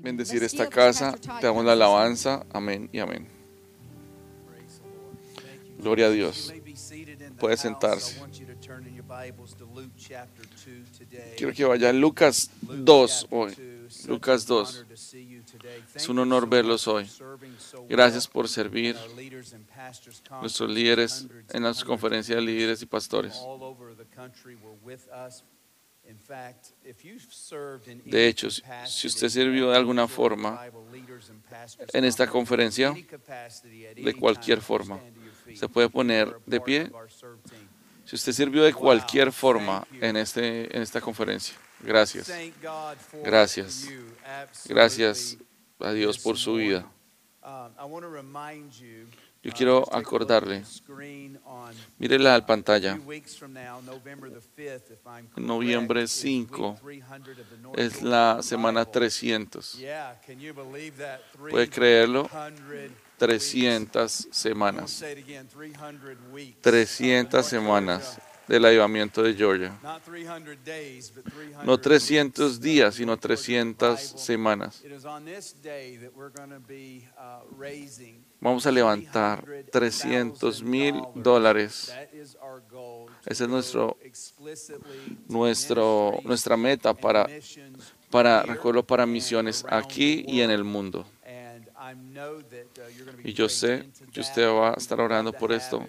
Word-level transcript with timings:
bendecir 0.00 0.42
esta 0.42 0.68
casa. 0.68 1.12
Te 1.12 1.46
damos 1.46 1.64
la 1.64 1.72
alabanza. 1.72 2.44
Amén 2.52 2.88
y 2.92 2.98
amén. 2.98 3.28
Gloria 5.78 6.06
a 6.06 6.10
Dios. 6.10 6.52
Puede 7.38 7.56
sentarse. 7.56 8.20
Quiero 11.36 11.52
que 11.52 11.64
vaya 11.64 11.88
a 11.90 11.92
Lucas 11.92 12.50
2 12.62 13.26
hoy. 13.30 13.54
Lucas 14.06 14.46
2. 14.46 14.86
Es 15.94 16.08
un 16.08 16.18
honor 16.18 16.48
verlos 16.48 16.86
hoy. 16.86 17.08
Gracias 17.88 18.28
por 18.28 18.48
servir 18.48 18.96
nuestros 20.40 20.70
líderes 20.70 21.26
en 21.50 21.62
las 21.62 21.82
conferencias 21.82 22.36
de 22.36 22.42
líderes 22.42 22.82
y 22.82 22.86
pastores. 22.86 23.40
De 28.04 28.26
hecho, 28.26 28.48
si 28.86 29.06
usted 29.06 29.28
sirvió 29.28 29.70
de 29.70 29.76
alguna 29.76 30.08
forma 30.08 30.60
en 31.92 32.04
esta 32.04 32.26
conferencia, 32.26 32.92
de 32.92 34.14
cualquier 34.18 34.60
forma, 34.60 35.00
se 35.54 35.68
puede 35.68 35.88
poner 35.88 36.36
de 36.46 36.60
pie. 36.60 36.90
Si 38.04 38.16
usted 38.16 38.32
sirvió 38.32 38.62
de 38.64 38.72
cualquier 38.72 39.30
forma 39.32 39.86
en, 40.00 40.16
este, 40.16 40.74
en 40.74 40.82
esta 40.82 41.00
conferencia, 41.00 41.56
gracias. 41.80 42.30
Gracias. 43.22 43.88
Gracias 44.66 45.36
a 45.78 45.92
Dios 45.92 46.18
por 46.18 46.36
su 46.36 46.54
vida. 46.54 46.90
Yo 49.42 49.52
quiero 49.52 49.88
acordarle, 49.90 50.62
mire 51.96 52.18
la 52.18 52.44
pantalla, 52.44 53.00
noviembre 55.36 56.06
5 56.06 56.80
es 57.74 58.02
la 58.02 58.42
semana 58.42 58.84
300. 58.84 59.78
¿Puede 61.48 61.70
creerlo? 61.70 62.28
300 63.16 64.28
semanas. 64.30 65.02
300 66.60 67.46
semanas 67.46 68.18
del 68.46 68.64
avivamiento 68.66 69.22
de 69.22 69.34
Georgia. 69.34 69.78
No 71.64 71.80
300 71.80 72.60
días, 72.60 72.94
sino 72.94 73.16
300 73.16 73.98
semanas. 74.00 74.82
Vamos 78.40 78.66
a 78.66 78.70
levantar 78.70 79.44
300 79.70 80.62
mil 80.62 81.02
dólares. 81.14 81.92
Esa 83.26 83.44
es 83.44 83.50
nuestro, 83.50 83.98
nuestro, 85.28 86.20
nuestra 86.24 86.56
meta 86.56 86.94
para, 86.94 87.28
para, 88.10 88.42
recuerdo, 88.42 88.82
para 88.82 89.04
misiones 89.04 89.64
aquí 89.68 90.24
y 90.26 90.40
en 90.40 90.50
el 90.50 90.64
mundo. 90.64 91.06
Y 93.24 93.32
yo 93.34 93.48
sé 93.48 93.90
que 94.12 94.20
usted 94.20 94.48
va 94.48 94.70
a 94.70 94.74
estar 94.74 95.00
orando 95.00 95.32
por 95.32 95.52
esto. 95.52 95.86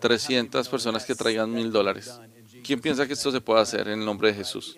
300 0.00 0.68
personas 0.68 1.04
que 1.04 1.14
traigan 1.14 1.52
mil 1.52 1.72
dólares. 1.72 2.20
¿Quién 2.62 2.80
piensa 2.80 3.06
que 3.06 3.14
esto 3.14 3.32
se 3.32 3.40
puede 3.40 3.60
hacer 3.60 3.88
en 3.88 4.00
el 4.00 4.04
nombre 4.04 4.28
de 4.28 4.34
Jesús? 4.34 4.76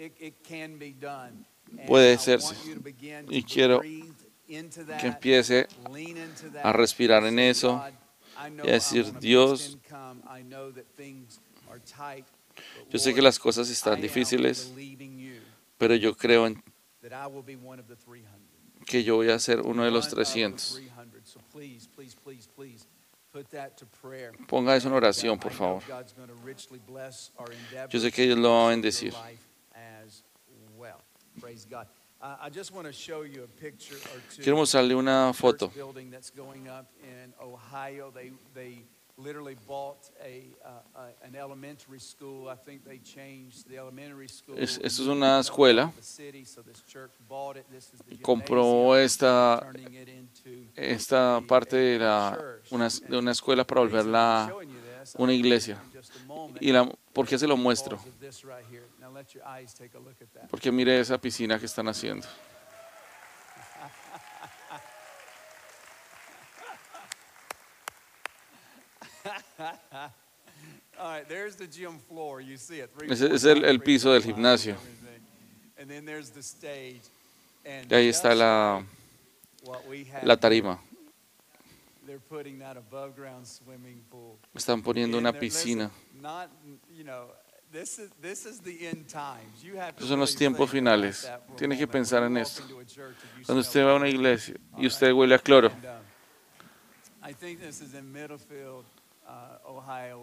Puede 1.86 2.14
hacerse. 2.14 2.54
Y 3.28 3.42
quiero 3.42 3.80
que 3.80 5.06
empiece 5.06 5.66
a 6.62 6.72
respirar 6.72 7.24
en 7.24 7.38
eso 7.38 7.82
y 8.64 8.68
a 8.68 8.72
decir, 8.72 9.18
Dios, 9.18 9.78
yo 12.90 12.98
sé 12.98 13.14
que 13.14 13.22
las 13.22 13.38
cosas 13.38 13.68
están 13.68 14.00
difíciles, 14.00 14.72
pero 15.78 15.94
yo 15.94 16.16
creo 16.16 16.46
en 16.46 16.62
que 18.84 19.02
yo 19.02 19.16
voy 19.16 19.30
a 19.30 19.38
ser 19.38 19.60
uno 19.60 19.84
de 19.84 19.90
los 19.90 20.08
300. 20.08 20.80
Ponga 24.46 24.76
eso 24.76 24.88
en 24.88 24.94
oración, 24.94 25.38
por 25.38 25.52
favor. 25.52 25.82
Yo 27.90 28.00
sé 28.00 28.12
que 28.12 28.22
Dios 28.22 28.38
lo 28.38 28.50
va 28.50 28.66
a 28.66 28.70
bendecir. 28.70 29.12
Quiero 34.36 34.56
mostrarle 34.56 34.94
una 34.94 35.32
foto. 35.32 35.70
Es, 44.56 44.78
esto 44.82 45.02
es 45.02 45.08
una 45.08 45.40
escuela. 45.40 45.92
Compró 48.22 48.96
esta, 48.96 49.70
esta 50.74 51.40
parte 51.46 51.76
de, 51.76 51.98
la, 51.98 52.38
una, 52.70 52.88
de 52.88 53.18
una 53.18 53.32
escuela 53.32 53.66
para 53.66 53.80
volverla 53.80 54.54
una 55.16 55.32
iglesia. 55.32 55.82
¿Y 56.60 56.72
la, 56.72 56.90
por 57.16 57.26
qué 57.26 57.38
se 57.38 57.46
lo 57.46 57.56
muestro? 57.56 57.98
Porque 60.50 60.70
mire 60.70 61.00
esa 61.00 61.18
piscina 61.18 61.58
que 61.58 61.64
están 61.64 61.88
haciendo. 61.88 62.26
Ese 73.08 73.34
es 73.34 73.44
el, 73.44 73.64
el 73.64 73.80
piso 73.80 74.12
del 74.12 74.22
gimnasio. 74.22 74.76
Y 77.64 77.94
ahí 77.94 78.08
está 78.08 78.34
la, 78.34 78.84
la 80.22 80.36
tarima. 80.36 80.82
Están 84.54 84.82
poniendo 84.82 85.18
una 85.18 85.32
piscina. 85.32 85.90
Estos 89.88 90.08
son 90.08 90.20
los 90.20 90.36
tiempos 90.36 90.70
finales. 90.70 91.30
Tiene 91.56 91.76
que 91.76 91.86
pensar 91.86 92.22
en 92.22 92.36
esto. 92.36 92.62
Cuando 93.44 93.60
usted 93.60 93.84
va 93.84 93.92
a 93.92 93.96
una 93.96 94.08
iglesia 94.08 94.54
y 94.78 94.86
usted 94.86 95.12
huele 95.12 95.34
a 95.34 95.38
cloro. 95.38 95.70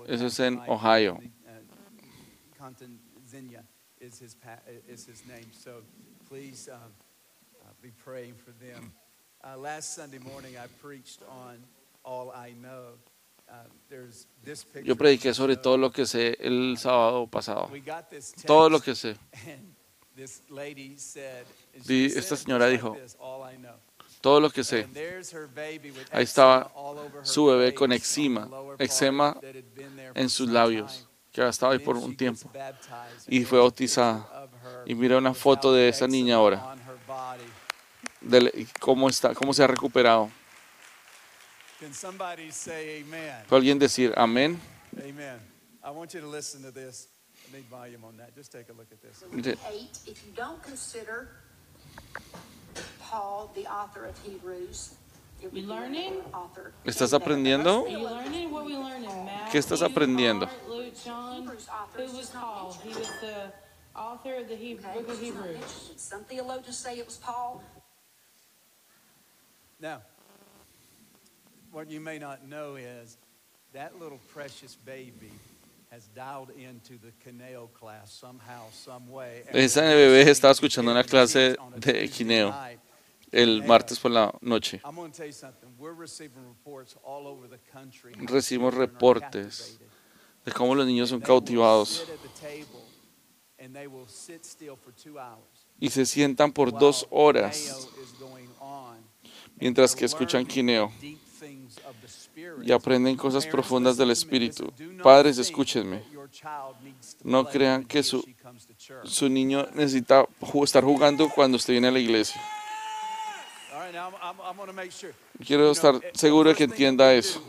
Eso 0.08 0.26
es 0.28 0.40
en 0.40 0.60
Ohio. 0.68 1.20
Uh. 9.44 9.64
Yo 14.84 14.96
prediqué 14.96 15.34
sobre 15.34 15.58
todo 15.58 15.78
lo 15.78 15.92
que 15.92 16.06
sé 16.06 16.38
el 16.40 16.78
sábado 16.78 17.28
pasado. 17.28 17.70
Todo 18.46 18.70
lo 18.70 18.80
que 18.80 18.96
sé. 18.96 19.16
Y 21.88 22.06
esta 22.06 22.36
señora 22.36 22.68
dijo, 22.68 22.98
todo 24.22 24.40
lo 24.40 24.50
que 24.50 24.64
sé. 24.64 24.88
Ahí 26.12 26.24
estaba 26.24 26.72
su 27.24 27.46
bebé 27.46 27.74
con 27.74 27.92
eczema, 27.92 28.50
eczema 28.80 29.38
en 30.16 30.30
sus 30.30 30.50
labios, 30.50 31.08
que 31.32 31.42
había 31.42 31.50
estado 31.50 31.74
ahí 31.74 31.80
por 31.80 31.98
un 31.98 32.16
tiempo. 32.16 32.50
Y 33.28 33.44
fue 33.44 33.60
bautizada. 33.60 34.50
Y 34.86 34.96
mira 34.96 35.18
una 35.18 35.34
foto 35.34 35.74
de 35.74 35.90
esa 35.90 36.08
niña 36.08 36.36
ahora. 36.36 36.76
De 38.24 38.68
cómo 38.80 39.10
está, 39.10 39.34
cómo 39.34 39.54
se 39.54 39.64
ha 39.64 39.68
recuperado. 39.68 40.30
¿Puede 43.48 43.60
alguien 43.60 43.78
decir 43.78 44.14
amén? 44.16 44.60
Amen. 44.98 45.40
I 45.84 45.90
want 45.90 46.14
you 46.14 46.22
to 46.22 46.28
listen 46.28 46.62
to 46.64 46.72
this. 46.72 47.10
I 47.50 47.58
need 47.58 47.66
volume 47.70 48.06
on 48.06 48.16
that. 48.18 48.34
Just 48.36 48.52
take 48.52 48.70
a 48.70 48.74
look 48.74 48.88
at 48.92 49.02
this. 49.02 49.24
If 50.08 50.26
you 50.26 50.32
don't 50.36 50.64
consider 50.64 51.30
Paul, 53.02 53.52
the 53.54 53.68
author 53.68 54.06
of 54.06 54.18
Hebrews, 54.26 54.96
¿Estás 56.86 57.14
aprendiendo? 57.14 57.86
¿Qué 59.52 59.58
estás 59.58 59.82
aprendiendo? 59.82 60.48
Some 65.98 66.24
theologians 66.26 66.78
say 66.78 67.00
it 67.00 67.06
was 67.06 67.18
Paul. 67.18 67.62
Now, 69.80 70.02
what 71.72 71.90
you 71.90 72.00
may 72.00 72.20
not 72.20 72.48
know 72.48 72.76
is 72.76 73.18
that 73.74 74.00
little 74.00 74.20
precious 74.34 74.76
baby 74.86 75.32
has 75.92 76.08
dialed 76.16 76.52
into 76.52 76.98
the 76.98 77.12
Kineo 77.24 77.72
class 77.74 78.12
somehow, 78.12 78.70
some 78.72 79.10
way. 79.12 79.44
Ese 79.52 79.82
bebé 79.82 80.30
estaba 80.30 80.52
escuchando 80.54 80.92
una 80.92 81.04
clase 81.04 81.56
de 81.78 82.10
Kineo 82.10 82.54
el 83.34 83.64
martes 83.64 84.00
por 84.00 84.12
la 84.12 84.32
noche. 84.42 84.82
Recibimos 88.22 88.74
reportes 88.74 89.80
de 90.46 90.52
cómo 90.52 90.76
los 90.76 90.86
niños 90.86 91.10
son 91.10 91.20
cautivados. 91.20 92.06
y 95.80 95.90
se 95.90 96.06
sientan 96.06 96.52
por 96.52 96.72
dos 96.72 97.08
horas 97.10 97.88
mientras 99.60 99.96
que 99.96 100.06
escuchan 100.06 100.46
quineo 100.46 100.92
y 102.64 102.72
aprenden 102.72 103.16
cosas 103.16 103.46
profundas 103.46 103.98
del 103.98 104.12
Espíritu. 104.12 104.72
Padres, 105.02 105.38
escúchenme. 105.38 106.04
No 107.24 107.46
crean 107.46 107.86
que 107.86 108.02
su, 108.04 108.24
su 109.04 109.30
niño 109.30 109.68
necesita 109.74 110.26
estar 110.64 110.84
jugando 110.84 111.30
cuando 111.30 111.58
usted 111.58 111.74
viene 111.74 111.88
a 111.90 111.92
la 111.92 112.00
iglesia. 112.00 112.42
Quiero 115.46 115.72
estar 115.72 116.00
seguro 116.14 116.50
de 116.50 116.56
que 116.56 116.64
entienda 116.64 117.14
eso. 117.14 117.44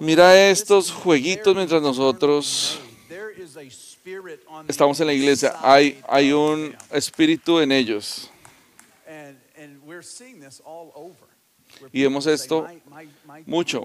Mira 0.00 0.50
estos 0.50 0.90
jueguitos 0.90 1.54
mientras 1.54 1.82
nosotros 1.82 2.78
estamos 4.68 5.00
en 5.00 5.06
la 5.06 5.12
iglesia. 5.12 5.54
Hay, 5.60 6.00
hay 6.08 6.32
un 6.32 6.74
espíritu 6.90 7.60
en 7.60 7.72
ellos. 7.72 8.30
Y 11.92 12.02
vemos 12.02 12.26
esto 12.26 12.66
mucho. 13.46 13.84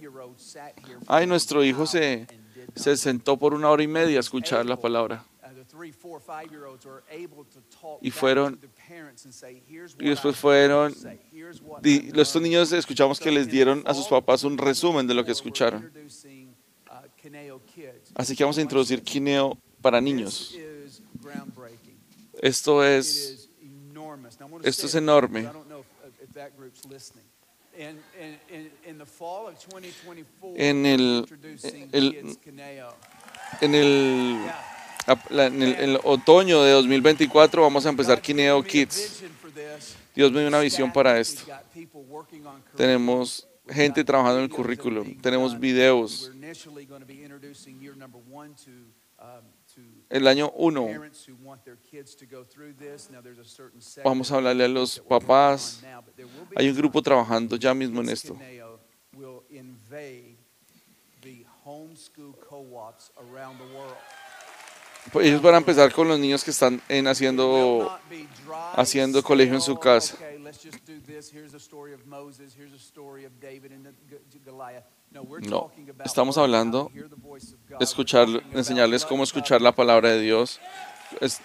Ay, 1.07 1.27
nuestro 1.27 1.63
hijo 1.63 1.85
se, 1.85 2.27
se 2.75 2.97
sentó 2.97 3.38
por 3.38 3.53
una 3.53 3.69
hora 3.69 3.83
y 3.83 3.88
media 3.88 4.17
a 4.17 4.19
escuchar 4.21 4.65
la 4.65 4.77
palabra. 4.77 5.25
Y 8.01 8.12
fueron, 8.12 8.59
y 10.00 10.09
después 10.09 10.35
fueron, 10.35 10.94
y 11.83 12.19
estos 12.19 12.41
niños 12.41 12.71
escuchamos 12.71 13.19
que 13.19 13.31
les 13.31 13.47
dieron 13.47 13.83
a 13.85 13.94
sus 13.94 14.07
papás 14.07 14.44
un 14.44 14.57
resumen 14.57 15.06
de 15.07 15.13
lo 15.13 15.24
que 15.24 15.31
escucharon. 15.31 15.91
Así 18.15 18.35
que 18.35 18.44
vamos 18.44 18.57
a 18.57 18.62
introducir 18.62 19.03
Kineo 19.03 19.57
para 19.81 20.01
niños. 20.01 20.56
Esto 22.41 22.83
es, 22.83 23.50
esto 24.63 24.85
es 24.85 24.95
enorme. 24.95 25.50
En 30.56 30.85
el, 30.85 31.25
el, 31.91 32.38
en 33.62 33.75
el 33.75 34.38
en 35.30 35.62
el, 35.62 36.00
otoño 36.04 36.63
de 36.63 36.71
2024 36.71 37.62
vamos 37.62 37.86
a 37.86 37.89
empezar 37.89 38.21
Kineo 38.21 38.62
Kids. 38.63 39.24
Dios 40.13 40.31
me 40.31 40.39
dio 40.39 40.48
una 40.50 40.59
visión 40.59 40.92
para 40.92 41.19
esto. 41.19 41.44
Tenemos 42.75 43.48
gente 43.69 44.04
trabajando 44.04 44.39
en 44.39 44.45
el 44.45 44.50
currículum, 44.50 45.18
tenemos 45.21 45.57
videos. 45.57 46.31
El 50.09 50.27
año 50.27 50.51
1 50.56 50.88
vamos 54.04 54.31
a 54.31 54.36
hablarle 54.36 54.63
a 54.65 54.68
los 54.68 55.00
papás. 55.00 55.83
Hay 56.56 56.69
un 56.69 56.75
grupo 56.75 57.01
trabajando 57.01 57.56
ya 57.56 57.74
mismo 57.74 58.01
en 58.01 58.09
esto. 58.09 58.38
Pues 65.12 65.27
ellos 65.27 65.42
van 65.42 65.56
a 65.56 65.57
empezar 65.57 65.92
con 65.92 66.07
los 66.07 66.19
niños 66.19 66.44
que 66.44 66.51
están 66.51 66.81
en 66.89 67.07
haciendo, 67.07 67.98
haciendo 68.75 69.24
colegio 69.24 69.56
en 69.56 69.62
su 69.62 69.77
casa. 69.77 70.18
No, 75.48 75.71
estamos 76.04 76.38
hablando 76.38 76.92
de 76.94 77.83
escuchar, 77.83 78.27
enseñarles 78.54 79.06
cómo 79.06 79.24
escuchar 79.24 79.62
la 79.62 79.71
palabra 79.71 80.09
de 80.09 80.21
Dios, 80.21 80.59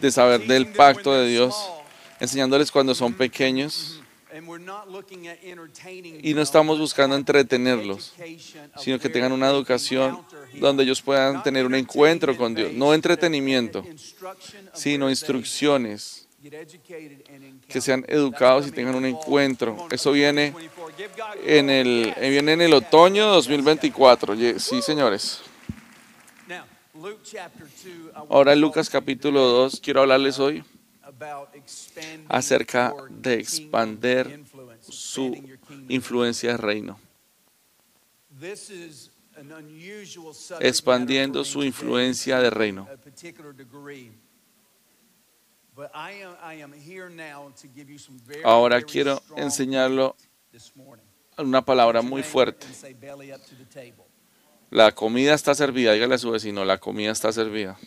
de 0.00 0.10
saber 0.10 0.46
del 0.46 0.72
pacto 0.72 1.12
de 1.12 1.28
Dios, 1.28 1.54
enseñándoles 2.18 2.70
cuando 2.70 2.94
son 2.94 3.14
pequeños 3.14 4.01
y 6.22 6.34
no 6.34 6.40
estamos 6.40 6.78
buscando 6.78 7.16
entretenerlos, 7.16 8.14
sino 8.78 8.98
que 8.98 9.08
tengan 9.10 9.32
una 9.32 9.48
educación 9.48 10.24
donde 10.54 10.84
ellos 10.84 11.02
puedan 11.02 11.42
tener 11.42 11.66
un 11.66 11.74
encuentro 11.74 12.36
con 12.36 12.54
Dios. 12.54 12.72
No 12.72 12.94
entretenimiento, 12.94 13.84
sino 14.72 15.10
instrucciones. 15.10 16.26
Que 17.68 17.80
sean 17.80 18.04
educados 18.08 18.66
y 18.66 18.72
tengan 18.72 18.96
un 18.96 19.04
encuentro. 19.04 19.86
Eso 19.90 20.10
viene 20.10 20.52
en 21.44 21.70
el, 21.70 22.12
viene 22.20 22.54
en 22.54 22.62
el 22.62 22.74
otoño 22.74 23.28
2024. 23.28 24.58
Sí, 24.58 24.82
señores. 24.82 25.40
Ahora 28.28 28.54
en 28.54 28.60
Lucas 28.60 28.90
capítulo 28.90 29.40
2 29.40 29.80
quiero 29.80 30.00
hablarles 30.00 30.38
hoy 30.38 30.64
acerca 32.28 32.94
de 33.10 33.34
expandir 33.34 34.44
su 34.80 35.34
influencia 35.88 36.52
de 36.52 36.56
reino. 36.56 37.00
Expandiendo 40.60 41.44
su 41.44 41.62
influencia 41.62 42.40
de 42.40 42.50
reino. 42.50 42.88
Ahora 48.44 48.82
quiero 48.82 49.22
enseñarlo 49.36 50.16
una 51.38 51.64
palabra 51.64 52.02
muy 52.02 52.22
fuerte. 52.22 52.66
La 54.70 54.92
comida 54.92 55.34
está 55.34 55.54
servida, 55.54 55.92
dígale 55.92 56.14
a 56.14 56.18
su 56.18 56.30
vecino, 56.30 56.64
la 56.64 56.78
comida 56.78 57.10
está 57.12 57.32
servida. 57.32 57.78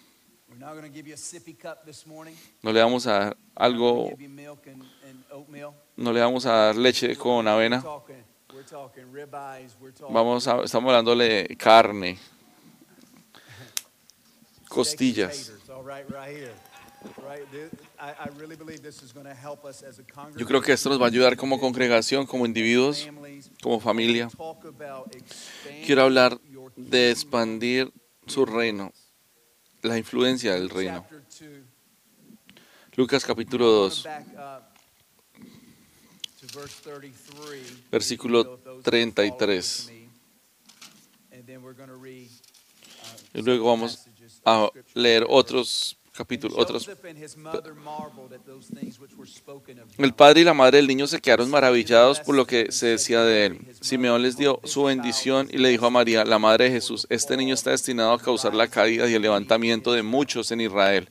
No 2.64 2.74
le 2.74 2.82
vamos 2.82 3.06
a 3.06 3.14
dar 3.14 3.38
algo, 3.54 4.10
no 5.96 6.12
le 6.12 6.20
vamos 6.20 6.46
a 6.48 6.52
dar 6.54 6.76
leche 6.76 7.16
con 7.16 7.48
avena. 7.48 7.84
Vamos 10.10 10.48
a, 10.48 10.64
estamos 10.64 10.90
hablándole 10.90 11.44
de 11.44 11.56
carne, 11.56 12.18
costillas. 14.68 15.52
Yo 20.36 20.46
creo 20.48 20.62
que 20.62 20.74
esto 20.74 20.90
nos 20.90 21.00
va 21.00 21.06
a 21.06 21.10
ayudar 21.10 21.38
como 21.38 21.60
congregación, 21.60 22.26
como 22.26 22.44
individuos, 22.48 23.08
como 23.62 23.80
familia. 23.80 24.30
Quiero 25.86 26.02
hablar 26.02 26.40
de 26.76 27.12
expandir 27.12 27.94
su 28.26 28.48
reino 28.48 28.92
la 29.86 29.98
influencia 29.98 30.54
del 30.54 30.70
reino. 30.70 31.06
Lucas 32.96 33.24
capítulo 33.26 33.66
2, 33.66 34.08
versículo 37.92 38.60
33. 38.84 39.92
Y 43.34 43.42
luego 43.42 43.68
vamos 43.68 44.08
a 44.46 44.70
leer 44.94 45.26
otros 45.28 45.98
capítulo, 46.16 46.56
otros. 46.58 46.90
El 49.98 50.14
padre 50.14 50.42
y 50.42 50.44
la 50.44 50.54
madre 50.54 50.78
del 50.78 50.88
niño 50.88 51.08
se 51.08 51.20
quedaron 51.20 51.50
maravillados 51.50 52.20
por 52.20 52.36
lo 52.36 52.46
que 52.46 52.72
se 52.72 52.88
decía 52.88 53.24
de 53.24 53.46
él. 53.46 53.60
Simeón 53.82 54.22
les 54.22 54.38
dio 54.38 54.60
su 54.64 54.84
bendición 54.84 55.48
y 55.52 55.58
le 55.58 55.70
dijo 55.70 55.86
a 55.86 55.90
María, 55.90 56.24
la 56.24 56.40
madre 56.40 56.66
de 56.66 56.72
Jesús, 56.72 57.06
este 57.10 57.38
niño 57.38 57.54
está 57.54 57.72
destinado 57.72 58.14
a 58.14 58.20
causar 58.20 58.54
la 58.54 58.68
caída 58.68 59.10
y 59.10 59.14
el 59.14 59.22
levantamiento 59.22 59.92
de 59.94 60.04
muchos 60.04 60.52
en 60.52 60.62
Israel 60.62 61.10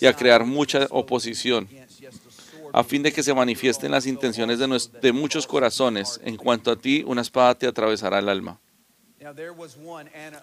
y 0.00 0.06
a 0.06 0.14
crear 0.14 0.44
mucha 0.44 0.86
oposición 0.90 1.68
a 2.74 2.82
fin 2.82 3.04
de 3.04 3.12
que 3.12 3.22
se 3.22 3.32
manifiesten 3.32 3.92
las 3.92 4.04
intenciones 4.04 4.58
de, 4.58 4.80
de 5.00 5.12
muchos 5.12 5.46
corazones. 5.46 6.20
En 6.24 6.36
cuanto 6.36 6.72
a 6.72 6.76
ti, 6.76 7.04
una 7.06 7.20
espada 7.20 7.54
te 7.54 7.68
atravesará 7.68 8.18
el 8.18 8.28
alma. 8.28 8.60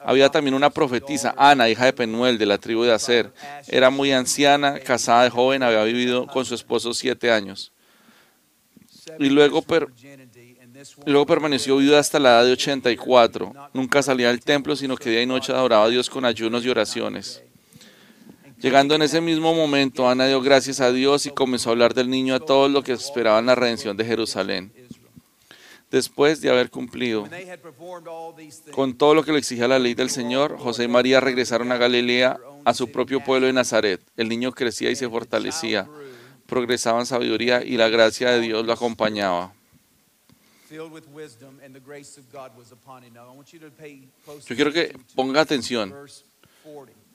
Había 0.04 0.30
también 0.30 0.56
una 0.56 0.70
profetisa, 0.70 1.36
Ana, 1.38 1.70
hija 1.70 1.86
de 1.86 1.94
Penuel, 1.94 2.38
de 2.38 2.46
la 2.46 2.58
tribu 2.58 2.84
de 2.84 2.92
Aser. 2.92 3.32
Era 3.68 3.90
muy 3.90 4.12
anciana, 4.12 4.80
casada 4.80 5.24
de 5.24 5.30
joven, 5.30 5.62
había 5.62 5.84
vivido 5.84 6.26
con 6.28 6.46
su 6.46 6.56
esposo 6.56 6.94
siete 6.94 7.32
años. 7.32 7.72
Y 9.20 9.30
luego, 9.30 9.64
luego 11.06 11.26
permaneció 11.26 11.78
viuda 11.78 12.00
hasta 12.00 12.20
la 12.20 12.30
edad 12.30 12.46
de 12.46 12.52
84. 12.54 13.54
Nunca 13.74 14.02
salía 14.02 14.30
del 14.30 14.42
templo, 14.42 14.76
sino 14.76 14.98
que 14.98 15.10
día 15.10 15.22
y 15.22 15.28
noche 15.28 15.52
adoraba 15.52 15.86
a 15.86 15.90
Dios 15.90 16.10
con 16.10 16.26
ayunos 16.26 16.66
y 16.66 16.70
oraciones. 16.70 17.44
Llegando 18.58 18.96
en 18.96 19.02
ese 19.02 19.22
mismo 19.22 19.54
momento, 19.54 20.08
Ana 20.08 20.28
dio 20.28 20.42
gracias 20.42 20.82
a 20.82 20.92
Dios 20.92 21.26
y 21.26 21.32
comenzó 21.32 21.70
a 21.70 21.74
hablar 21.74 21.94
del 21.94 22.10
niño 22.10 22.36
a 22.36 22.40
todos 22.40 22.70
los 22.70 22.84
que 22.84 22.94
esperaban 22.94 23.46
la 23.46 23.56
redención 23.56 23.98
de 23.98 24.06
Jerusalén 24.06 24.81
después 25.92 26.42
de 26.42 26.50
haber 26.50 26.72
cumplido 26.72 27.28
con 28.72 28.98
todo 28.98 29.14
lo 29.14 29.24
que 29.24 29.34
le 29.34 29.40
exigía 29.40 29.68
la 29.68 29.78
ley 29.78 29.94
del 29.94 30.10
Señor, 30.10 30.58
José 30.58 30.86
y 30.86 30.88
María 30.88 31.20
regresaron 31.20 31.72
a 31.72 31.78
Galilea, 31.78 32.40
a 32.64 32.74
su 32.74 32.92
propio 32.92 33.24
pueblo 33.24 33.48
de 33.48 33.54
Nazaret. 33.54 34.02
El 34.16 34.30
niño 34.30 34.54
crecía 34.54 34.90
y 34.90 34.96
se 34.96 35.10
fortalecía, 35.10 35.88
progresaba 36.48 37.00
en 37.00 37.06
sabiduría 37.06 37.64
y 37.64 37.78
la 37.78 37.90
gracia 37.90 38.32
de 38.32 38.40
Dios 38.40 38.66
lo 38.66 38.74
acompañaba. 38.74 39.54
Yo 40.70 40.90
quiero 44.56 44.72
que 44.72 44.98
ponga 45.14 45.42
atención. 45.42 45.94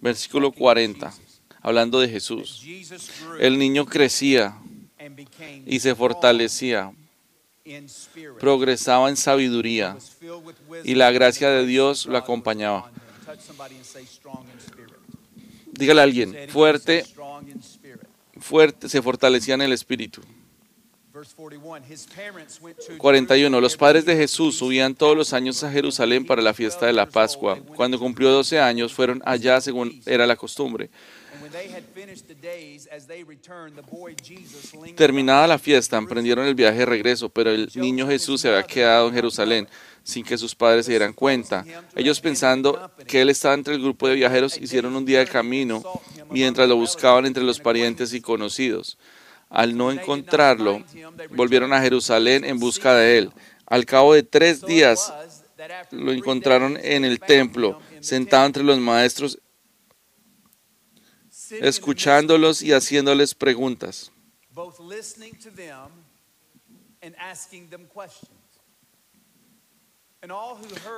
Versículo 0.00 0.52
40, 0.52 1.14
hablando 1.62 2.00
de 2.00 2.09
Jesús. 2.09 2.62
El 3.40 3.59
niño 3.59 3.87
crecía 3.87 4.59
y 5.64 5.80
se 5.80 5.95
fortalecía, 5.95 6.92
progresaba 8.38 9.08
en 9.08 9.16
sabiduría 9.16 9.96
y 10.85 10.94
la 10.94 11.11
gracia 11.11 11.50
de 11.50 11.66
Dios 11.66 12.06
lo 12.06 12.16
acompañaba. 12.16 12.90
Dígale 15.73 16.00
a 16.00 16.04
alguien, 16.04 16.49
fuerte, 16.49 17.04
fuerte, 18.38 18.88
se 18.88 19.02
fortalecía 19.02 19.54
en 19.54 19.62
el 19.62 19.73
espíritu. 19.73 20.23
41. 22.99 23.61
Los 23.61 23.76
padres 23.76 24.04
de 24.04 24.16
Jesús 24.16 24.56
subían 24.56 24.94
todos 24.94 25.16
los 25.16 25.32
años 25.32 25.62
a 25.64 25.70
Jerusalén 25.70 26.26
para 26.26 26.42
la 26.42 26.52
fiesta 26.52 26.87
de 26.87 26.92
la 26.92 27.06
Pascua. 27.06 27.58
Cuando 27.75 27.99
cumplió 27.99 28.30
12 28.30 28.61
años, 28.61 28.92
fueron 28.92 29.23
allá 29.25 29.61
según 29.61 30.00
era 30.04 30.26
la 30.26 30.37
costumbre. 30.37 30.90
Terminada 34.96 35.46
la 35.46 35.58
fiesta, 35.58 35.96
emprendieron 35.96 36.46
el 36.46 36.54
viaje 36.54 36.78
de 36.78 36.86
regreso, 36.86 37.28
pero 37.28 37.50
el 37.50 37.70
niño 37.74 38.06
Jesús 38.06 38.40
se 38.40 38.48
había 38.48 38.62
quedado 38.62 39.08
en 39.08 39.14
Jerusalén 39.14 39.68
sin 40.06 40.24
que 40.24 40.38
sus 40.38 40.54
padres 40.54 40.86
se 40.86 40.92
dieran 40.92 41.12
cuenta. 41.12 41.64
Ellos 41.96 42.20
pensando 42.20 42.92
que 43.08 43.22
él 43.22 43.28
estaba 43.28 43.54
entre 43.54 43.74
el 43.74 43.82
grupo 43.82 44.06
de 44.06 44.14
viajeros, 44.14 44.56
hicieron 44.56 44.94
un 44.94 45.04
día 45.04 45.18
de 45.18 45.26
camino 45.26 45.82
mientras 46.30 46.68
lo 46.68 46.76
buscaban 46.76 47.26
entre 47.26 47.42
los 47.42 47.58
parientes 47.58 48.12
y 48.12 48.20
conocidos. 48.20 48.98
Al 49.50 49.76
no 49.76 49.90
encontrarlo, 49.90 50.84
volvieron 51.30 51.72
a 51.72 51.80
Jerusalén 51.80 52.44
en 52.44 52.58
busca 52.58 52.94
de 52.94 53.18
él. 53.18 53.32
Al 53.66 53.84
cabo 53.84 54.14
de 54.14 54.22
tres 54.22 54.64
días 54.64 55.12
lo 55.90 56.12
encontraron 56.12 56.78
en 56.82 57.04
el 57.04 57.18
templo, 57.18 57.80
sentado 58.00 58.46
entre 58.46 58.62
los 58.62 58.78
maestros, 58.78 59.40
escuchándolos 61.52 62.62
y 62.62 62.72
haciéndoles 62.72 63.34
preguntas. 63.34 64.12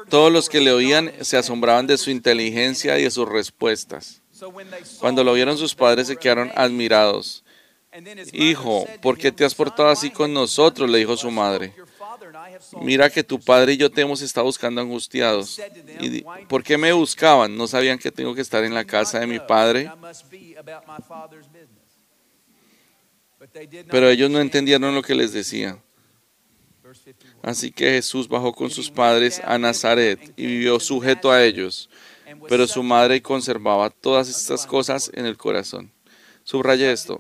Todos 0.09 0.33
los 0.33 0.49
que 0.49 0.61
le 0.61 0.73
oían 0.73 1.13
se 1.21 1.37
asombraban 1.37 1.87
de 1.87 1.99
su 1.99 2.11
inteligencia 2.11 2.99
y 2.99 3.05
de 3.05 3.11
sus 3.11 3.29
respuestas. 3.29 4.23
Cuando 5.01 5.25
lo 5.25 5.35
vieron 5.35 5.59
sus 5.59 5.75
padres 5.75 6.07
se 6.07 6.17
quedaron 6.17 6.53
admirados. 6.55 7.45
Hijo, 8.33 8.87
¿por 9.03 9.19
qué 9.19 9.33
te 9.33 9.45
has 9.45 9.55
portado 9.55 9.89
así 9.89 10.11
con 10.11 10.33
nosotros? 10.33 10.89
le 10.89 10.99
dijo 10.99 11.17
su 11.17 11.31
madre. 11.31 11.75
Mira 12.83 13.11
que 13.11 13.23
tu 13.23 13.39
padre 13.41 13.73
y 13.73 13.77
yo 13.77 13.91
te 13.91 14.01
hemos 14.01 14.23
estado 14.23 14.47
buscando 14.47 14.81
angustiados. 14.81 15.61
¿Y 16.01 16.23
¿Por 16.49 16.63
qué 16.63 16.79
me 16.79 16.93
buscaban? 16.93 17.57
¿No 17.57 17.67
sabían 17.67 17.99
que 17.99 18.11
tengo 18.11 18.35
que 18.35 18.41
estar 18.41 18.65
en 18.65 18.75
la 18.75 18.85
casa 18.85 19.21
de 19.21 19.27
mi 19.27 19.39
padre? 19.39 19.91
Pero 23.91 24.09
ellos 24.09 24.31
no 24.31 24.41
entendieron 24.41 24.95
lo 24.95 25.03
que 25.03 25.15
les 25.15 25.33
decía. 25.33 25.79
Así 27.43 27.71
que 27.71 27.93
Jesús 27.93 28.29
bajó 28.29 28.53
con 28.53 28.71
sus 28.71 28.91
padres 28.91 29.41
a 29.45 29.59
Nazaret 29.59 30.33
y 30.37 30.47
vivió 30.47 30.81
sujeto 30.81 31.31
a 31.31 31.45
ellos, 31.45 31.89
pero 32.49 32.67
su 32.67 32.83
madre 32.83 33.23
conservaba 33.23 33.91
todas 33.91 34.29
estas 34.29 34.67
cosas 34.67 35.11
en 35.15 35.27
el 35.27 35.37
corazón. 35.37 35.91
Subraya 36.45 36.91
esto, 36.91 37.19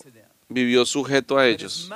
vivió 0.48 0.86
sujeto 0.86 1.38
a 1.38 1.46
ellos. 1.46 1.90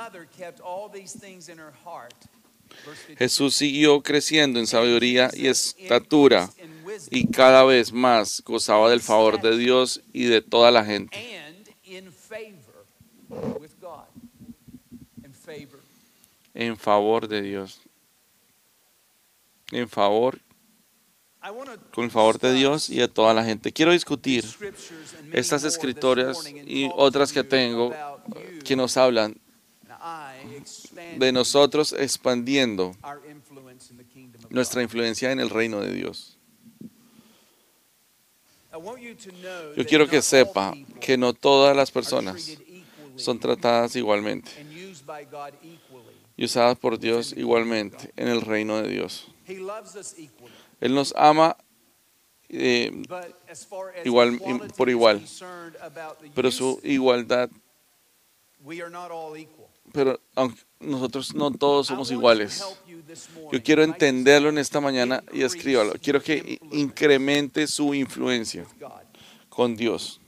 Jesús 3.17 3.55
siguió 3.55 4.01
creciendo 4.01 4.59
en 4.59 4.67
sabiduría 4.67 5.29
y 5.33 5.47
estatura 5.47 6.49
y 7.09 7.27
cada 7.27 7.63
vez 7.63 7.91
más 7.91 8.41
gozaba 8.45 8.89
del 8.89 9.01
favor 9.01 9.41
de 9.41 9.57
Dios 9.57 10.01
y 10.13 10.25
de 10.25 10.41
toda 10.41 10.71
la 10.71 10.85
gente. 10.85 11.17
En 16.53 16.77
favor 16.77 17.27
de 17.27 17.41
Dios 17.41 17.81
en 19.73 19.89
favor, 19.89 20.39
con 21.93 22.05
el 22.05 22.11
favor 22.11 22.39
de 22.39 22.53
Dios 22.53 22.89
y 22.89 22.97
de 22.97 23.07
toda 23.07 23.33
la 23.33 23.43
gente. 23.43 23.71
Quiero 23.71 23.91
discutir 23.91 24.45
estas 25.31 25.63
escritorias 25.63 26.45
y 26.65 26.89
otras 26.95 27.33
que 27.33 27.43
tengo 27.43 27.93
que 28.63 28.75
nos 28.75 28.95
hablan 28.97 29.35
de 31.17 31.31
nosotros 31.31 31.93
expandiendo 31.93 32.95
nuestra 34.49 34.81
influencia 34.81 35.31
en 35.31 35.39
el 35.39 35.49
reino 35.49 35.81
de 35.81 35.93
Dios. 35.93 36.37
Yo 39.75 39.85
quiero 39.85 40.07
que 40.07 40.21
sepa 40.21 40.73
que 40.99 41.17
no 41.17 41.33
todas 41.33 41.75
las 41.75 41.91
personas 41.91 42.57
son 43.15 43.39
tratadas 43.39 43.95
igualmente 43.95 44.51
y 46.35 46.45
usadas 46.45 46.77
por 46.77 46.99
Dios 46.99 47.33
igualmente 47.37 48.11
en 48.15 48.27
el 48.27 48.41
reino 48.41 48.81
de 48.81 48.89
Dios. 48.89 49.27
Él 50.79 50.95
nos 50.95 51.13
ama 51.15 51.55
eh, 52.49 52.91
igual, 54.03 54.39
por 54.75 54.89
igual, 54.89 55.23
pero 56.35 56.51
su 56.51 56.79
igualdad, 56.83 57.49
pero 59.91 60.19
aunque 60.35 60.61
nosotros 60.83 61.33
no 61.33 61.51
todos 61.51 61.87
somos 61.87 62.11
iguales. 62.11 62.63
Yo 63.51 63.61
quiero 63.63 63.83
entenderlo 63.83 64.49
en 64.49 64.57
esta 64.57 64.81
mañana 64.81 65.23
y 65.31 65.43
escríbalo. 65.43 65.93
Quiero 66.01 66.21
que 66.21 66.59
incremente 66.71 67.67
su 67.67 67.93
influencia 67.93 68.65
con 69.49 69.75
Dios. 69.75 70.19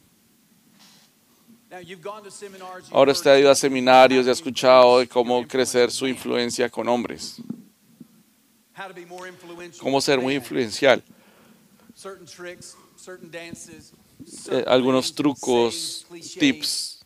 Ahora 2.91 3.11
usted 3.11 3.31
ha 3.31 3.39
ido 3.39 3.51
a 3.51 3.55
seminarios 3.55 4.25
y 4.25 4.29
ha 4.29 4.33
escuchado 4.33 4.99
de 4.99 5.07
cómo 5.07 5.45
crecer 5.47 5.91
su 5.91 6.07
influencia 6.07 6.69
con 6.69 6.87
hombres 6.87 7.41
cómo 9.79 10.01
ser 10.01 10.19
muy 10.19 10.35
influencial. 10.35 11.03
Eh, 14.51 14.63
algunos 14.67 15.13
trucos, 15.13 16.05
tips 16.37 17.05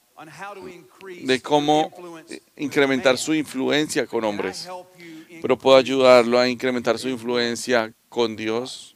de 1.24 1.42
cómo 1.42 1.92
incrementar 2.60 3.18
su 3.18 3.34
influencia 3.34 4.06
con 4.06 4.24
hombres. 4.24 4.70
Pero 5.42 5.58
puedo 5.58 5.78
ayudarlo 5.78 6.40
a 6.40 6.48
incrementar 6.48 7.00
su 7.00 7.10
influencia 7.10 7.92
con 8.08 8.36
Dios. 8.36 8.96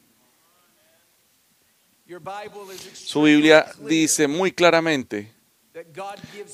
Su 2.93 3.24
Biblia 3.24 3.65
dice 3.79 4.27
muy 4.27 4.51
claramente 4.51 5.32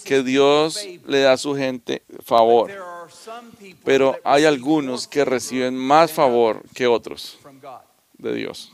que 0.05 0.23
Dios 0.23 0.87
le 1.05 1.21
da 1.21 1.33
a 1.33 1.37
su 1.37 1.55
gente 1.55 2.03
favor, 2.23 2.71
pero 3.83 4.15
hay 4.23 4.45
algunos 4.45 5.07
que 5.07 5.25
reciben 5.25 5.75
más 5.75 6.11
favor 6.11 6.63
que 6.73 6.87
otros 6.87 7.37
de 8.17 8.33
Dios. 8.33 8.71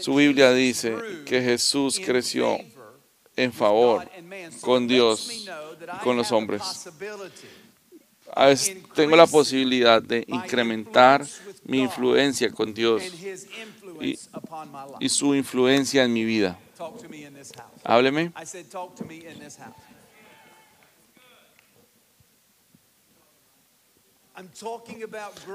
Su 0.00 0.14
Biblia 0.16 0.52
dice 0.52 0.96
que 1.26 1.42
Jesús 1.42 2.00
creció 2.04 2.58
en 3.36 3.52
favor 3.52 4.08
con 4.60 4.86
Dios 4.86 5.30
y 5.30 5.48
con 6.02 6.16
los 6.16 6.30
hombres. 6.32 6.62
A 8.32 8.46
veces 8.46 8.76
tengo 8.94 9.16
la 9.16 9.26
posibilidad 9.26 10.00
de 10.00 10.24
incrementar 10.28 11.26
mi 11.64 11.80
influencia 11.80 12.50
con 12.50 12.72
Dios 12.72 13.02
y, 14.00 14.18
y 15.00 15.08
su 15.08 15.34
influencia 15.34 16.04
en 16.04 16.12
mi 16.12 16.24
vida. 16.24 16.58
Hábleme. 17.84 18.32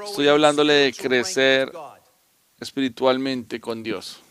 Estoy 0.06 0.28
hablándole 0.28 0.74
de 0.74 0.94
crecer 0.94 1.72
espiritualmente 2.60 3.60
con 3.60 3.82
Dios. 3.82 4.22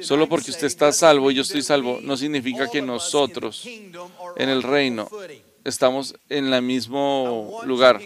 Solo 0.00 0.28
porque 0.28 0.50
usted 0.50 0.66
está 0.66 0.92
salvo 0.92 1.30
y 1.30 1.34
yo 1.34 1.42
estoy 1.42 1.62
salvo, 1.62 2.00
no 2.02 2.16
significa 2.16 2.68
que 2.68 2.82
nosotros 2.82 3.64
en 3.64 4.48
el 4.48 4.62
reino 4.62 5.08
estamos 5.62 6.14
en 6.28 6.52
el 6.52 6.62
mismo 6.62 7.60
lugar. 7.64 8.00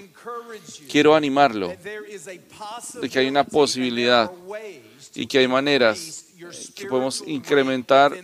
Quiero 0.91 1.15
animarlo 1.15 1.69
de 1.69 3.09
que 3.11 3.19
hay 3.19 3.29
una 3.29 3.45
posibilidad 3.45 4.31
y 5.15 5.27
que 5.27 5.39
hay 5.39 5.49
maneras 5.49 6.27
que 6.75 6.87
podemos 6.87 7.23
incrementar 7.27 8.17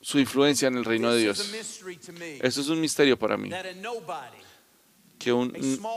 su 0.00 0.18
influencia 0.18 0.68
en 0.68 0.76
el 0.76 0.84
reino 0.84 1.12
de 1.12 1.20
Dios. 1.20 1.52
Eso 2.40 2.60
es 2.60 2.68
un 2.68 2.80
misterio 2.80 3.18
para 3.18 3.36
mí. 3.36 3.50
Que 5.20 5.32
un, 5.34 5.52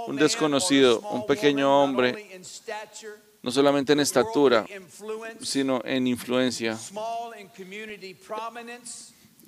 un 0.08 0.15
desconocido, 0.18 1.00
un 1.00 1.25
pequeño 1.25 1.82
hombre, 1.82 2.42
no 3.42 3.51
solamente 3.51 3.94
en 3.94 4.01
estatura, 4.01 4.65
sino 5.42 5.82
en 5.86 6.08
influencia, 6.08 6.77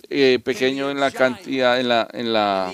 eh, 0.10 0.40
pequeño 0.44 0.90
en 0.92 1.00
la 1.00 1.12
cantidad, 1.12 1.78
en 1.80 1.90
la, 1.90 2.08
en 2.14 2.32
la, 2.32 2.72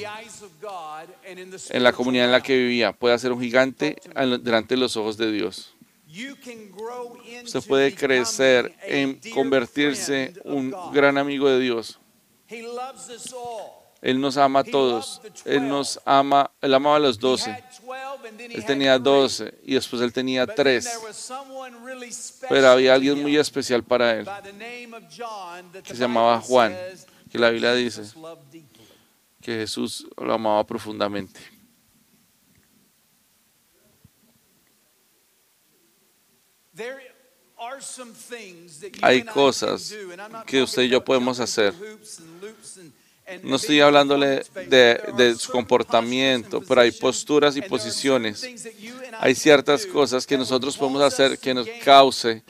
en 1.26 1.84
la 1.84 1.94
comunidad 1.94 2.26
en 2.26 2.32
la 2.32 2.42
que 2.42 2.56
vivía, 2.56 2.94
puede 2.94 3.18
ser 3.18 3.32
un 3.32 3.42
gigante 3.42 3.98
delante 4.42 4.76
de 4.76 4.80
los 4.80 4.96
ojos 4.96 5.18
de 5.18 5.32
Dios. 5.32 5.74
Usted 7.44 7.62
puede 7.68 7.96
crecer 7.96 8.76
en 8.84 9.20
convertirse 9.34 10.34
un 10.44 10.72
gran 10.94 11.18
amigo 11.18 11.50
de 11.50 11.60
Dios. 11.60 12.00
Él 14.02 14.20
nos 14.20 14.36
ama 14.38 14.62
a 14.62 14.64
todos. 14.64 15.22
Él 15.46 15.68
nos 15.68 16.00
ama, 16.06 16.50
él 16.60 16.74
amaba 16.74 16.96
a 16.96 17.00
los 17.00 17.20
doce. 17.20 17.64
Él 18.38 18.66
tenía 18.66 18.98
doce 18.98 19.54
y 19.64 19.76
después 19.76 20.02
él 20.02 20.12
tenía 20.12 20.48
tres. 20.48 20.90
Pero 22.50 22.70
había 22.70 22.96
alguien 22.96 23.22
muy 23.22 23.38
especial 23.38 23.84
para 23.84 24.18
él, 24.18 24.28
que 25.84 25.94
se 25.94 26.00
llamaba 26.00 26.42
Juan, 26.42 26.76
que 27.32 27.38
la 27.38 27.50
Biblia 27.50 27.74
dice 27.74 28.04
que 29.40 29.54
Jesús 29.54 30.08
lo 30.18 30.34
amaba 30.34 30.66
profundamente. 30.66 31.40
Hay 39.02 39.24
cosas 39.24 39.94
que 40.48 40.62
usted 40.64 40.84
y 40.84 40.90
yo 40.90 41.04
podemos 41.04 41.40
hacer. 41.40 41.74
No 43.44 43.56
estoy 43.56 43.82
hablándole 43.82 44.44
de, 44.68 45.36
su 45.38 45.52
comportamiento, 45.52 46.62
pero 46.62 46.82
hay 46.82 46.92
posturas 46.92 47.56
y 47.58 47.62
posiciones. 47.62 48.46
Hay 49.20 49.36
ciertas 49.36 49.86
cosas 49.86 50.26
que 50.26 50.38
nosotros 50.38 50.78
podemos 50.78 51.02
hacer 51.02 51.38
que 51.38 51.54
nos 51.54 51.68
cause 51.84 52.44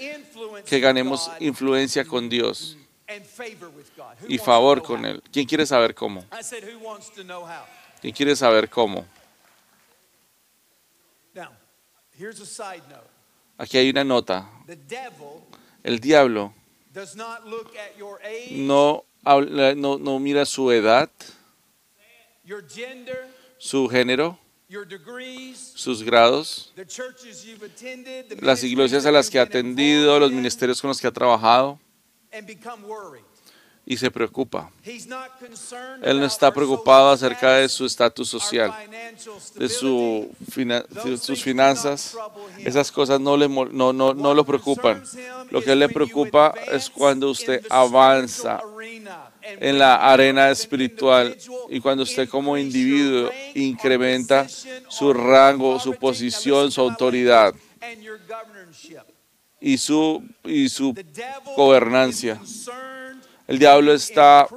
que 0.65 0.79
ganemos 0.79 1.31
influencia 1.39 2.05
con 2.05 2.29
Dios 2.29 2.77
y 4.27 4.38
favor 4.38 4.81
con 4.81 5.05
Él. 5.05 5.21
¿Quién 5.31 5.45
quiere 5.45 5.65
saber 5.65 5.93
cómo? 5.95 6.25
¿Quién 8.01 8.13
quiere 8.13 8.35
saber 8.35 8.69
cómo? 8.69 9.05
Aquí 13.57 13.77
hay 13.77 13.89
una 13.89 14.03
nota. 14.03 14.50
El 15.83 16.00
diablo 16.00 16.53
no, 18.51 19.05
no, 19.23 19.97
no 19.97 20.19
mira 20.19 20.45
su 20.45 20.71
edad, 20.71 21.09
su 23.57 23.87
género, 23.87 24.37
sus 25.75 26.03
grados, 26.03 26.73
las 28.41 28.63
iglesias 28.63 29.05
a 29.05 29.11
las 29.11 29.29
que 29.29 29.39
ha 29.39 29.43
atendido, 29.43 30.19
los 30.19 30.31
ministerios 30.31 30.81
con 30.81 30.89
los 30.89 30.99
que 30.99 31.07
ha 31.07 31.11
trabajado 31.11 31.79
y 33.85 33.97
se 33.97 34.11
preocupa. 34.11 34.71
Él 36.01 36.19
no 36.19 36.25
está 36.25 36.53
preocupado 36.53 37.09
acerca 37.09 37.53
de 37.53 37.67
su 37.67 37.85
estatus 37.85 38.29
social, 38.29 38.73
de, 39.55 39.69
su 39.69 40.29
sus 41.21 41.43
finanzas. 41.43 42.15
Esas 42.59 42.91
cosas 42.91 43.19
no, 43.19 43.35
le, 43.35 43.50
no, 43.50 43.91
no, 43.91 44.13
no 44.13 44.33
lo 44.33 44.45
preocupan. 44.45 45.03
Lo 45.50 45.61
que 45.61 45.75
le 45.75 45.89
preocupa 45.89 46.53
es 46.71 46.89
cuando 46.89 47.29
usted 47.29 47.65
avanza 47.69 48.61
en 49.41 49.79
la 49.79 49.95
arena 49.95 50.50
espiritual 50.50 51.35
y 51.69 51.79
cuando 51.79 52.03
usted 52.03 52.29
como 52.29 52.57
individuo 52.57 53.29
incrementa 53.55 54.47
su 54.47 55.13
rango, 55.13 55.79
su 55.79 55.93
posición, 55.95 56.71
su 56.71 56.81
autoridad 56.81 57.53
y 59.59 59.77
su, 59.77 60.23
y 60.43 60.69
su 60.69 60.95
gobernancia. 61.55 62.39
El 63.51 63.60
diablo 63.60 63.93
está 63.93 64.48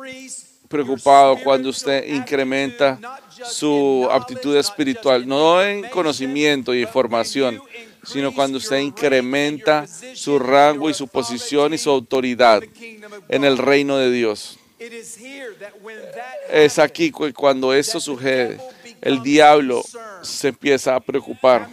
preocupado 0.68 1.36
cuando 1.42 1.70
usted 1.70 2.06
incrementa 2.06 3.00
su 3.44 4.08
aptitud 4.08 4.56
espiritual, 4.56 5.26
no 5.26 5.60
en 5.60 5.82
conocimiento 5.88 6.72
y 6.72 6.82
información, 6.82 7.60
sino 8.04 8.32
cuando 8.32 8.58
usted 8.58 8.78
incrementa 8.78 9.84
su 10.14 10.38
rango 10.38 10.88
y 10.88 10.94
su 10.94 11.08
posición 11.08 11.74
y 11.74 11.78
su 11.78 11.90
autoridad 11.90 12.62
en 13.28 13.42
el 13.42 13.58
reino 13.58 13.98
de 13.98 14.12
Dios. 14.12 14.60
Es 16.48 16.78
aquí 16.78 17.10
cuando 17.10 17.74
eso 17.74 17.98
sucede, 17.98 18.60
el 19.00 19.24
diablo 19.24 19.82
se 20.22 20.48
empieza 20.48 20.94
a 20.94 21.00
preocupar. 21.00 21.68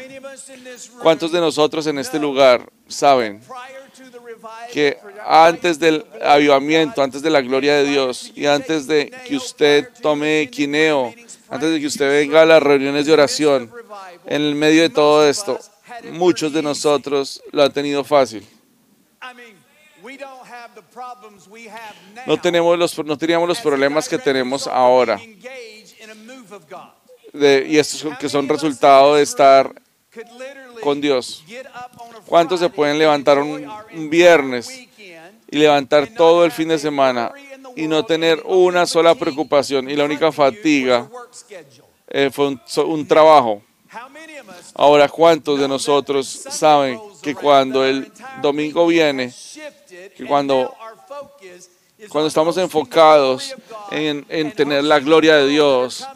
¿Cuántos 1.04 1.32
de 1.32 1.40
nosotros 1.40 1.86
en 1.86 2.00
este 2.00 2.18
lugar 2.18 2.68
saben 2.88 3.44
que 4.72 4.98
antes 5.26 5.80
del 5.80 6.06
avivamiento, 6.24 7.02
antes 7.02 7.22
de 7.22 7.30
la 7.30 7.42
gloria 7.42 7.76
de 7.76 7.84
Dios 7.84 8.32
y 8.36 8.46
antes 8.46 8.88
de 8.88 9.12
que 9.28 9.36
usted 9.36 9.90
tome 10.02 10.50
quineo, 10.52 11.14
antes 11.50 11.72
de 11.72 11.80
que 11.80 11.88
usted 11.88 12.10
venga 12.10 12.42
a 12.42 12.46
las 12.46 12.64
reuniones 12.64 13.06
de 13.06 13.14
oración, 13.14 13.72
en 14.26 14.42
el 14.42 14.56
medio 14.56 14.82
de 14.82 14.90
todo 14.90 15.28
esto, 15.28 15.60
muchos 16.12 16.54
de 16.54 16.62
nosotros 16.62 17.42
lo 17.52 17.64
han 17.64 17.72
tenido 17.72 18.04
fácil. 18.04 18.48
No, 22.26 22.40
tenemos 22.40 22.78
los, 22.78 23.06
no 23.06 23.18
teníamos 23.18 23.48
los 23.48 23.60
problemas 23.60 24.10
que 24.10 24.18
tenemos 24.18 24.68
ahora. 24.68 25.20
y 27.34 27.78
estos 27.78 28.18
que 28.18 28.30
son 28.30 28.48
resultado 28.48 29.16
de 29.16 29.24
estar 29.24 29.74
con 30.82 31.00
Dios. 31.00 31.44
¿Cuántos 32.26 32.60
se 32.60 32.70
pueden 32.70 32.98
levantar 32.98 33.40
un, 33.40 34.10
viernes 34.10 34.70
y 34.70 35.58
levantar 35.58 36.08
todo 36.08 36.44
el 36.44 36.52
fin 36.52 36.68
de 36.68 36.80
semana 36.80 37.32
y 37.76 37.88
no 37.88 38.06
tener 38.06 38.42
una 38.46 38.86
sola 38.86 39.16
preocupación 39.16 39.90
y 39.90 39.96
la 39.96 40.04
única 40.04 40.32
fatiga 40.32 41.10
eh, 42.08 42.30
fue 42.32 42.58
un, 42.84 43.08
trabajo? 43.08 43.62
Ahora, 44.74 45.08
¿cuántos 45.08 45.60
de 45.60 45.68
nosotros 45.68 46.28
saben 46.28 47.00
que 47.22 47.36
cuando 47.36 47.86
el 47.86 48.12
domingo 48.42 48.88
viene, 48.88 49.34
que 50.16 50.26
cuando, 50.26 50.74
cuando 52.10 52.28
estamos 52.28 52.58
enfocados 52.58 53.56
en, 53.92 54.26
en 54.30 54.52
tener 54.54 54.84
la 54.84 55.00
gloria 55.00 55.36
de 55.36 55.48
Dios, 55.48 56.08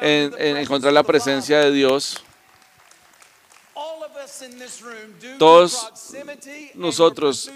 en, 0.00 0.34
en 0.38 0.56
encontrar 0.56 0.92
la 0.92 1.04
presencia 1.04 1.60
de 1.60 1.70
Dios, 1.70 2.22
todos 5.38 5.92
nosotros, 6.74 7.50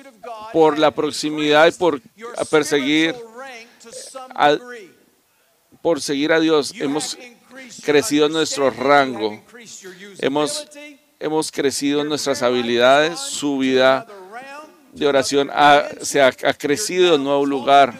por 0.53 0.79
la 0.79 0.91
proximidad 0.91 1.69
y 1.69 1.73
por 1.73 2.01
perseguir, 2.51 3.15
a, 4.35 4.57
por 5.83 6.01
seguir 6.01 6.33
a 6.33 6.41
Dios, 6.41 6.73
hemos 6.77 7.17
crecido 7.85 8.27
en 8.27 8.33
nuestro 8.33 8.71
rango, 8.71 9.43
hemos, 10.19 10.69
hemos 11.19 11.51
crecido 11.51 12.03
en 12.03 12.09
nuestras 12.09 12.43
habilidades, 12.43 13.19
su 13.19 13.59
vida 13.59 14.07
de 14.93 15.07
oración 15.07 15.51
se 16.03 16.21
ha, 16.23 16.33
crecido 16.33 17.15
en 17.15 17.21
un 17.21 17.25
nuevo 17.25 17.47
lugar. 17.47 17.95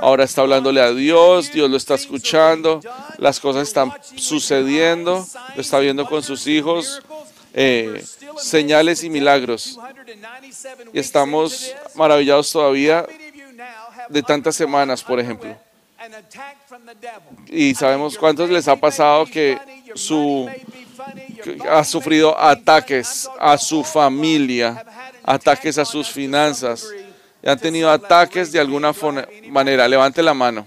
Ahora 0.00 0.24
está 0.24 0.42
hablándole 0.42 0.80
a 0.80 0.92
Dios, 0.92 1.50
Dios 1.52 1.70
lo 1.70 1.76
está 1.76 1.94
escuchando, 1.94 2.80
las 3.18 3.40
cosas 3.40 3.66
están 3.66 3.92
sucediendo, 4.16 5.26
lo 5.54 5.60
está 5.60 5.78
viendo 5.78 6.06
con 6.06 6.22
sus 6.22 6.46
hijos, 6.46 7.02
eh, 7.58 8.04
señales 8.38 9.02
y 9.02 9.08
milagros. 9.08 9.78
Y 10.92 10.98
estamos 10.98 11.74
maravillados 11.94 12.52
todavía 12.52 13.06
de 14.10 14.22
tantas 14.22 14.54
semanas, 14.54 15.02
por 15.02 15.18
ejemplo. 15.18 15.56
Y 17.46 17.74
sabemos 17.74 18.18
cuántos 18.18 18.50
les 18.50 18.68
ha 18.68 18.76
pasado 18.76 19.24
que 19.24 19.58
su 19.94 20.48
ha 21.70 21.82
sufrido 21.82 22.38
ataques 22.38 23.28
a 23.38 23.56
su 23.56 23.82
familia, 23.82 24.84
ataques 25.22 25.78
a 25.78 25.86
sus 25.86 26.10
finanzas. 26.10 26.86
Han 27.42 27.58
tenido 27.58 27.90
ataques 27.90 28.52
de 28.52 28.60
alguna 28.60 28.92
manera. 29.48 29.88
Levante 29.88 30.22
la 30.22 30.34
mano. 30.34 30.66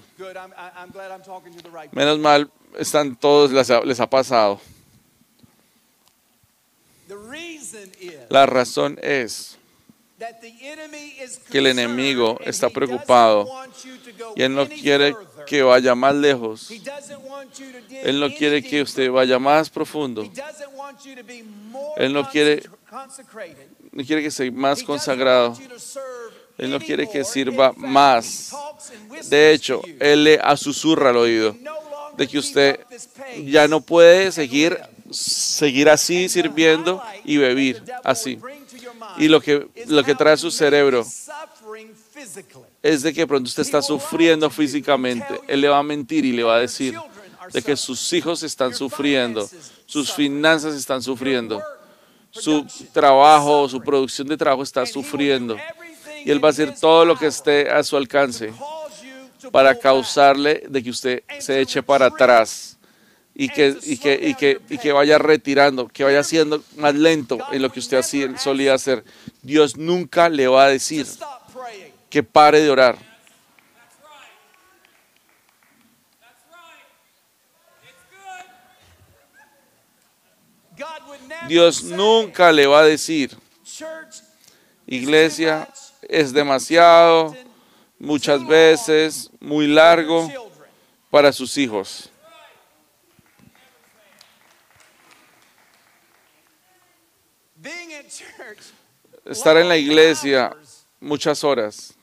Menos 1.91 2.17
mal, 2.17 2.49
están 2.79 3.15
todos, 3.15 3.51
les 3.85 3.99
ha 3.99 4.09
pasado. 4.09 4.59
La 8.29 8.45
razón 8.45 8.99
es 9.01 9.57
que 11.49 11.59
el 11.59 11.67
enemigo 11.67 12.39
está 12.43 12.69
preocupado 12.69 13.49
y 14.35 14.41
él 14.43 14.53
no 14.53 14.67
quiere 14.67 15.15
que 15.47 15.63
vaya 15.63 15.95
más 15.95 16.13
lejos. 16.15 16.69
Él 17.91 18.19
no 18.19 18.29
quiere 18.29 18.61
que 18.61 18.81
usted 18.81 19.09
vaya 19.09 19.39
más 19.39 19.69
profundo. 19.69 20.29
Él 21.97 22.13
no 22.13 22.29
quiere, 22.29 22.63
no 23.91 24.03
quiere 24.03 24.23
que 24.23 24.31
sea 24.31 24.51
más 24.51 24.83
consagrado. 24.83 25.57
Él 26.57 26.69
no 26.69 26.79
quiere 26.79 27.09
que 27.09 27.23
sirva 27.23 27.71
más. 27.77 28.51
De 29.29 29.53
hecho, 29.53 29.81
Él 29.99 30.25
le 30.25 30.39
susurra 30.57 31.11
al 31.11 31.17
oído 31.17 31.55
de 32.17 32.27
que 32.27 32.37
usted 32.37 32.79
ya 33.45 33.67
no 33.69 33.79
puede 33.79 34.33
seguir 34.33 34.77
seguir 35.11 35.89
así 35.89 36.29
sirviendo 36.29 37.01
y 37.23 37.37
vivir 37.37 37.83
así. 38.03 38.39
Y 39.17 39.27
lo 39.27 39.41
que, 39.41 39.67
lo 39.87 40.03
que 40.03 40.15
trae 40.15 40.37
su 40.37 40.51
cerebro 40.51 41.05
es 42.81 43.01
de 43.01 43.13
que 43.13 43.27
pronto 43.27 43.47
usted 43.47 43.63
está 43.63 43.81
sufriendo 43.81 44.49
físicamente. 44.49 45.41
Él 45.47 45.61
le 45.61 45.69
va 45.69 45.79
a 45.79 45.83
mentir 45.83 46.25
y 46.25 46.31
le 46.31 46.43
va 46.43 46.55
a 46.55 46.59
decir 46.59 46.95
de 47.51 47.61
que 47.61 47.75
sus 47.75 48.11
hijos 48.13 48.43
están 48.43 48.73
sufriendo, 48.73 49.49
sus 49.85 50.13
finanzas 50.13 50.75
están 50.75 51.01
sufriendo, 51.01 51.61
su 52.29 52.65
trabajo, 52.93 53.67
su 53.67 53.81
producción 53.81 54.27
de 54.27 54.37
trabajo 54.37 54.63
está 54.63 54.85
sufriendo. 54.85 55.57
Y 56.23 56.31
Él 56.31 56.43
va 56.43 56.49
a 56.49 56.51
hacer 56.51 56.77
todo 56.77 57.05
lo 57.05 57.17
que 57.17 57.27
esté 57.27 57.69
a 57.69 57.83
su 57.83 57.97
alcance 57.97 58.53
para 59.51 59.77
causarle 59.77 60.63
de 60.69 60.83
que 60.83 60.89
usted 60.89 61.23
se 61.39 61.61
eche 61.61 61.81
para 61.81 62.07
atrás 62.07 62.77
y 63.41 63.47
que, 63.47 63.73
y 63.83 63.97
que, 63.97 64.19
y 64.21 64.35
que, 64.35 64.61
y 64.69 64.77
que 64.77 64.91
vaya 64.91 65.17
retirando, 65.17 65.87
que 65.87 66.03
vaya 66.03 66.25
siendo 66.25 66.61
más 66.75 66.93
lento 66.93 67.37
en 67.53 67.61
lo 67.61 67.71
que 67.71 67.79
usted 67.79 68.03
solía 68.37 68.73
hacer. 68.73 69.05
Dios 69.41 69.77
nunca 69.77 70.27
le 70.27 70.45
va 70.49 70.65
a 70.65 70.67
decir 70.67 71.07
que 72.09 72.21
pare 72.21 72.59
de 72.59 72.69
orar. 72.69 72.97
Dios 81.47 81.83
nunca 81.83 82.51
le 82.51 82.67
va 82.67 82.81
a 82.81 82.83
decir, 82.83 83.37
iglesia, 84.85 85.69
es 86.09 86.33
demasiado, 86.33 87.33
muchas 87.99 88.45
veces, 88.45 89.29
muy 89.39 89.67
largo 89.67 90.29
para 91.09 91.31
sus 91.31 91.57
hijos. 91.57 92.08
Estar 99.29 99.57
en 99.57 99.69
la 99.69 99.77
iglesia 99.77 100.51
muchas 100.99 101.43
horas. 101.43 101.93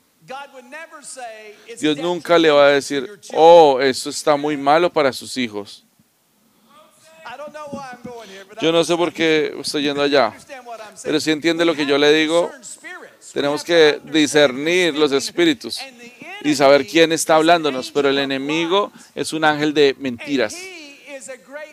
Dios 1.81 1.97
nunca 1.97 2.39
le 2.39 2.51
va 2.51 2.67
a 2.67 2.71
decir, 2.71 3.21
oh, 3.33 3.81
eso 3.81 4.11
está 4.11 4.37
muy 4.37 4.57
malo 4.57 4.93
para 4.93 5.13
sus 5.13 5.37
hijos. 5.37 5.85
Yo 8.61 8.73
no 8.73 8.85
sé 8.85 8.97
por 8.97 9.13
qué 9.13 9.55
estoy 9.61 9.83
yendo 9.83 10.03
allá, 10.03 10.33
pero 11.03 11.21
si 11.21 11.31
entiende 11.31 11.65
lo 11.65 11.75
que 11.75 11.85
yo 11.85 11.99
le 11.99 12.13
digo, 12.13 12.51
tenemos 13.33 13.65
que 13.65 14.01
discernir 14.05 14.95
los 14.95 15.13
espíritus 15.13 15.81
y 16.43 16.55
saber 16.55 16.87
quién 16.87 17.13
está 17.13 17.35
hablándonos, 17.35 17.91
pero 17.91 18.09
el 18.09 18.19
enemigo 18.19 18.93
es 19.15 19.33
un 19.33 19.45
ángel 19.45 19.75
de 19.75 19.95
mentiras. 19.99 20.57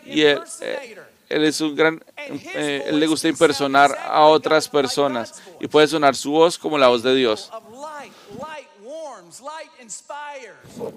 Y 0.04 0.22
él, 0.22 0.40
eh, 0.60 1.00
él 1.34 1.44
es 1.44 1.60
un 1.60 1.74
gran, 1.74 2.02
eh, 2.16 2.84
él 2.86 3.00
le 3.00 3.06
gusta 3.08 3.26
impersonar 3.26 3.98
a 4.04 4.20
otras 4.20 4.68
personas 4.68 5.42
y 5.60 5.66
puede 5.66 5.88
sonar 5.88 6.14
su 6.14 6.30
voz 6.30 6.56
como 6.56 6.78
la 6.78 6.86
voz 6.86 7.02
de 7.02 7.12
Dios. 7.12 7.50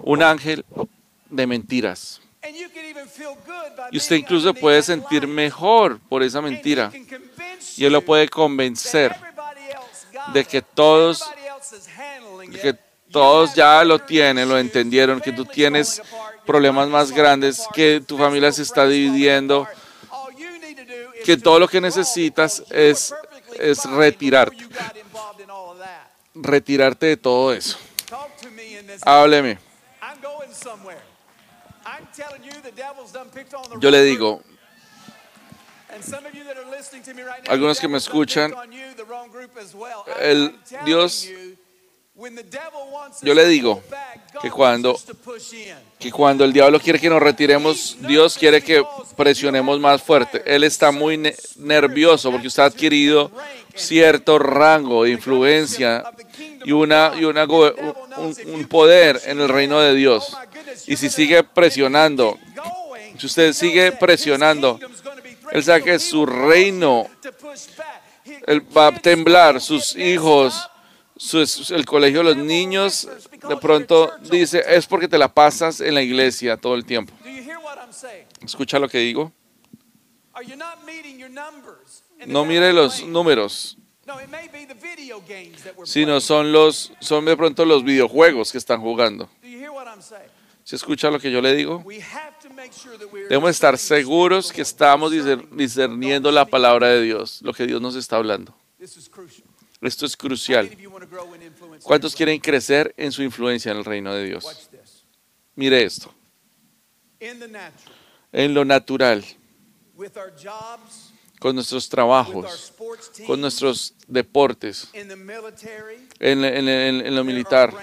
Un 0.04 0.21
ángel 0.21 0.63
de 1.30 1.47
mentiras. 1.47 2.21
Y 3.91 3.97
usted 3.97 4.15
incluso 4.17 4.54
puede 4.54 4.84
sentir 4.84 5.28
mejor 5.28 6.00
por 6.08 6.21
esa 6.21 6.39
mentira. 6.39 6.91
Y 7.76 7.86
él 7.86 7.93
lo 7.93 8.04
puede 8.04 8.30
convencer 8.30 9.15
de 10.34 10.45
que 10.45 10.62
todos, 10.62 11.23
que 12.62 12.78
todos 13.12 13.56
ya 13.56 13.84
lo 13.84 13.97
tienen, 13.97 14.47
lo 14.47 14.60
entendieron, 14.60 15.19
que 15.19 15.32
tú 15.32 15.45
tienes 15.45 16.02
problemas 16.45 16.88
más 16.89 17.12
grandes, 17.12 17.67
que 17.73 18.02
tu 18.06 18.17
familia 18.17 18.52
se 18.52 18.62
está 18.62 18.88
dividiendo, 18.88 19.67
que 21.28 21.36
todo 21.36 21.60
lo 21.60 21.68
que 21.68 21.82
necesitas 21.82 22.63
es, 22.70 23.13
es 23.60 23.84
retirarte. 23.84 24.66
Retirarte 26.34 27.06
de 27.08 27.18
todo 27.18 27.52
eso. 27.52 27.78
Hábleme. 29.02 29.60
Yo 33.82 33.92
le 33.92 34.04
digo, 34.04 34.42
algunos 37.50 37.78
que 37.82 37.90
me 37.90 37.98
escuchan, 37.98 38.54
el 40.22 40.58
Dios, 40.86 41.28
yo 43.21 43.34
le 43.36 43.47
digo 43.47 43.84
que 44.41 44.49
cuando, 44.49 44.99
que 45.99 46.12
cuando 46.12 46.45
el 46.45 46.53
diablo 46.53 46.80
quiere 46.80 46.99
que 46.99 47.10
nos 47.10 47.21
retiremos, 47.21 47.97
Dios 48.01 48.38
quiere 48.38 48.63
que 48.63 48.84
presionemos 49.15 49.80
más 49.80 50.01
fuerte. 50.01 50.41
Él 50.45 50.63
está 50.63 50.91
muy 50.91 51.32
nervioso 51.58 52.32
porque 52.32 52.47
usted 52.47 52.63
ha 52.63 52.67
adquirido 52.67 53.32
cierto 53.75 54.39
rango 54.39 55.03
de 55.03 55.12
influencia 55.12 56.03
y, 56.65 56.71
una, 56.71 57.13
y 57.19 57.23
una, 57.23 57.45
un 57.45 58.67
poder 58.67 59.21
en 59.25 59.39
el 59.39 59.49
reino 59.49 59.80
de 59.80 59.93
Dios. 59.93 60.36
Y 60.88 60.95
si 60.95 61.10
sigue 61.10 61.43
presionando, 61.43 62.39
si 63.19 63.27
usted 63.27 63.53
sigue 63.53 63.91
presionando, 63.91 64.80
él 65.51 65.63
sabe 65.63 65.84
que 65.84 65.99
su 65.99 66.25
reino. 66.25 67.08
él 68.47 68.62
va 68.75 68.88
a 68.88 68.95
temblar, 68.95 69.62
sus 69.62 69.95
hijos, 69.95 70.69
el 71.69 71.86
colegio 71.86 72.19
de 72.19 72.36
los 72.36 72.38
niños, 72.38 73.08
de 73.47 73.58
pronto 73.58 74.12
dice, 74.30 74.63
es 74.67 74.86
porque 74.86 75.08
te 75.08 75.17
la 75.17 75.34
pasas 75.34 75.82
en 75.82 75.93
la 75.95 76.01
iglesia 76.01 76.58
todo 76.58 76.75
el 76.75 76.86
tiempo. 76.86 77.13
¿Escucha 78.41 78.80
lo 78.80 78.88
que 78.88 78.99
digo? 78.99 79.32
No 82.25 82.45
mire 82.45 82.73
los 82.73 83.03
números, 83.03 83.77
sino 85.84 86.21
son 86.21 86.51
los, 86.51 86.93
son 86.99 87.25
de 87.25 87.36
pronto 87.36 87.65
los 87.65 87.84
videojuegos 87.84 88.51
que 88.51 88.58
están 88.58 88.82
jugando. 88.82 89.30
¿Se 90.63 90.75
escucha 90.75 91.10
lo 91.10 91.19
que 91.19 91.32
yo 91.32 91.41
le 91.41 91.56
digo? 91.56 91.84
Debemos 93.30 93.51
estar 93.51 93.77
seguros 93.77 94.51
que 94.51 94.62
estamos 94.62 95.12
discerniendo 95.51 96.32
la 96.32 96.45
palabra 96.45 96.89
de 96.89 97.01
Dios, 97.01 97.41
lo 97.41 97.53
que 97.53 97.65
Dios 97.65 97.82
nos 97.82 97.95
está 97.95 98.17
hablando. 98.17 98.53
Esto 99.82 100.06
es 100.06 100.18
crucial. 100.18 100.70
¿Cuántos 101.84 102.16
quieren 102.16 102.40
crecer 102.40 102.94
en 102.98 103.12
su 103.12 103.22
influencia 103.22 103.72
en 103.72 103.78
el 103.78 103.86
reino 103.86 104.13
de 104.13 104.26
Dios? 104.26 104.70
Mire 105.56 105.84
esto. 105.84 106.13
En 107.20 108.54
lo 108.54 108.66
natural, 108.66 109.24
con 111.40 111.56
nuestros 111.56 111.90
trabajos, 111.90 112.74
con 113.26 113.42
nuestros 113.42 113.94
deportes, 114.08 114.90
en, 114.94 116.44
en 116.44 117.16
lo 117.16 117.24
militar, 117.24 117.74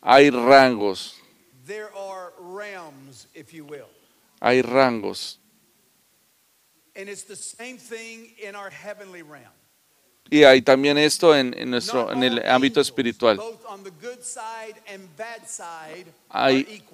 hay 0.00 0.30
rangos, 0.30 1.16
hay 4.40 4.62
rangos. 4.62 5.40
Y 10.30 10.44
hay 10.44 10.62
también 10.62 10.96
esto 10.96 11.34
en, 11.36 11.54
en, 11.58 11.70
nuestro, 11.70 12.12
en 12.12 12.22
el 12.22 12.48
ámbito 12.48 12.80
espiritual. 12.80 13.40
Hay, 16.28 16.84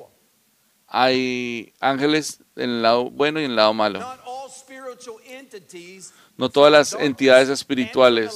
hay 0.89 1.73
ángeles 1.81 2.41
en 2.57 2.71
el 2.71 2.83
lado 2.83 3.11
bueno 3.11 3.41
y 3.41 3.45
en 3.45 3.51
el 3.51 3.57
lado 3.57 3.75
malo. 3.75 4.01
No 6.39 6.49
todas 6.49 6.73
las 6.73 6.93
entidades 6.95 7.49
espirituales 7.51 8.35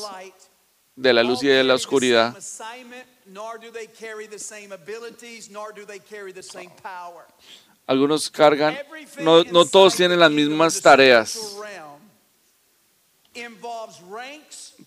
de 0.96 1.12
la 1.12 1.22
luz 1.22 1.42
y 1.42 1.48
de 1.48 1.64
la 1.64 1.74
oscuridad 1.74 2.36
algunos 7.90 8.30
cargan, 8.30 8.78
no, 9.18 9.42
no 9.42 9.64
todos 9.64 9.96
tienen 9.96 10.20
las 10.20 10.30
mismas 10.30 10.80
tareas. 10.80 11.56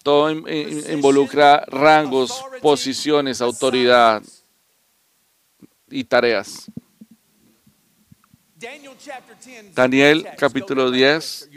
Todo 0.03 0.29
involucra 0.29 1.65
rangos, 1.67 2.43
posiciones, 2.61 3.39
autoridad 3.41 4.21
y 5.89 6.03
tareas. 6.03 6.69
Daniel 9.73 10.27
capítulo 10.37 10.91
10. 10.91 11.49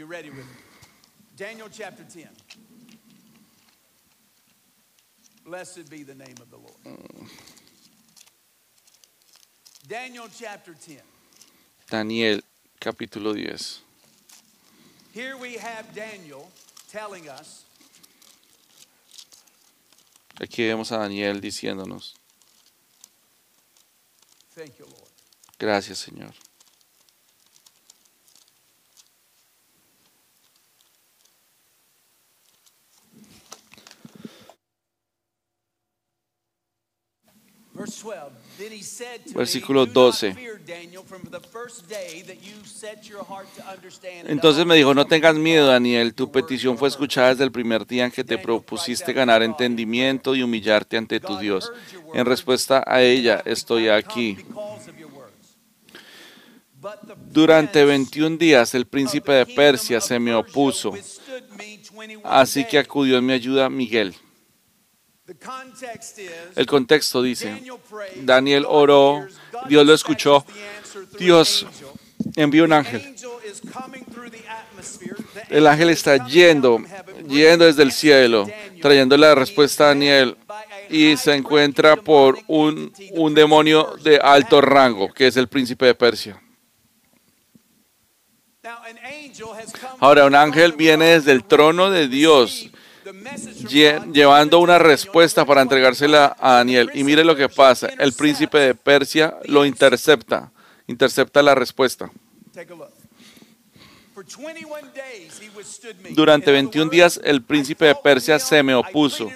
Daniel 1.35 1.69
chapter 1.69 2.05
10. 2.05 2.29
Blessed 5.45 5.89
be 5.89 6.03
the 6.03 6.15
name 6.15 6.35
of 6.41 6.49
the 6.49 6.57
Lord. 6.57 6.75
Daniel 9.87 10.27
chapter 10.33 10.73
10. 10.73 11.01
Daniel 11.89 12.41
capítulo 12.79 13.33
10. 13.33 13.81
Here 15.13 15.37
we 15.37 15.57
have 15.57 15.93
Daniel 15.93 16.49
telling 16.91 17.29
us 17.29 17.66
Aquí 20.39 20.63
vemos 20.63 20.91
a 20.91 20.97
Daniel 20.97 21.41
diciéndonos. 21.41 22.15
Gracias, 25.59 25.97
Señor. 25.99 26.33
Versículo 39.35 39.85
12. 39.85 40.35
Entonces 44.25 44.65
me 44.65 44.75
dijo, 44.75 44.93
no 44.93 45.05
tengas 45.05 45.35
miedo, 45.35 45.67
Daniel, 45.67 46.13
tu 46.13 46.31
petición 46.31 46.77
fue 46.77 46.87
escuchada 46.87 47.29
desde 47.29 47.43
el 47.43 47.51
primer 47.51 47.85
día 47.85 48.05
en 48.05 48.11
que 48.11 48.23
te 48.23 48.37
propusiste 48.37 49.13
ganar 49.13 49.43
entendimiento 49.43 50.35
y 50.35 50.43
humillarte 50.43 50.97
ante 50.97 51.19
tu 51.19 51.37
Dios. 51.37 51.71
En 52.13 52.25
respuesta 52.25 52.83
a 52.85 53.01
ella, 53.01 53.41
estoy 53.45 53.89
aquí. 53.89 54.37
Durante 57.31 57.83
21 57.83 58.37
días 58.37 58.73
el 58.75 58.85
príncipe 58.85 59.31
de 59.33 59.45
Persia 59.45 59.99
se 59.99 60.19
me 60.19 60.33
opuso, 60.33 60.93
así 62.23 62.65
que 62.65 62.77
acudió 62.77 63.17
en 63.17 63.25
mi 63.25 63.33
ayuda 63.33 63.69
Miguel. 63.69 64.15
El 66.55 66.65
contexto 66.65 67.21
dice, 67.21 67.61
Daniel 68.21 68.65
oró, 68.67 69.27
Dios 69.67 69.85
lo 69.85 69.93
escuchó, 69.93 70.45
Dios 71.19 71.65
envió 72.35 72.63
un 72.63 72.71
ángel. 72.71 73.13
El 75.49 75.67
ángel 75.67 75.89
está 75.89 76.25
yendo, 76.27 76.81
yendo 77.27 77.65
desde 77.65 77.83
el 77.83 77.91
cielo, 77.91 78.47
trayendo 78.81 79.17
la 79.17 79.35
respuesta 79.35 79.85
a 79.85 79.87
Daniel 79.87 80.37
y 80.89 81.17
se 81.17 81.35
encuentra 81.35 81.97
por 81.97 82.39
un, 82.47 82.93
un 83.11 83.33
demonio 83.33 83.95
de 84.01 84.17
alto 84.17 84.61
rango, 84.61 85.11
que 85.13 85.27
es 85.27 85.35
el 85.35 85.49
príncipe 85.49 85.87
de 85.87 85.95
Persia. 85.95 86.41
Ahora, 89.99 90.25
un 90.25 90.35
ángel 90.35 90.71
viene 90.73 91.05
desde 91.05 91.33
el 91.33 91.43
trono 91.43 91.89
de 91.89 92.07
Dios 92.07 92.69
llevando 94.11 94.59
una 94.59 94.79
respuesta 94.79 95.45
para 95.45 95.61
entregársela 95.61 96.35
a 96.39 96.53
Daniel. 96.53 96.89
Y 96.93 97.03
mire 97.03 97.23
lo 97.23 97.35
que 97.35 97.49
pasa. 97.49 97.89
El 97.99 98.13
príncipe 98.13 98.57
de 98.57 98.75
Persia 98.75 99.37
lo 99.45 99.65
intercepta, 99.65 100.51
intercepta 100.87 101.41
la 101.41 101.55
respuesta. 101.55 102.11
Durante 106.11 106.51
21 106.51 106.89
días 106.89 107.19
el 107.23 107.43
príncipe 107.43 107.85
de 107.85 107.95
Persia 107.95 108.39
se 108.39 108.63
me 108.63 108.73
opuso. 108.73 109.29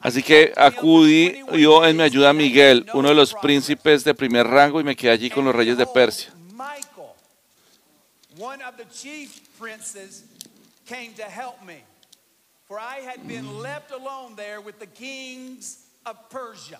Así 0.00 0.22
que 0.22 0.52
acudí 0.56 1.42
yo 1.52 1.84
en 1.84 1.96
mi 1.96 2.02
ayuda 2.02 2.30
a 2.30 2.32
Miguel, 2.32 2.86
uno 2.94 3.10
de 3.10 3.14
los 3.14 3.34
príncipes 3.34 4.02
de 4.02 4.14
primer 4.14 4.46
rango, 4.46 4.80
y 4.80 4.84
me 4.84 4.96
quedé 4.96 5.10
allí 5.10 5.28
con 5.28 5.44
los 5.44 5.54
reyes 5.54 5.76
de 5.76 5.86
Persia. 5.86 6.32
One 8.38 8.62
of 8.64 8.78
the 8.78 8.86
chief 8.86 9.42
princes 9.58 10.24
came 10.86 11.12
to 11.16 11.24
help 11.24 11.62
me, 11.62 11.84
for 12.70 12.78
I 12.78 13.00
had 13.04 13.26
been 13.26 13.58
left 13.58 13.90
alone 13.90 14.36
there 14.36 14.60
with 14.60 14.78
the 14.78 14.86
kings 14.86 15.86
of 16.06 16.16
Persia. 16.30 16.78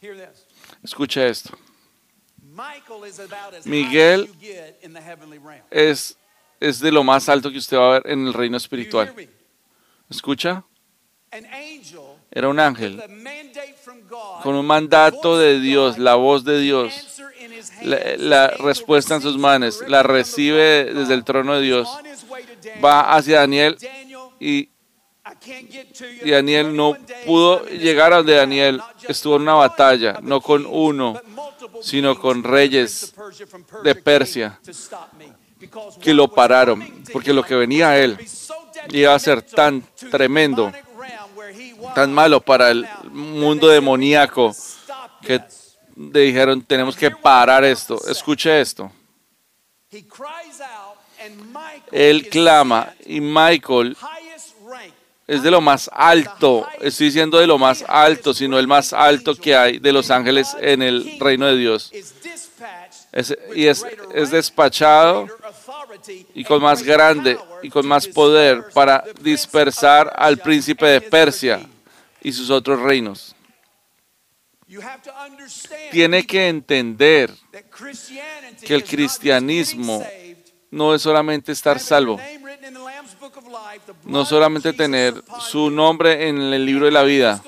Hear 0.00 0.14
this. 0.14 0.46
Escucha 0.84 1.26
esto. 1.26 1.58
Miguel 3.64 4.28
es, 5.70 6.16
es 6.60 6.78
de 6.78 6.92
lo 6.92 7.02
más 7.02 7.28
alto 7.28 7.50
que 7.50 7.58
usted 7.58 7.76
va 7.76 7.88
a 7.88 7.92
ver 7.94 8.12
en 8.12 8.28
el 8.28 8.32
reino 8.32 8.56
espiritual. 8.56 9.12
¿Escucha? 10.08 10.64
Era 12.30 12.48
un 12.48 12.60
ángel 12.60 13.02
con 14.42 14.54
un 14.54 14.64
mandato 14.64 15.36
de 15.36 15.58
Dios, 15.58 15.98
la 15.98 16.14
voz 16.14 16.44
de 16.44 16.60
Dios 16.60 17.17
la, 17.82 18.48
respuesta 18.48 19.16
en 19.16 19.22
sus 19.22 19.36
manos, 19.38 19.82
la 19.86 20.02
recibe 20.02 20.92
desde 20.92 21.14
el 21.14 21.24
trono 21.24 21.54
de 21.54 21.62
Dios. 21.62 21.88
Va 22.84 23.14
hacia 23.14 23.40
Daniel 23.40 23.76
y, 24.40 24.68
y 26.22 26.30
Daniel 26.30 26.74
no 26.74 26.96
pudo 27.26 27.66
llegar 27.66 28.12
a 28.12 28.16
donde 28.18 28.34
Daniel 28.34 28.80
estuvo 29.06 29.36
en 29.36 29.42
una 29.42 29.54
batalla, 29.54 30.18
no 30.22 30.40
con 30.40 30.66
uno, 30.66 31.20
sino 31.82 32.18
con 32.18 32.42
reyes 32.42 33.14
de 33.82 33.94
Persia 33.94 34.58
que 36.00 36.14
lo 36.14 36.28
pararon, 36.28 37.02
porque 37.12 37.32
lo 37.32 37.42
que 37.42 37.56
venía 37.56 37.90
a 37.90 37.98
él 37.98 38.16
iba 38.90 39.14
a 39.14 39.18
ser 39.18 39.42
tan 39.42 39.82
tremendo, 40.10 40.72
tan 41.94 42.12
malo 42.12 42.40
para 42.40 42.70
el 42.70 42.86
mundo 43.10 43.68
demoníaco 43.68 44.54
que 45.22 45.40
le 45.98 46.20
dijeron, 46.20 46.62
tenemos 46.62 46.96
que 46.96 47.10
parar 47.10 47.64
esto. 47.64 48.00
Escuche 48.08 48.60
esto. 48.60 48.90
Él 51.90 52.28
clama 52.28 52.94
y 53.04 53.20
Michael 53.20 53.96
es 55.26 55.42
de 55.42 55.50
lo 55.50 55.60
más 55.60 55.90
alto, 55.92 56.66
estoy 56.80 57.06
diciendo 57.06 57.38
de 57.38 57.46
lo 57.46 57.58
más 57.58 57.84
alto, 57.86 58.32
sino 58.32 58.58
el 58.58 58.66
más 58.66 58.94
alto 58.94 59.34
que 59.34 59.54
hay 59.54 59.78
de 59.78 59.92
los 59.92 60.10
ángeles 60.10 60.56
en 60.60 60.80
el 60.80 61.18
reino 61.20 61.46
de 61.46 61.56
Dios. 61.56 61.90
y 63.54 63.66
es, 63.66 63.84
es 64.14 64.30
despachado 64.30 65.26
y 66.34 66.44
con 66.44 66.62
más 66.62 66.82
grande 66.82 67.38
y 67.62 67.68
con 67.68 67.86
más 67.86 68.06
poder 68.06 68.64
para 68.72 69.04
dispersar 69.20 70.12
al 70.16 70.38
príncipe 70.38 70.86
de 70.86 71.00
Persia 71.00 71.60
y 72.22 72.32
sus 72.32 72.48
otros 72.48 72.80
reinos 72.80 73.34
tiene 75.90 76.26
que 76.26 76.48
entender 76.48 77.32
que 78.64 78.74
el 78.74 78.84
cristianismo 78.84 80.04
no 80.70 80.94
es 80.94 81.02
solamente 81.02 81.52
estar 81.52 81.80
salvo, 81.80 82.20
no 84.04 84.24
solamente 84.26 84.72
tener 84.74 85.14
su 85.40 85.70
nombre 85.70 86.28
en 86.28 86.40
el 86.52 86.66
libro 86.66 86.84
de 86.84 86.90
la 86.90 87.02
vida 87.02 87.42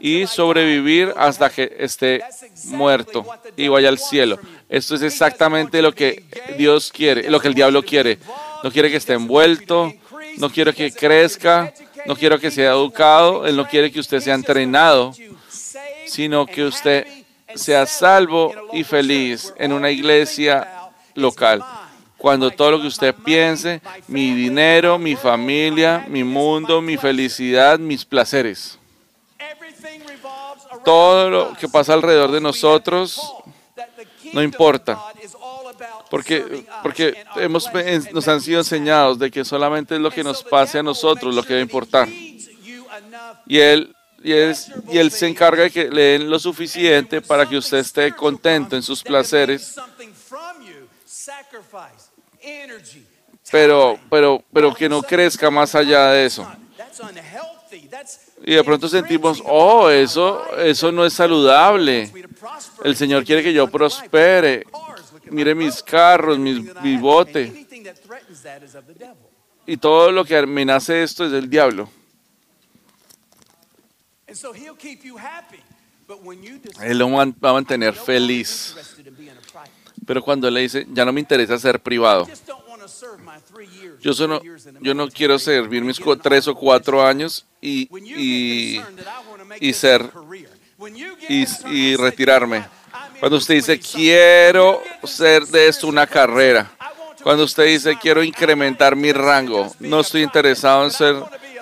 y 0.00 0.26
sobrevivir 0.26 1.12
hasta 1.16 1.50
que 1.50 1.76
esté 1.78 2.22
muerto 2.64 3.26
y 3.56 3.68
vaya 3.68 3.88
al 3.88 3.98
cielo. 3.98 4.38
Esto 4.68 4.94
es 4.94 5.02
exactamente 5.02 5.82
lo 5.82 5.92
que 5.94 6.24
Dios 6.56 6.90
quiere, 6.92 7.30
lo 7.30 7.40
que 7.40 7.48
el 7.48 7.54
diablo 7.54 7.82
quiere. 7.82 8.18
No 8.62 8.72
quiere 8.72 8.90
que 8.90 8.96
esté 8.96 9.12
envuelto, 9.12 9.92
no 10.38 10.50
quiere 10.50 10.72
que 10.72 10.90
crezca, 10.92 11.72
no 12.06 12.16
quiere 12.16 12.38
que 12.38 12.50
sea 12.50 12.70
educado, 12.70 13.46
él 13.46 13.56
no 13.56 13.66
quiere 13.68 13.92
que 13.92 14.00
usted 14.00 14.20
sea 14.20 14.34
entrenado 14.34 15.12
sino 16.06 16.46
que 16.46 16.64
usted 16.64 17.06
sea 17.54 17.86
salvo 17.86 18.52
y 18.72 18.84
feliz 18.84 19.52
en 19.56 19.72
una 19.72 19.90
iglesia 19.90 20.90
local. 21.14 21.64
Cuando 22.16 22.50
todo 22.50 22.72
lo 22.72 22.80
que 22.80 22.86
usted 22.86 23.14
piense, 23.14 23.82
mi 24.08 24.34
dinero, 24.34 24.98
mi 24.98 25.16
familia, 25.16 26.06
mi 26.08 26.24
mundo, 26.24 26.80
mi 26.80 26.96
felicidad, 26.96 27.78
mis 27.78 28.04
placeres, 28.04 28.78
todo 30.84 31.30
lo 31.30 31.52
que 31.54 31.68
pasa 31.68 31.94
alrededor 31.94 32.30
de 32.30 32.40
nosotros, 32.40 33.20
no 34.32 34.42
importa. 34.42 34.98
Porque, 36.10 36.64
porque 36.82 37.24
hemos, 37.36 37.68
nos 38.12 38.28
han 38.28 38.40
sido 38.40 38.60
enseñados 38.60 39.18
de 39.18 39.30
que 39.30 39.44
solamente 39.44 39.96
es 39.96 40.00
lo 40.00 40.10
que 40.10 40.22
nos 40.22 40.44
pase 40.44 40.78
a 40.78 40.82
nosotros 40.82 41.34
lo 41.34 41.42
que 41.42 41.54
debe 41.54 41.62
importar. 41.62 42.08
Y 43.46 43.58
Él 43.58 43.95
y, 44.26 44.32
y 44.92 44.98
Él 44.98 45.10
se 45.12 45.28
encarga 45.28 45.62
de 45.62 45.70
que 45.70 45.88
le 45.88 46.02
den 46.02 46.28
lo 46.28 46.40
suficiente 46.40 47.22
para 47.22 47.48
que 47.48 47.56
usted 47.56 47.78
esté 47.78 48.10
contento 48.10 48.74
en 48.74 48.82
sus 48.82 49.00
placeres. 49.00 49.76
Pero, 53.52 54.00
pero, 54.10 54.42
pero 54.52 54.74
que 54.74 54.88
no 54.88 55.00
crezca 55.00 55.48
más 55.48 55.76
allá 55.76 56.10
de 56.10 56.26
eso. 56.26 56.50
Y 58.42 58.54
de 58.54 58.64
pronto 58.64 58.88
sentimos, 58.88 59.40
oh, 59.46 59.88
eso, 59.90 60.56
eso 60.56 60.90
no 60.90 61.06
es 61.06 61.12
saludable. 61.12 62.10
El 62.82 62.96
Señor 62.96 63.24
quiere 63.24 63.44
que 63.44 63.52
yo 63.52 63.68
prospere. 63.68 64.64
Mire 65.26 65.54
mis 65.54 65.84
carros, 65.84 66.36
mis, 66.36 66.74
mi 66.82 66.96
bote. 66.96 67.64
Y 69.66 69.76
todo 69.76 70.10
lo 70.10 70.24
que 70.24 70.36
amenace 70.36 71.04
esto 71.04 71.26
es 71.26 71.30
del 71.30 71.48
diablo. 71.48 71.88
Él 76.82 76.98
lo 76.98 77.10
va 77.10 77.22
a 77.22 77.52
mantener 77.52 77.94
feliz. 77.94 78.74
Pero 80.06 80.22
cuando 80.22 80.50
le 80.50 80.60
dice, 80.60 80.86
ya 80.92 81.04
no 81.04 81.12
me 81.12 81.20
interesa 81.20 81.58
ser 81.58 81.80
privado. 81.80 82.28
Yo, 84.00 84.12
solo, 84.12 84.40
yo 84.80 84.94
no 84.94 85.08
quiero 85.08 85.38
servir 85.38 85.82
mis 85.82 86.00
tres 86.22 86.46
o 86.46 86.54
cuatro 86.54 87.04
años 87.04 87.44
y, 87.60 87.88
y, 89.60 89.72
ser 89.72 90.08
y, 91.28 91.44
y 91.68 91.96
retirarme. 91.96 92.64
Cuando 93.18 93.38
usted 93.38 93.54
dice, 93.54 93.80
quiero 93.80 94.80
ser 95.04 95.44
de 95.46 95.68
esto 95.68 95.88
una 95.88 96.06
carrera. 96.06 96.70
Cuando 97.22 97.42
usted 97.42 97.64
dice, 97.64 97.98
quiero 98.00 98.22
incrementar 98.22 98.94
mi 98.94 99.10
rango. 99.10 99.74
No 99.80 100.00
estoy 100.00 100.22
interesado 100.22 100.84
en 100.84 100.90
ser, 100.92 101.16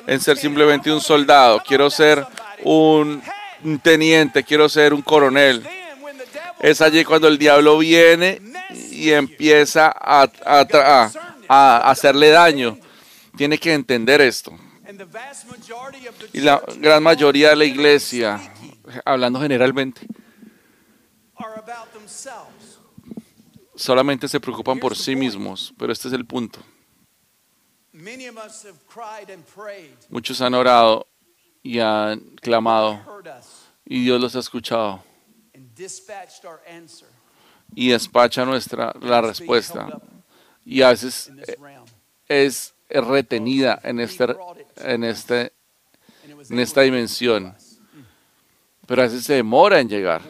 en 0.06 0.20
ser 0.20 0.37
simplemente 0.37 0.92
un 0.92 1.00
soldado. 1.00 1.62
Quiero 1.66 1.88
ser 1.88 2.26
un, 2.62 3.22
teniente, 3.82 4.44
quiero 4.44 4.68
ser 4.68 4.94
un 4.94 5.02
coronel. 5.02 5.66
Es 6.60 6.80
allí 6.80 7.04
cuando 7.04 7.28
el 7.28 7.38
diablo 7.38 7.78
viene 7.78 8.40
y 8.90 9.10
empieza 9.10 9.92
a, 9.94 10.30
a, 11.48 11.90
hacerle 11.90 12.30
daño. 12.30 12.78
Tiene 13.36 13.58
que 13.58 13.72
entender 13.72 14.20
esto. 14.20 14.52
Y 16.32 16.40
la 16.40 16.62
gran 16.78 17.02
mayoría 17.02 17.50
de 17.50 17.56
la 17.56 17.64
iglesia, 17.64 18.40
hablando 19.04 19.40
generalmente, 19.40 20.02
solamente 23.74 24.28
se 24.28 24.40
preocupan 24.40 24.78
por 24.78 24.96
sí 24.96 25.16
mismos, 25.16 25.74
pero 25.78 25.92
este 25.92 26.08
es 26.08 26.14
el 26.14 26.24
punto. 26.24 26.60
Muchos 30.08 30.40
han 30.40 30.54
orado 30.54 31.06
y 31.64 31.81
han 31.81 32.20
clamado 32.42 33.00
y 33.87 34.05
Dios 34.05 34.20
los 34.20 34.37
ha 34.37 34.40
escuchado. 34.40 35.03
y 37.74 37.88
despacha 37.88 38.44
nuestra 38.44 38.94
la 39.00 39.20
respuesta. 39.22 39.88
y 40.64 40.83
a 40.83 40.90
veces 40.90 41.33
es 42.29 42.74
retenida 42.88 43.81
en 43.83 43.98
este 43.98 44.37
en 44.77 45.05
este 45.05 45.53
en 46.50 46.61
esta 46.61 46.83
dimensión. 46.83 47.57
pero 48.87 49.03
a 49.03 49.07
veces 49.07 49.24
se 49.24 49.35
demora 49.35 49.81
en 49.81 49.88
llegar. 49.88 50.22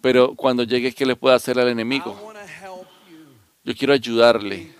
Pero 0.00 0.34
cuando 0.36 0.62
llegue 0.62 0.94
qué 0.94 1.04
le 1.04 1.16
puede 1.16 1.34
hacer 1.34 1.58
al 1.58 1.68
enemigo 1.68 2.32
yo 3.64 3.74
quiero 3.74 3.92
ayudarle 3.92 4.72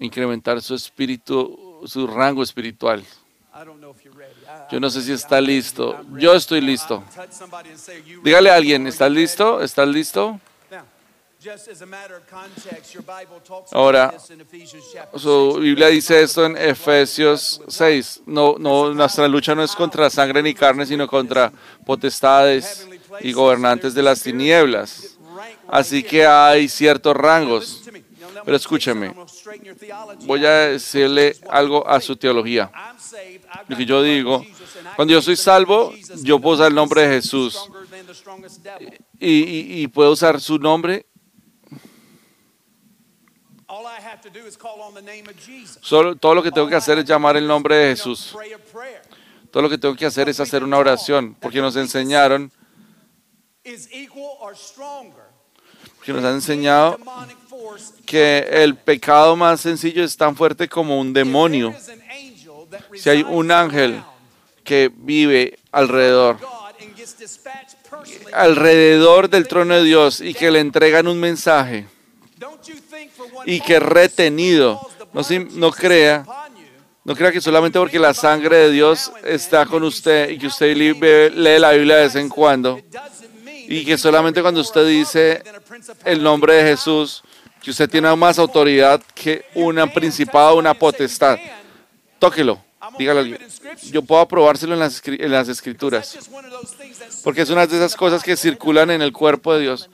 a 0.00 0.04
incrementar 0.04 0.60
su 0.62 0.74
espíritu 0.74 1.61
su 1.86 2.06
rango 2.06 2.42
espiritual 2.42 3.04
yo 4.70 4.80
no 4.80 4.88
sé 4.88 5.02
si 5.02 5.12
está 5.12 5.40
listo. 5.40 6.00
Yo 6.12 6.34
estoy 6.34 6.60
listo. 6.60 7.04
Dígale 8.22 8.50
a 8.50 8.56
alguien, 8.56 8.86
¿estás 8.86 9.10
listo? 9.10 9.60
¿Estás 9.60 9.88
listo? 9.88 10.40
Ahora, 13.72 14.14
su 15.16 15.58
Biblia 15.60 15.88
dice 15.88 16.22
esto 16.22 16.46
en 16.46 16.56
Efesios 16.56 17.60
6. 17.68 18.22
No, 18.26 18.56
no, 18.58 18.94
nuestra 18.94 19.28
lucha 19.28 19.54
no 19.54 19.62
es 19.62 19.74
contra 19.74 20.08
sangre 20.08 20.42
ni 20.42 20.54
carne, 20.54 20.86
sino 20.86 21.06
contra 21.06 21.52
potestades 21.84 22.88
y 23.20 23.32
gobernantes 23.32 23.92
de 23.92 24.02
las 24.02 24.22
tinieblas. 24.22 25.18
Así 25.68 26.02
que 26.02 26.24
hay 26.24 26.68
ciertos 26.68 27.16
rangos. 27.16 27.82
Pero 28.44 28.56
escúcheme, 28.56 29.14
voy 30.24 30.46
a 30.46 30.50
decirle 30.68 31.36
algo 31.48 31.86
a 31.86 32.00
su 32.00 32.16
teología. 32.16 32.70
Lo 33.68 33.76
que 33.76 33.84
yo 33.84 34.02
digo, 34.02 34.44
cuando 34.96 35.12
yo 35.12 35.22
soy 35.22 35.36
salvo, 35.36 35.92
yo 36.22 36.40
puedo 36.40 36.56
usar 36.56 36.68
el 36.68 36.74
nombre 36.74 37.02
de 37.02 37.14
Jesús. 37.16 37.58
Y, 39.18 39.86
puedo 39.88 40.12
usar 40.12 40.40
su 40.40 40.58
nombre. 40.58 41.06
Solo, 45.80 46.16
todo 46.16 46.34
lo 46.34 46.42
que 46.42 46.50
tengo 46.50 46.68
que 46.68 46.76
hacer 46.76 46.98
es 46.98 47.04
llamar 47.04 47.36
el 47.36 47.46
nombre 47.46 47.76
de 47.76 47.90
Jesús. 47.90 48.36
Todo 49.50 49.62
lo 49.62 49.68
que 49.68 49.78
tengo 49.78 49.94
que 49.94 50.06
hacer 50.06 50.28
es 50.28 50.40
hacer 50.40 50.64
una 50.64 50.78
oración, 50.78 51.36
porque 51.40 51.60
nos 51.60 51.76
enseñaron 51.76 52.50
que 56.02 56.12
nos 56.12 56.24
han 56.24 56.34
enseñado 56.34 56.98
que 58.06 58.46
el 58.50 58.76
pecado 58.76 59.36
más 59.36 59.60
sencillo 59.60 60.04
es 60.04 60.16
tan 60.16 60.36
fuerte 60.36 60.68
como 60.68 60.98
un 60.98 61.12
demonio. 61.12 61.74
Si 62.94 63.10
hay 63.10 63.22
un 63.22 63.50
ángel 63.50 64.02
que 64.64 64.90
vive 64.94 65.58
alrededor, 65.70 66.38
alrededor 68.32 69.28
del 69.28 69.48
trono 69.48 69.74
de 69.74 69.84
Dios 69.84 70.20
y 70.20 70.34
que 70.34 70.50
le 70.50 70.60
entregan 70.60 71.06
un 71.06 71.18
mensaje 71.18 71.86
y 73.44 73.60
que 73.60 73.80
retenido, 73.80 74.80
no, 75.12 75.22
no 75.52 75.70
crea, 75.70 76.24
no 77.04 77.14
crea 77.14 77.32
que 77.32 77.40
solamente 77.40 77.78
porque 77.78 77.98
la 77.98 78.14
sangre 78.14 78.56
de 78.56 78.70
Dios 78.70 79.12
está 79.24 79.66
con 79.66 79.82
usted 79.82 80.30
y 80.30 80.38
que 80.38 80.46
usted 80.46 80.76
lee 80.76 81.58
la 81.58 81.72
Biblia 81.72 81.96
de 81.96 82.02
vez 82.04 82.14
en 82.14 82.28
cuando 82.28 82.80
y 83.68 83.84
que 83.84 83.96
solamente 83.96 84.42
cuando 84.42 84.60
usted 84.60 84.86
dice 84.86 85.42
el 86.04 86.22
nombre 86.22 86.54
de 86.54 86.70
Jesús, 86.70 87.22
que 87.62 87.70
usted 87.70 87.88
tiene 87.88 88.14
más 88.16 88.38
autoridad 88.38 89.00
que 89.14 89.44
una 89.54 89.86
principado, 89.86 90.56
una 90.56 90.74
potestad. 90.74 91.38
Tóquelo, 92.18 92.62
dígale 92.98 93.20
a 93.20 93.22
alguien. 93.22 93.48
Yo 93.90 94.02
puedo 94.02 94.20
aprobárselo 94.20 94.74
en 94.74 94.80
las, 94.80 95.00
en 95.06 95.30
las 95.30 95.48
escrituras, 95.48 96.18
porque 97.22 97.42
es 97.42 97.50
una 97.50 97.66
de 97.66 97.76
esas 97.76 97.94
cosas 97.94 98.22
que 98.22 98.36
circulan 98.36 98.90
en 98.90 99.00
el 99.00 99.12
cuerpo 99.12 99.54
de 99.54 99.60
Dios. 99.60 99.88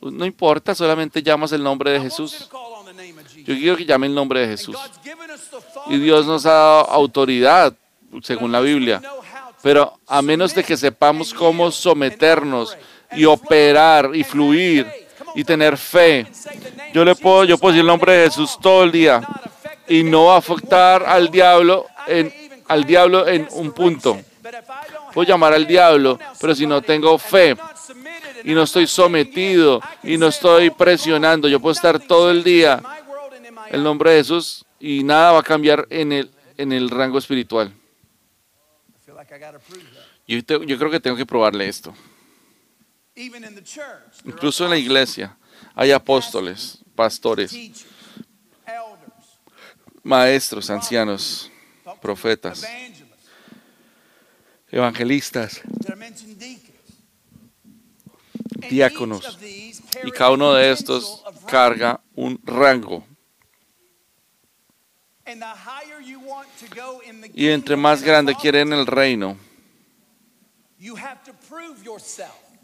No 0.00 0.24
importa, 0.24 0.74
solamente 0.74 1.22
llamas 1.22 1.52
el 1.52 1.62
nombre 1.62 1.90
de 1.90 2.00
Jesús. 2.00 2.48
Yo 3.44 3.54
quiero 3.54 3.76
que 3.76 3.84
llame 3.84 4.06
el 4.06 4.14
nombre 4.14 4.40
de 4.40 4.46
Jesús. 4.46 4.76
Y 5.88 5.98
Dios 5.98 6.26
nos 6.26 6.46
ha 6.46 6.52
dado 6.52 6.90
autoridad, 6.90 7.74
según 8.22 8.50
la 8.50 8.60
Biblia. 8.60 9.02
Pero 9.62 9.98
a 10.06 10.22
menos 10.22 10.54
de 10.54 10.64
que 10.64 10.76
sepamos 10.76 11.34
cómo 11.34 11.70
someternos 11.70 12.76
y 13.12 13.26
operar 13.26 14.10
y 14.14 14.24
fluir 14.24 14.86
y 15.34 15.44
tener 15.44 15.76
fe. 15.76 16.26
Yo 16.92 17.04
le 17.04 17.14
puedo, 17.14 17.44
yo 17.44 17.58
puedo 17.58 17.72
decir 17.72 17.82
el 17.82 17.86
nombre 17.86 18.12
de 18.12 18.24
Jesús 18.26 18.58
todo 18.60 18.84
el 18.84 18.92
día 18.92 19.20
y 19.88 20.02
no 20.02 20.32
afectar 20.32 21.04
al 21.04 21.30
diablo 21.30 21.86
en, 22.06 22.32
al 22.68 22.84
diablo 22.84 23.26
en 23.26 23.48
un 23.52 23.72
punto. 23.72 24.20
Puedo 25.12 25.28
llamar 25.28 25.52
al 25.52 25.66
diablo, 25.66 26.18
pero 26.40 26.54
si 26.54 26.66
no 26.66 26.80
tengo 26.82 27.18
fe 27.18 27.56
y 28.44 28.52
no 28.52 28.62
estoy 28.62 28.86
sometido 28.86 29.80
y 30.02 30.16
no 30.16 30.28
estoy 30.28 30.70
presionando, 30.70 31.48
yo 31.48 31.60
puedo 31.60 31.72
estar 31.72 31.98
todo 31.98 32.30
el 32.30 32.42
día 32.42 32.80
el 33.70 33.82
nombre 33.82 34.12
de 34.12 34.18
Jesús 34.18 34.64
y 34.78 35.02
nada 35.02 35.32
va 35.32 35.40
a 35.40 35.42
cambiar 35.42 35.86
en 35.90 36.12
el, 36.12 36.30
en 36.56 36.72
el 36.72 36.90
rango 36.90 37.18
espiritual. 37.18 37.72
Yo, 40.26 40.38
yo 40.62 40.78
creo 40.78 40.90
que 40.90 41.00
tengo 41.00 41.16
que 41.16 41.26
probarle 41.26 41.68
esto. 41.68 41.92
Incluso 44.24 44.64
en 44.64 44.70
la 44.70 44.76
iglesia 44.76 45.36
hay 45.74 45.92
apóstoles, 45.92 46.78
pastores, 46.94 47.54
maestros, 50.02 50.70
ancianos, 50.70 51.50
profetas, 52.00 52.66
evangelistas, 54.70 55.60
diáconos. 58.68 59.38
Y 60.04 60.10
cada 60.10 60.30
uno 60.30 60.54
de 60.54 60.70
estos 60.70 61.22
carga 61.46 62.00
un 62.14 62.40
rango. 62.44 63.04
Y 67.34 67.48
entre 67.48 67.76
más 67.76 68.02
grande 68.02 68.34
quieren 68.34 68.72
el 68.72 68.86
reino, 68.86 69.36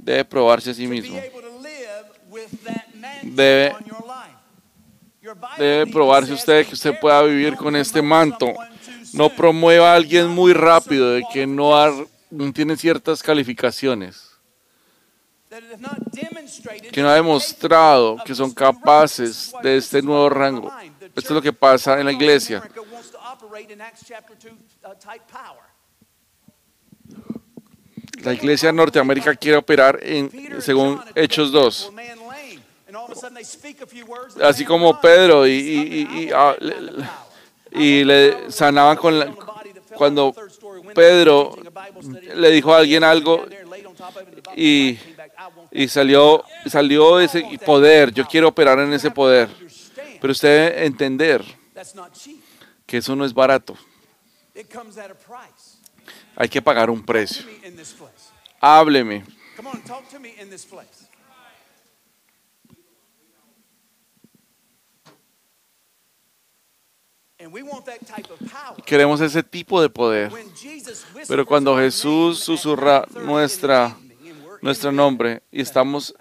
debe 0.06 0.24
probarse 0.24 0.70
a 0.70 0.74
sí 0.74 0.86
mismo. 0.86 1.20
Debe, 3.22 3.74
debe 5.58 5.86
probarse 5.88 6.32
usted 6.32 6.64
que 6.64 6.74
usted 6.74 6.98
pueda 7.00 7.22
vivir 7.22 7.56
con 7.56 7.74
este 7.74 8.00
manto. 8.00 8.54
No 9.12 9.28
promueva 9.28 9.92
a 9.92 9.96
alguien 9.96 10.28
muy 10.28 10.52
rápido 10.52 11.10
de 11.10 11.24
que 11.32 11.44
no, 11.46 11.74
no 12.30 12.52
tiene 12.52 12.76
ciertas 12.76 13.20
calificaciones 13.20 14.30
que 16.92 17.02
no 17.02 17.08
ha 17.08 17.14
demostrado 17.14 18.16
que 18.24 18.34
son 18.34 18.52
capaces 18.52 19.52
de 19.62 19.76
este 19.76 20.02
nuevo 20.02 20.28
rango. 20.28 20.72
Esto 21.00 21.20
es 21.20 21.30
lo 21.30 21.42
que 21.42 21.52
pasa 21.52 21.98
en 21.98 22.06
la 22.06 22.12
iglesia. 22.12 22.62
La 28.26 28.34
iglesia 28.34 28.70
de 28.70 28.72
Norteamérica 28.72 29.36
quiere 29.36 29.56
operar 29.56 30.00
en, 30.02 30.60
según 30.60 31.00
Hechos 31.14 31.52
2. 31.52 31.92
Así 34.42 34.64
como 34.64 35.00
Pedro 35.00 35.46
y, 35.46 36.28
ah, 36.34 36.56
le, 37.70 38.50
sanaban 38.50 38.96
con 38.96 39.16
la, 39.16 39.32
cuando 39.94 40.34
Pedro 40.92 41.56
le 42.34 42.50
dijo 42.50 42.74
a 42.74 42.78
alguien 42.78 43.04
algo 43.04 43.46
y, 44.56 44.98
y 45.70 45.86
salió, 45.86 46.42
salió 46.68 47.20
ese 47.20 47.46
poder. 47.64 48.12
Yo 48.12 48.26
quiero 48.26 48.48
operar 48.48 48.80
en 48.80 48.92
ese 48.92 49.12
poder. 49.12 49.48
Pero 50.20 50.32
usted 50.32 50.72
debe 50.72 50.86
entender 50.86 51.44
que 52.84 52.96
eso 52.96 53.14
no 53.14 53.24
es 53.24 53.32
barato. 53.32 53.76
Hay 56.34 56.48
que 56.48 56.60
pagar 56.60 56.90
un 56.90 57.04
precio. 57.04 57.46
Hábleme. 58.60 59.24
Queremos 68.84 69.20
ese 69.20 69.42
tipo 69.42 69.80
de 69.80 69.88
poder. 69.88 70.32
Pero 71.28 71.46
cuando 71.46 71.76
Jesús 71.76 72.40
susurra 72.40 73.06
nuestra, 73.14 73.96
nuestro 74.62 74.90
nombre 74.90 75.42
y 75.50 75.60
estamos 75.60 76.14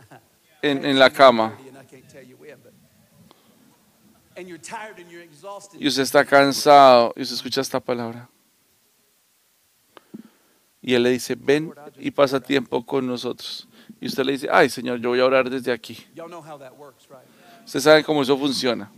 en, 0.61 0.85
en 0.85 0.99
la 0.99 1.09
cama, 1.09 1.57
y 5.79 5.87
usted 5.87 6.03
está 6.03 6.25
cansado 6.25 7.13
y 7.15 7.21
usted 7.21 7.35
escucha 7.35 7.61
esta 7.61 7.79
palabra. 7.79 8.29
Y 10.87 10.93
él 10.93 11.01
le 11.01 11.09
dice, 11.09 11.33
ven 11.33 11.73
y 11.97 12.11
pasa 12.11 12.39
tiempo 12.39 12.85
con 12.85 13.07
nosotros. 13.07 13.67
Y 13.99 14.05
usted 14.05 14.23
le 14.23 14.33
dice, 14.33 14.47
ay 14.51 14.69
Señor, 14.69 14.99
yo 14.99 15.09
voy 15.09 15.19
a 15.19 15.25
orar 15.25 15.49
desde 15.49 15.71
aquí. 15.71 15.97
Usted 17.65 17.79
sabe 17.79 18.03
cómo 18.03 18.21
eso 18.21 18.37
funciona. 18.37 18.91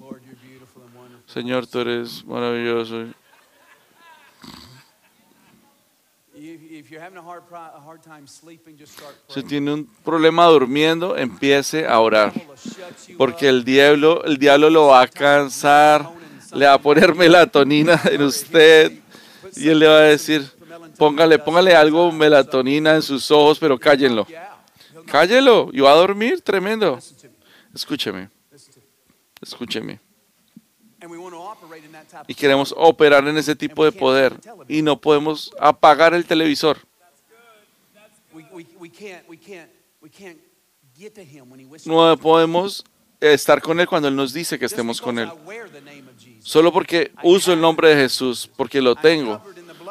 Señor, 1.26 1.66
tú 1.66 1.80
eres 1.80 2.26
maravilloso. 2.26 3.06
Si 9.30 9.44
tiene 9.44 9.74
un 9.74 9.86
problema 10.04 10.46
durmiendo, 10.48 11.16
empiece 11.16 11.88
a 11.88 12.02
orar. 12.02 12.34
Porque 13.18 13.48
el 13.48 13.64
diablo, 13.64 14.26
el 14.26 14.38
diablo 14.38 14.70
lo 14.70 14.88
va 14.88 15.04
a 15.04 15.08
cansar, 15.08 16.10
le 16.54 16.66
va 16.66 16.74
a 16.74 16.82
poner 16.82 17.16
melatonina 17.16 18.02
en 18.12 18.24
usted 18.24 18.92
y 19.56 19.70
él 19.70 19.80
le 19.80 19.88
va 19.88 20.00
a 20.00 20.02
decir, 20.02 20.57
póngale, 20.98 21.40
póngale 21.40 21.76
algo 21.76 22.12
melatonina 22.12 22.96
en 22.96 23.02
sus 23.02 23.30
ojos, 23.32 23.60
pero 23.60 23.78
cállenlo. 23.80 24.28
Cállelo 25.06 25.70
y 25.72 25.80
va 25.80 25.92
a 25.92 25.96
dormir 25.96 26.42
tremendo. 26.42 27.00
Escúcheme. 27.74 28.30
Escúcheme. 29.42 30.00
Y 32.28 32.34
queremos 32.34 32.74
operar 32.76 33.28
en 33.28 33.38
ese 33.38 33.56
tipo 33.56 33.86
de 33.86 33.92
poder 33.92 34.36
y 34.68 34.82
no 34.82 35.00
podemos 35.00 35.52
apagar 35.60 36.14
el 36.14 36.26
televisor. 36.26 36.78
No 41.86 42.18
podemos 42.18 42.84
estar 43.20 43.62
con 43.62 43.80
Él 43.80 43.88
cuando 43.88 44.08
Él 44.08 44.16
nos 44.16 44.34
dice 44.34 44.58
que 44.58 44.66
estemos 44.66 45.00
con 45.00 45.20
Él. 45.20 45.30
Solo 46.42 46.72
porque 46.72 47.12
uso 47.24 47.54
el 47.54 47.62
nombre 47.62 47.90
de 47.90 48.04
Jesús, 48.04 48.50
porque 48.56 48.82
lo 48.82 48.96
tengo, 48.96 49.42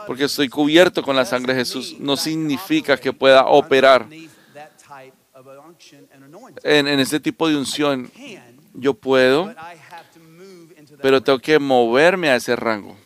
porque 0.06 0.24
estoy 0.24 0.48
cubierto 0.48 1.02
con 1.02 1.16
la 1.16 1.24
sangre 1.24 1.54
de 1.54 1.60
Jesús, 1.60 1.96
no 1.98 2.16
significa 2.16 2.96
que 2.96 3.12
pueda 3.12 3.46
operar 3.46 4.06
en, 6.62 6.88
en 6.88 7.00
ese 7.00 7.20
tipo 7.20 7.48
de 7.48 7.56
unción. 7.56 8.10
Yo 8.74 8.94
puedo, 8.94 9.54
pero 11.00 11.22
tengo 11.22 11.38
que 11.38 11.58
moverme 11.58 12.28
a 12.28 12.36
ese 12.36 12.54
rango. 12.56 12.96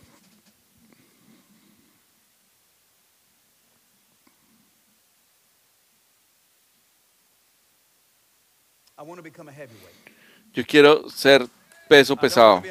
Yo 10.52 10.66
quiero 10.66 11.08
ser 11.08 11.46
peso 11.88 12.16
pesado. 12.16 12.62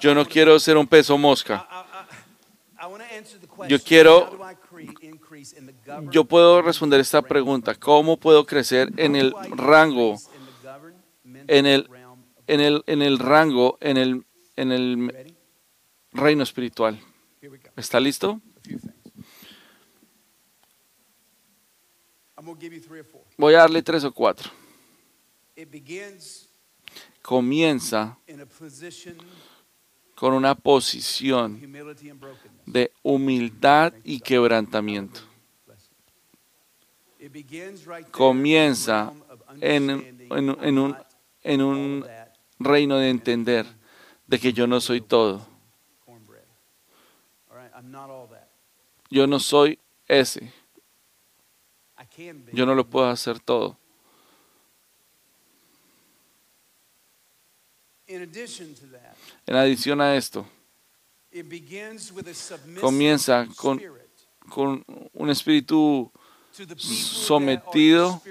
Yo 0.00 0.14
no 0.14 0.26
quiero 0.26 0.58
ser 0.58 0.76
un 0.76 0.86
peso 0.86 1.18
mosca. 1.18 1.85
Yo 3.68 3.78
quiero, 3.80 4.38
yo 6.10 6.24
puedo 6.24 6.62
responder 6.62 7.00
esta 7.00 7.22
pregunta. 7.22 7.74
¿Cómo 7.74 8.16
puedo 8.16 8.44
crecer 8.44 8.92
en 8.96 9.16
el 9.16 9.34
rango, 9.50 10.16
en 11.24 11.66
el, 11.66 11.88
en 12.46 12.60
el, 12.60 12.82
en 12.86 13.02
el 13.02 13.18
rango, 13.18 13.78
en 13.80 13.96
el, 13.96 14.26
en 14.56 14.72
el 14.72 15.36
reino 16.12 16.42
espiritual? 16.42 17.00
¿Está 17.76 18.00
listo? 18.00 18.40
Voy 23.36 23.54
a 23.54 23.58
darle 23.58 23.82
tres 23.82 24.04
o 24.04 24.12
cuatro. 24.12 24.50
Comienza 27.22 28.18
con 30.16 30.32
una 30.32 30.54
posición 30.54 31.60
de 32.64 32.90
humildad 33.02 33.92
y 34.02 34.18
quebrantamiento. 34.18 35.20
Comienza 38.10 39.12
en, 39.60 39.90
un, 41.44 42.06
reino 42.58 42.96
de 42.96 43.10
entender 43.10 43.66
de 44.26 44.38
que 44.38 44.52
yo 44.54 44.66
no 44.66 44.80
soy 44.80 45.02
todo. 45.02 45.46
Yo 49.10 49.26
no 49.26 49.38
soy 49.38 49.78
ese. 50.08 50.50
Yo 52.54 52.64
no 52.64 52.74
lo 52.74 52.86
puedo 52.88 53.06
hacer 53.08 53.38
todo. 53.38 53.78
En 58.08 59.56
adición 59.56 60.00
a 60.00 60.14
esto, 60.14 60.46
comienza 62.80 63.46
con, 63.56 63.82
con 64.48 64.84
un 65.12 65.30
espíritu 65.30 66.12
sometido 66.76 68.22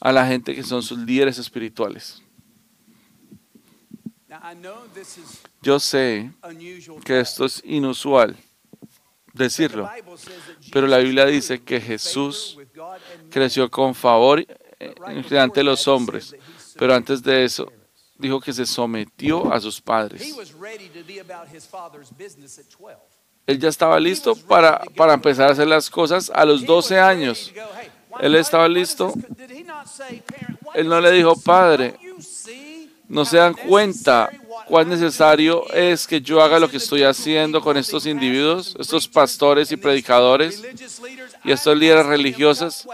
a 0.00 0.12
la 0.12 0.26
gente 0.26 0.54
que 0.54 0.62
son 0.62 0.82
sus 0.82 0.98
líderes 0.98 1.38
espirituales. 1.38 2.22
Yo 5.60 5.80
sé 5.80 6.30
que 7.04 7.20
esto 7.20 7.46
es 7.46 7.62
inusual 7.64 8.36
decirlo, 9.32 9.90
pero 10.72 10.86
la 10.86 10.98
Biblia 10.98 11.26
dice 11.26 11.60
que 11.60 11.80
Jesús 11.80 12.58
creció 13.30 13.68
con 13.68 13.92
favor 13.94 14.46
ante 15.36 15.64
los 15.64 15.88
hombres, 15.88 16.36
pero 16.76 16.94
antes 16.94 17.20
de 17.22 17.44
eso 17.44 17.72
dijo 18.18 18.40
que 18.40 18.52
se 18.52 18.66
sometió 18.66 19.52
a 19.52 19.60
sus 19.60 19.80
padres. 19.80 20.22
Él 23.46 23.58
ya 23.58 23.68
estaba 23.68 24.00
listo 24.00 24.34
para, 24.34 24.80
para 24.96 25.14
empezar 25.14 25.48
a 25.48 25.52
hacer 25.52 25.66
las 25.66 25.90
cosas 25.90 26.30
a 26.34 26.44
los 26.44 26.64
12 26.64 26.98
años. 26.98 27.52
Él 28.20 28.34
estaba 28.36 28.68
listo. 28.68 29.12
Él 30.74 30.88
no 30.88 31.00
le 31.00 31.10
dijo, 31.10 31.36
Padre, 31.36 31.94
no 33.08 33.24
se 33.24 33.36
dan 33.36 33.54
cuenta 33.54 34.30
cuán 34.66 34.88
necesario 34.88 35.70
es 35.72 36.06
que 36.06 36.22
yo 36.22 36.42
haga 36.42 36.58
lo 36.58 36.70
que 36.70 36.78
estoy 36.78 37.02
haciendo 37.02 37.60
con 37.60 37.76
estos 37.76 38.06
individuos, 38.06 38.74
estos 38.78 39.06
pastores 39.06 39.70
y 39.72 39.76
predicadores 39.76 40.62
y 41.44 41.52
estos 41.52 41.76
líderes 41.76 42.06
religiosos. 42.06 42.88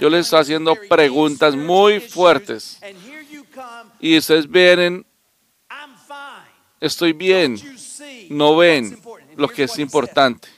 Yo 0.00 0.10
les 0.10 0.26
estoy 0.26 0.40
haciendo 0.40 0.76
preguntas 0.88 1.54
muy 1.54 2.00
fuertes 2.00 2.80
y 4.00 4.18
ustedes 4.18 4.48
ven, 4.48 5.06
estoy 6.80 7.12
bien, 7.12 7.56
no 8.30 8.56
ven 8.56 8.98
lo 9.36 9.48
que 9.48 9.64
es 9.64 9.78
importante. 9.78 10.48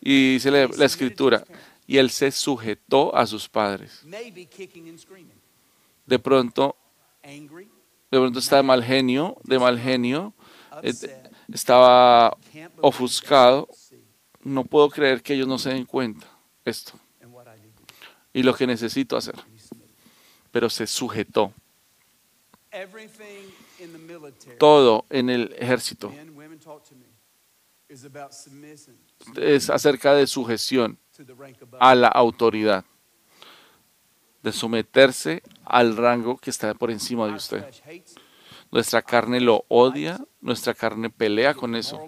Y 0.00 0.34
dice 0.34 0.50
la, 0.50 0.84
escritura, 0.84 1.44
y 1.86 1.98
él 1.98 2.10
se 2.10 2.30
sujetó 2.30 3.14
a 3.14 3.26
sus 3.26 3.48
padres. 3.48 4.02
De 6.06 6.18
pronto, 6.18 6.76
de 7.22 8.18
pronto 8.18 8.38
está 8.38 8.56
de 8.56 8.62
mal 8.62 8.84
genio, 8.84 9.36
de 9.42 9.58
mal 9.58 9.78
genio, 9.78 10.32
eh, 10.82 10.92
estaba 11.52 12.36
ofuscado. 12.80 13.68
No 14.42 14.64
puedo 14.64 14.88
creer 14.90 15.22
que 15.22 15.34
ellos 15.34 15.48
no 15.48 15.58
se 15.58 15.70
den 15.70 15.84
cuenta 15.84 16.26
esto. 16.64 16.92
Y 18.32 18.42
lo 18.42 18.54
que 18.54 18.66
necesito 18.66 19.16
hacer. 19.16 19.34
Pero 20.52 20.70
se 20.70 20.86
sujetó. 20.86 21.52
Todo 24.58 25.06
en 25.10 25.30
el 25.30 25.54
ejército 25.58 26.12
es 29.36 29.70
acerca 29.70 30.14
de 30.14 30.26
sujeción 30.26 30.98
a 31.78 31.94
la 31.94 32.08
autoridad, 32.08 32.84
de 34.42 34.52
someterse 34.52 35.42
al 35.64 35.96
rango 35.96 36.36
que 36.36 36.50
está 36.50 36.74
por 36.74 36.90
encima 36.90 37.26
de 37.26 37.34
usted. 37.34 37.64
Nuestra 38.70 39.00
carne 39.00 39.40
lo 39.40 39.64
odia, 39.68 40.20
nuestra 40.40 40.74
carne 40.74 41.08
pelea 41.08 41.54
con 41.54 41.76
eso. 41.76 42.00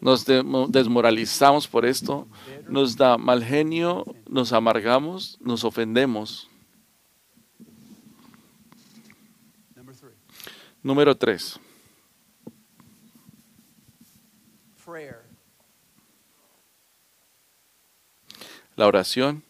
Nos 0.00 0.24
desmoralizamos 0.24 1.68
por 1.68 1.84
esto, 1.84 2.26
nos 2.68 2.96
da 2.96 3.18
mal 3.18 3.44
genio, 3.44 4.04
nos 4.26 4.52
amargamos, 4.52 5.38
nos 5.40 5.64
ofendemos. 5.64 6.49
Número 10.82 11.14
tres. 11.14 11.60
La 18.76 18.86
oración. 18.86 19.44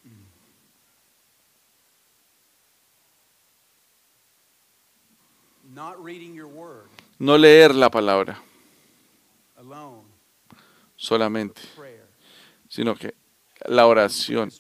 No 7.19 7.39
leer 7.39 7.75
la 7.75 7.91
palabra. 7.91 8.43
solamente, 10.97 11.63
sino 12.69 12.97
que 12.97 13.15
la 13.67 13.87
oración 13.87 14.51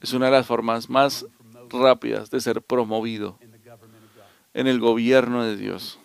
es 0.00 0.12
una 0.12 0.26
de 0.26 0.32
las 0.32 0.46
formas 0.46 0.88
más 0.88 1.26
rápidas 1.68 2.30
de 2.30 2.40
ser 2.40 2.62
promovido 2.62 3.39
en 4.54 4.66
el 4.66 4.80
gobierno 4.80 5.44
de 5.44 5.56
Dios. 5.56 5.98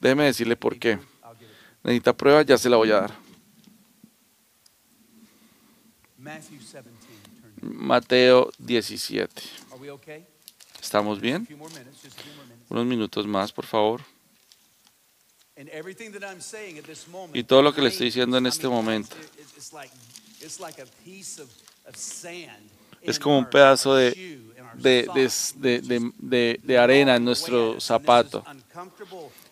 Déjeme 0.00 0.24
decirle 0.24 0.56
por 0.56 0.78
qué. 0.78 0.98
Necesita 1.82 2.16
prueba, 2.16 2.42
ya 2.42 2.58
se 2.58 2.68
la 2.68 2.76
voy 2.76 2.90
a 2.90 3.00
dar. 3.00 3.14
Mateo 7.60 8.50
17. 8.58 9.42
¿Estamos 10.80 11.20
bien? 11.20 11.46
Unos 12.68 12.86
minutos 12.86 13.26
más, 13.26 13.52
por 13.52 13.66
favor. 13.66 14.02
Y 17.32 17.44
todo 17.44 17.62
lo 17.62 17.74
que 17.74 17.80
le 17.80 17.88
estoy 17.88 18.06
diciendo 18.06 18.38
en 18.38 18.46
este 18.46 18.68
momento 18.68 19.16
es 23.04 23.18
como 23.18 23.38
un 23.38 23.46
pedazo 23.46 23.94
de, 23.94 24.40
de, 24.74 26.60
de, 26.62 26.78
arena 26.78 27.16
en 27.16 27.24
nuestro 27.24 27.80
zapato. 27.80 28.44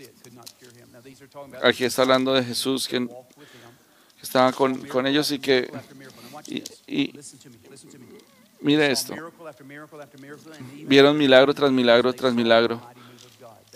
it? 0.00 0.14
Could 0.22 0.34
not 0.34 0.50
cure 0.58 0.70
him. 0.72 0.88
Now 0.92 1.00
these 1.00 1.20
are 1.20 1.28
talking 1.28 1.52
about. 1.52 1.64
Aquí 1.64 1.84
está 1.84 2.02
hablando 2.02 2.32
de 2.34 2.42
Jesús 2.44 2.86
que, 2.88 3.06
que 4.18 4.22
estaba 4.22 4.52
con, 4.52 4.86
con 4.88 5.06
ellos 5.06 5.30
y 5.30 5.38
que 5.38 5.70
y, 6.86 7.14
mire 8.60 8.90
esto. 8.90 9.14
Vieron 10.84 11.16
milagro 11.16 11.54
tras 11.54 11.70
milagro 11.70 12.12
tras 12.12 12.34
milagro 12.34 12.80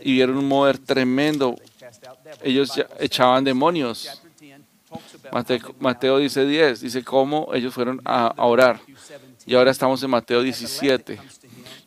y 0.01 0.13
vieron 0.13 0.37
un 0.37 0.49
mover 0.49 0.79
tremendo 0.79 1.57
ellos 2.43 2.73
echaban 2.99 3.45
demonios. 3.45 4.23
Mateo, 5.81 6.19
dice 6.19 6.45
10, 6.45 6.81
dice 6.81 7.03
cómo 7.03 7.49
ellos 7.55 7.73
fueron 7.73 8.01
a, 8.05 8.35
orar. 8.37 8.81
Y 9.47 9.55
ahora 9.55 9.71
estamos 9.71 10.03
en 10.03 10.11
Mateo 10.11 10.43
17. 10.43 11.19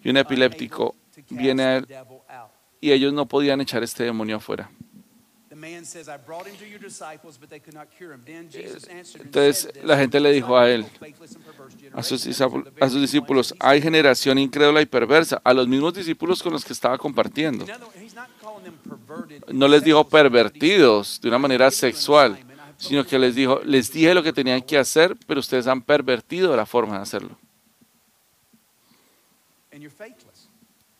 Y 0.03 0.09
un 0.09 0.17
epiléptico 0.17 0.95
viene 1.29 1.63
a 1.63 1.77
él 1.77 1.87
y 2.81 2.91
ellos 2.91 3.13
no 3.13 3.25
podían 3.27 3.61
echar 3.61 3.83
este 3.83 4.03
demonio 4.03 4.37
afuera. 4.37 4.69
Entonces 9.19 9.69
la 9.83 9.97
gente 9.97 10.19
le 10.19 10.31
dijo 10.31 10.57
a 10.57 10.69
él, 10.69 10.85
a 11.93 12.03
sus, 12.03 12.41
a 12.79 12.89
sus 12.89 13.01
discípulos, 13.01 13.55
hay 13.59 13.81
generación 13.81 14.37
incrédula 14.37 14.81
y 14.81 14.85
perversa, 14.85 15.41
a 15.43 15.53
los 15.53 15.67
mismos 15.67 15.93
discípulos 15.93 16.43
con 16.43 16.53
los 16.53 16.63
que 16.63 16.73
estaba 16.73 16.97
compartiendo. 16.97 17.65
No 19.51 19.67
les 19.67 19.83
dijo 19.83 20.07
pervertidos 20.07 21.19
de 21.21 21.29
una 21.29 21.39
manera 21.39 21.71
sexual, 21.71 22.37
sino 22.77 23.05
que 23.05 23.17
les 23.17 23.35
dijo, 23.35 23.61
les 23.63 23.91
dije 23.91 24.13
lo 24.13 24.23
que 24.23 24.33
tenían 24.33 24.61
que 24.61 24.77
hacer, 24.77 25.15
pero 25.27 25.39
ustedes 25.39 25.67
han 25.67 25.81
pervertido 25.81 26.55
la 26.55 26.65
forma 26.65 26.97
de 26.97 27.01
hacerlo. 27.01 27.37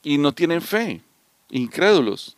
Y 0.03 0.18
no 0.18 0.34
tienen 0.34 0.61
fe, 0.61 1.01
incrédulos. 1.49 2.38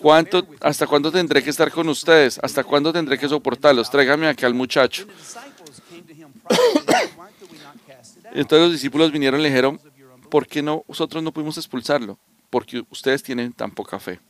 ¿Cuánto, 0.00 0.46
¿Hasta 0.60 0.86
cuándo 0.86 1.10
tendré 1.10 1.42
que 1.42 1.50
estar 1.50 1.70
con 1.70 1.88
ustedes? 1.88 2.38
¿Hasta 2.42 2.62
cuándo 2.64 2.92
tendré 2.92 3.18
que 3.18 3.28
soportarlos? 3.28 3.90
Tráigame 3.90 4.28
aquí 4.28 4.44
al 4.44 4.54
muchacho. 4.54 5.06
Entonces 8.32 8.60
los 8.60 8.72
discípulos 8.72 9.12
vinieron 9.12 9.40
y 9.40 9.44
le 9.44 9.48
dijeron, 9.48 9.80
¿por 10.30 10.46
qué 10.46 10.62
no, 10.62 10.84
nosotros 10.88 11.22
no 11.22 11.32
pudimos 11.32 11.56
expulsarlo? 11.56 12.18
Porque 12.50 12.84
ustedes 12.90 13.22
tienen 13.22 13.52
tan 13.52 13.70
poca 13.70 13.98
fe. 13.98 14.20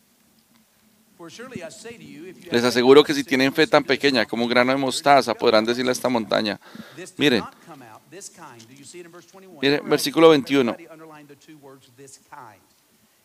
Les 2.51 2.65
aseguro 2.65 3.03
que 3.03 3.15
si 3.15 3.25
tienen 3.25 3.53
fe 3.53 3.67
tan 3.67 3.85
pequeña 3.85 4.27
como 4.27 4.45
un 4.45 4.51
grano 4.51 4.73
de 4.73 4.79
mostaza, 4.79 5.35
podrán 5.35 5.65
decirle 5.65 5.91
a 5.91 5.93
esta 5.93 6.09
montaña, 6.09 6.61
miren, 7.17 7.45
miren, 9.63 9.89
versículo 9.89 10.29
21. 10.31 10.77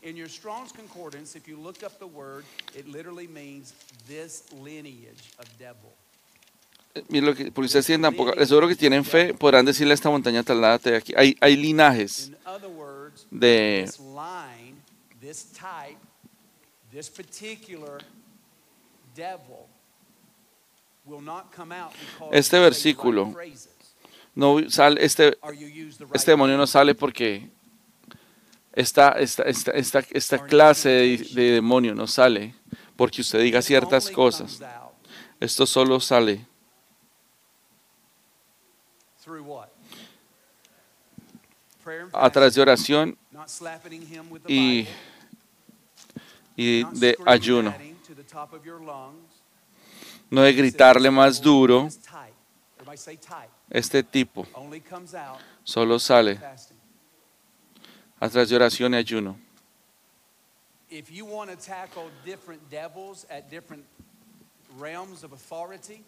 In 0.01 0.15
your 0.15 0.29
Strong's 0.29 0.71
Concordance, 0.71 1.35
if 1.35 1.47
you 1.47 1.57
look 1.57 1.83
up 1.83 1.99
the 1.99 2.07
word, 2.07 2.45
it 2.73 2.87
literally 2.87 3.27
means 3.27 3.73
this 4.07 4.43
lineage 4.61 5.33
of 5.37 5.45
devil. 5.57 5.93
Eh, 6.95 7.03
mira 7.09 7.27
lo 7.27 7.35
que, 7.35 7.51
ustedes 7.55 7.85
tienen 7.85 8.03
tampoco, 8.03 8.33
les 8.33 8.47
seguro 8.47 8.67
que 8.67 8.75
tienen 8.75 9.03
fe, 9.03 9.33
podrán 9.33 9.65
decirle 9.65 9.91
a 9.91 9.95
esta 9.95 10.09
montaña 10.09 10.41
trasládate 10.41 10.91
de 10.91 10.97
aquí. 10.97 11.13
Hay, 11.17 11.37
hay 11.41 11.57
linajes 11.57 12.31
de 13.29 13.85
este 22.31 22.59
versículo 22.59 23.33
no 24.35 24.69
sale, 24.69 25.03
este, 25.03 25.37
este 26.13 26.31
demonio 26.31 26.57
no 26.57 26.65
sale 26.65 26.95
porque 26.95 27.49
esta, 28.73 29.09
esta, 29.13 29.43
esta, 29.43 29.99
esta, 30.11 30.45
clase 30.45 30.89
de, 30.89 31.17
de 31.33 31.51
demonio 31.53 31.95
no 31.95 32.07
sale 32.07 32.55
porque 32.95 33.21
usted 33.21 33.39
diga 33.41 33.61
ciertas 33.61 34.09
cosas. 34.09 34.61
Esto 35.39 35.65
solo 35.65 35.99
sale 35.99 36.45
a 42.11 42.29
través 42.29 42.55
de 42.55 42.61
oración 42.61 43.17
y, 44.47 44.85
y 46.55 46.83
de 46.99 47.17
ayuno. 47.25 47.73
No 50.29 50.41
de 50.41 50.53
gritarle 50.53 51.09
más 51.09 51.41
duro. 51.41 51.87
Este 53.69 54.03
tipo 54.03 54.45
solo 55.63 55.99
sale 55.99 56.39
a 58.19 58.29
través 58.29 58.49
de 58.49 58.55
oración 58.55 58.93
y 58.93 58.97
ayuno. 58.97 59.37
If 60.89 61.11
you 61.11 61.25
want 61.25 61.51
to 61.51 61.55
tackle 61.55 62.09
different 62.25 62.61
devils 62.69 63.25
at 63.29 63.49
different 63.49 63.85
realms 64.77 65.23
of 65.23 65.33
authority, 65.33 66.03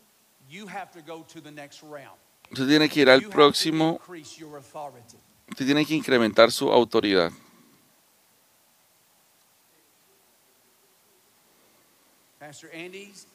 you 0.49 0.67
have 0.67 0.91
to 0.93 1.01
go 1.01 1.23
to 1.29 1.41
the 1.41 1.51
next 1.51 1.83
realm. 1.83 2.17
Usted 2.51 2.67
tiene 2.67 2.89
que 2.89 3.03
ir 3.03 3.09
al 3.09 3.21
próximo. 3.21 3.99
Usted 5.49 5.65
tiene 5.65 5.85
que 5.85 5.95
incrementar 5.95 6.51
su 6.51 6.69
autoridad. 6.69 7.31
Pastor 12.39 12.69
Andy's 12.73 13.27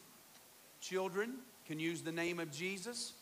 children 0.80 1.36
can 1.66 1.78
use 1.78 2.02
the 2.02 2.12
name 2.12 2.40
of 2.40 2.50
Jesus. 2.50 3.12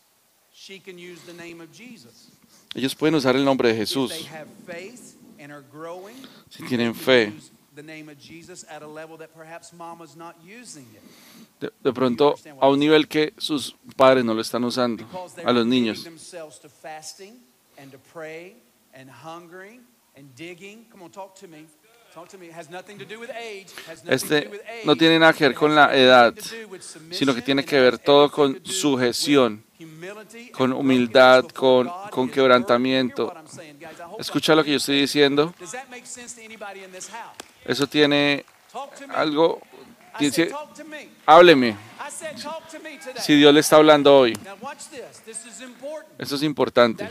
She 0.51 0.79
can 0.79 0.97
use 0.97 1.21
the 1.21 1.33
name 1.33 1.61
of 1.61 1.71
Jesus. 1.71 2.31
Ellos 2.73 2.95
pueden 2.95 3.15
usar 3.15 3.35
el 3.35 3.45
nombre 3.45 3.69
de 3.69 3.75
Jesús 3.75 4.11
si 6.49 6.63
tienen 6.63 6.93
fe, 6.95 7.33
de, 11.59 11.93
pronto 11.93 12.35
a 12.61 12.69
un 12.69 12.79
nivel 12.79 13.07
que 13.07 13.33
sus 13.37 13.75
padres 13.95 14.23
no 14.23 14.33
lo 14.33 14.41
están 14.41 14.63
usando, 14.63 15.05
a 15.43 15.51
los 15.51 15.65
niños. 15.65 16.07
Este 24.07 24.49
no 24.85 24.95
tiene 24.95 25.19
nada 25.19 25.33
que 25.33 25.47
ver 25.47 25.55
con 25.55 25.75
la 25.75 25.95
edad, 25.95 26.33
sino 27.11 27.35
que 27.35 27.41
tiene 27.41 27.65
que 27.65 27.79
ver 27.79 27.97
todo 27.97 28.31
con 28.31 28.65
sujeción, 28.65 29.63
con 30.53 30.71
humildad, 30.71 31.45
con, 31.47 31.91
con 32.11 32.29
quebrantamiento. 32.29 33.33
Escucha 34.17 34.55
lo 34.55 34.63
que 34.63 34.71
yo 34.71 34.77
estoy 34.77 35.01
diciendo. 35.01 35.53
Eso 37.65 37.87
tiene 37.87 38.45
algo. 39.13 39.61
Dice, 40.19 40.49
hábleme. 41.25 41.75
Si 43.19 43.35
Dios 43.35 43.53
le 43.53 43.59
está 43.59 43.77
hablando 43.77 44.17
hoy, 44.17 44.37
esto 46.17 46.35
es 46.35 46.43
importante. 46.43 47.07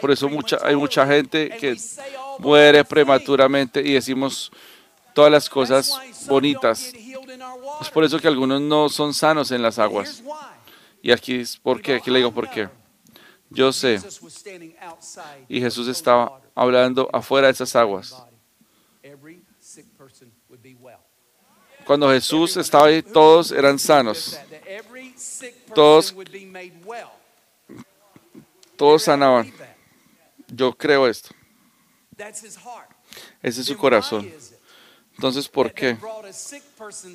Por 0.00 0.10
eso 0.10 0.28
mucha, 0.28 0.58
hay 0.62 0.76
mucha 0.76 1.06
gente 1.06 1.50
que 1.50 1.76
muere 2.38 2.84
prematuramente 2.84 3.80
y 3.80 3.94
decimos 3.94 4.50
todas 5.14 5.32
las 5.32 5.48
cosas 5.48 5.90
bonitas. 6.26 6.92
Es 7.80 7.90
por 7.90 8.04
eso 8.04 8.18
que 8.18 8.28
algunos 8.28 8.60
no 8.60 8.88
son 8.88 9.14
sanos 9.14 9.50
en 9.50 9.62
las 9.62 9.78
aguas. 9.78 10.22
Y 11.02 11.12
aquí 11.12 11.36
es 11.36 11.56
por 11.56 11.80
qué, 11.80 11.96
aquí 11.96 12.10
le 12.10 12.18
digo 12.18 12.32
por 12.32 12.48
qué. 12.48 12.68
Yo 13.50 13.72
sé. 13.72 14.00
Y 15.48 15.60
Jesús 15.60 15.88
estaba 15.88 16.40
hablando 16.54 17.08
afuera 17.12 17.46
de 17.46 17.52
esas 17.52 17.74
aguas. 17.76 18.14
Cuando 21.88 22.10
Jesús 22.10 22.54
estaba 22.58 22.88
ahí, 22.88 23.02
todos 23.02 23.50
eran 23.50 23.78
sanos. 23.78 24.38
Todos, 25.74 26.14
todos 28.76 29.02
sanaban. 29.04 29.50
Yo 30.48 30.70
creo 30.74 31.08
esto. 31.08 31.30
Ese 33.42 33.62
es 33.62 33.66
su 33.66 33.74
corazón. 33.78 34.30
Entonces, 35.14 35.48
¿por 35.48 35.72
qué? 35.72 35.96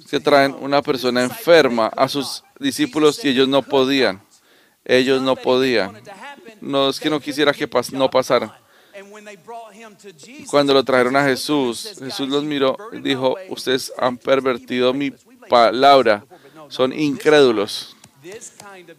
Se 0.07 0.19
traen 0.19 0.55
una 0.59 0.81
persona 0.81 1.21
enferma 1.21 1.91
a 1.95 2.07
sus 2.07 2.43
discípulos 2.59 3.23
y 3.23 3.29
ellos 3.29 3.47
no 3.47 3.61
podían. 3.61 4.23
Ellos 4.83 5.21
no 5.21 5.35
podían. 5.35 6.01
No 6.61 6.89
es 6.89 6.99
que 6.99 7.11
no 7.11 7.19
quisiera 7.19 7.53
que 7.53 7.69
no 7.91 8.09
pasara. 8.09 8.59
Cuando 10.49 10.73
lo 10.73 10.83
trajeron 10.83 11.15
a 11.15 11.23
Jesús, 11.23 11.95
Jesús 11.99 12.29
los 12.29 12.43
miró 12.43 12.77
y 12.91 12.99
dijo, 12.99 13.35
ustedes 13.49 13.91
han 13.97 14.17
pervertido 14.17 14.93
mi 14.93 15.11
palabra, 15.49 16.25
son 16.69 16.93
incrédulos. 16.93 17.95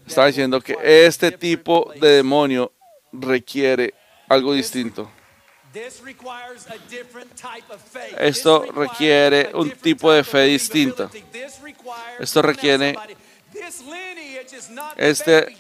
Está 0.07 0.27
diciendo 0.27 0.61
que 0.61 0.77
este 0.83 1.33
tipo 1.33 1.93
de 2.01 2.17
demonio 2.17 2.73
requiere 3.13 3.95
algo 4.29 4.53
distinto. 4.53 5.11
Esto 8.19 8.65
requiere 8.73 9.51
un 9.55 9.71
tipo 9.71 10.13
de 10.13 10.23
fe 10.23 10.43
distinta. 10.45 11.11
Esto 12.21 12.43
requiere 12.43 12.97
este, 14.97 15.57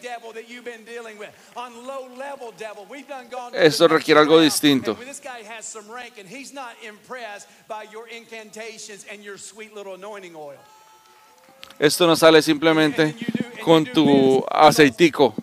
esto 3.52 3.88
requiere 3.88 4.20
algo 4.20 4.40
distinto. 4.40 4.96
Esto 11.78 12.06
no 12.06 12.16
sale 12.16 12.42
simplemente 12.42 13.16
con 13.62 13.84
tu 13.84 14.44
aceitico. 14.50 15.34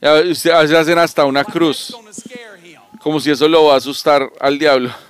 Hacen 0.00 0.98
hasta 0.98 1.24
una 1.24 1.44
cruz, 1.44 1.96
como 3.00 3.20
si 3.20 3.30
eso 3.30 3.48
lo 3.48 3.64
va 3.64 3.74
a 3.74 3.76
asustar 3.78 4.30
al 4.40 4.58
diablo. 4.58 5.07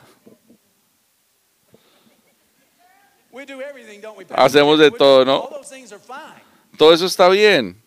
Hacemos 4.30 4.78
de 4.78 4.90
todo, 4.90 5.24
¿no? 5.24 5.48
Todo 6.76 6.92
eso 6.92 7.06
está 7.06 7.28
bien. 7.28 7.82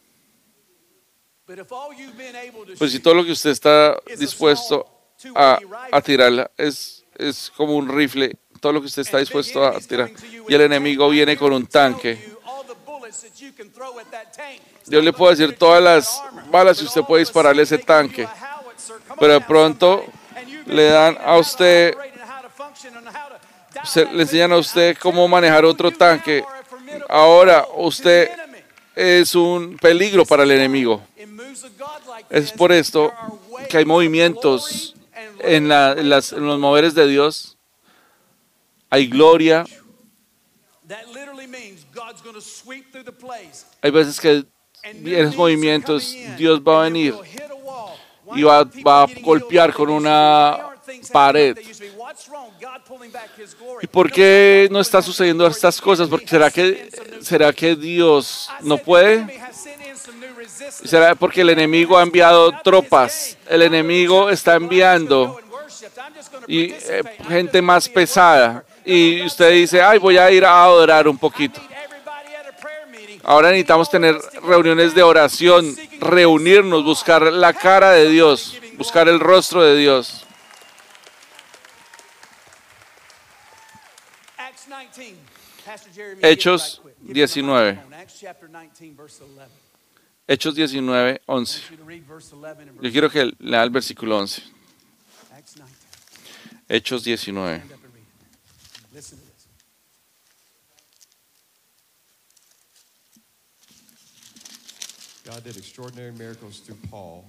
Pues 2.78 2.92
si 2.92 3.00
todo 3.00 3.14
lo 3.14 3.26
que 3.26 3.32
usted 3.32 3.50
está 3.50 3.98
dispuesto 4.18 4.88
a, 5.36 5.60
a 5.92 6.02
tirar 6.02 6.52
es, 6.58 7.06
es 7.16 7.52
como 7.56 7.76
un 7.76 7.90
rifle, 7.90 8.38
todo 8.60 8.74
lo 8.74 8.82
que 8.82 8.88
usted 8.88 9.02
está 9.02 9.18
dispuesto 9.18 9.66
a 9.66 9.80
tirar, 9.80 10.12
y 10.48 10.54
el 10.54 10.62
enemigo 10.62 11.10
viene 11.10 11.36
con 11.36 11.52
un 11.52 11.68
tanque, 11.68 12.32
Dios 14.86 15.04
le 15.04 15.14
puede 15.14 15.36
decir 15.36 15.58
todas 15.58 15.84
las 15.84 16.24
balas 16.50 16.82
y 16.82 16.86
usted 16.86 17.02
puede 17.02 17.22
dispararle 17.22 17.64
ese 17.64 17.78
tanque, 17.78 18.28
pero 19.20 19.34
de 19.34 19.42
pronto 19.42 20.06
le 20.66 20.86
dan 20.86 21.18
a 21.24 21.38
usted 21.38 21.96
le 24.14 24.22
enseñan 24.22 24.52
a 24.52 24.58
usted 24.58 24.98
cómo 24.98 25.28
manejar 25.28 25.66
otro 25.66 25.92
tanque. 25.92 26.44
Ahora 27.10 27.66
usted 27.76 28.30
es 28.96 29.36
un 29.36 29.78
peligro 29.78 30.26
para 30.26 30.44
el 30.44 30.52
enemigo. 30.52 31.02
Es 32.30 32.52
por 32.52 32.72
esto 32.72 33.12
que 33.70 33.78
hay 33.78 33.86
movimientos 33.86 34.96
en, 35.40 35.68
los 35.70 36.60
moveres 36.60 36.94
de 36.94 37.08
Dios. 37.08 37.58
Hay 38.90 39.08
gloria. 39.08 39.66
Hay 43.82 43.92
veces 43.92 44.20
que 44.20 44.46
en 44.84 45.08
esos 45.08 45.36
movimientos 45.36 46.16
Dios 46.38 46.62
va 46.62 46.82
a 46.82 46.84
venir 46.84 47.16
y 48.36 48.44
va 48.44 48.62
a 49.04 49.08
golpear 49.22 49.74
con 49.74 49.90
una 49.90 50.71
pared. 51.12 51.58
¿Y 53.82 53.88
por 53.88 54.12
qué 54.12 54.68
no 54.72 54.80
está 54.80 55.02
sucediendo 55.02 55.46
estas 55.48 55.80
cosas? 55.82 56.08
Porque 56.10 56.28
será 56.28 56.50
que 56.52 56.90
será 57.22 57.54
que 57.54 57.76
Dios 57.76 58.50
no 58.62 58.78
puede? 58.78 59.26
¿Será 60.70 61.16
porque 61.16 61.42
el 61.42 61.50
enemigo 61.50 61.98
ha 61.98 62.04
enviado 62.04 62.52
tropas? 62.64 63.38
El 63.48 63.62
enemigo 63.62 64.30
está 64.30 64.56
enviando 64.56 65.40
y 66.48 66.72
eh, 66.72 67.04
gente 67.28 67.62
más 67.62 67.88
pesada. 67.88 68.64
Y 68.84 69.22
usted 69.24 69.52
dice, 69.52 69.82
"Ay, 69.82 70.00
voy 70.00 70.18
a 70.18 70.32
ir 70.32 70.44
a 70.46 70.64
adorar 70.64 71.08
un 71.08 71.18
poquito." 71.18 71.62
Ahora 73.24 73.50
necesitamos 73.50 73.90
tener 73.90 74.18
reuniones 74.44 74.96
de 74.96 75.04
oración, 75.04 75.76
reunirnos, 76.00 76.84
buscar 76.84 77.22
la 77.22 77.54
cara 77.54 77.92
de 77.92 78.10
Dios, 78.10 78.58
buscar 78.78 79.08
el 79.08 79.20
rostro 79.20 79.62
de 79.62 79.76
Dios. 79.78 80.26
Hechos 86.22 86.82
19. 87.02 87.80
Hechos 90.28 90.56
19, 90.56 91.22
11. 91.26 91.62
Yo 92.82 92.92
quiero 92.92 93.10
que 93.10 93.32
lea 93.40 93.64
el 93.64 93.70
versículo 93.70 94.18
11. 94.18 94.44
Hechos 96.68 97.04
19. 97.04 97.64
God 105.26 105.44
did 105.44 105.56
extraordinary 105.56 106.12
miracles 106.12 106.60
through 106.60 106.78
Paul 106.90 107.26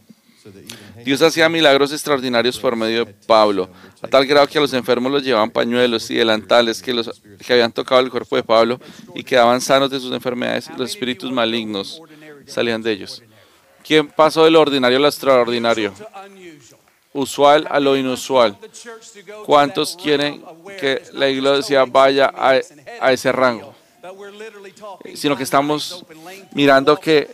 Dios 1.04 1.22
hacía 1.22 1.48
milagros 1.48 1.92
extraordinarios 1.92 2.58
por 2.58 2.76
medio 2.76 3.04
de 3.04 3.12
Pablo, 3.12 3.68
a 4.00 4.08
tal 4.08 4.26
grado 4.26 4.46
que 4.46 4.58
a 4.58 4.60
los 4.60 4.72
enfermos 4.72 5.12
los 5.12 5.22
llevaban 5.22 5.50
pañuelos 5.50 6.10
y 6.10 6.16
delantales 6.16 6.82
que, 6.82 6.92
los, 6.92 7.20
que 7.44 7.52
habían 7.52 7.72
tocado 7.72 8.00
el 8.00 8.10
cuerpo 8.10 8.36
de 8.36 8.42
Pablo 8.42 8.80
y 9.14 9.22
quedaban 9.22 9.60
sanos 9.60 9.90
de 9.90 10.00
sus 10.00 10.12
enfermedades 10.12 10.70
los 10.76 10.90
espíritus 10.90 11.30
malignos 11.30 12.00
salían 12.46 12.82
de 12.82 12.92
ellos. 12.92 13.22
¿Quién 13.84 14.08
pasó 14.08 14.44
de 14.44 14.50
lo 14.50 14.60
ordinario 14.60 14.98
a 14.98 15.00
lo 15.00 15.08
extraordinario? 15.08 15.92
Usual 17.12 17.66
a 17.70 17.78
lo 17.80 17.96
inusual. 17.96 18.56
¿Cuántos 19.44 19.96
quieren 19.96 20.42
que 20.80 21.02
la 21.12 21.28
iglesia 21.28 21.84
vaya 21.84 22.32
a, 22.34 22.60
a 23.00 23.12
ese 23.12 23.32
rango? 23.32 23.71
Sino 25.14 25.36
que 25.36 25.42
estamos 25.42 26.04
mirando 26.52 26.98
que 26.98 27.30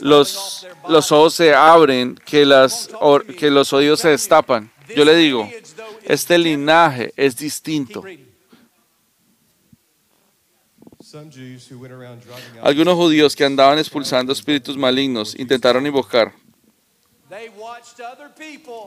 los, 0.00 0.66
los 0.88 1.12
ojos 1.12 1.34
se 1.34 1.54
abren, 1.54 2.16
que, 2.24 2.44
las, 2.44 2.90
que 3.38 3.50
los 3.50 3.72
oídos 3.72 4.00
se 4.00 4.08
destapan. 4.08 4.70
Yo 4.94 5.04
le 5.04 5.14
digo, 5.14 5.48
este 6.04 6.38
linaje 6.38 7.12
es 7.16 7.36
distinto. 7.36 8.02
Algunos 12.62 12.94
judíos 12.94 13.34
que 13.34 13.44
andaban 13.44 13.78
expulsando 13.78 14.32
espíritus 14.32 14.76
malignos 14.76 15.34
intentaron 15.38 15.86
invocar. 15.86 16.32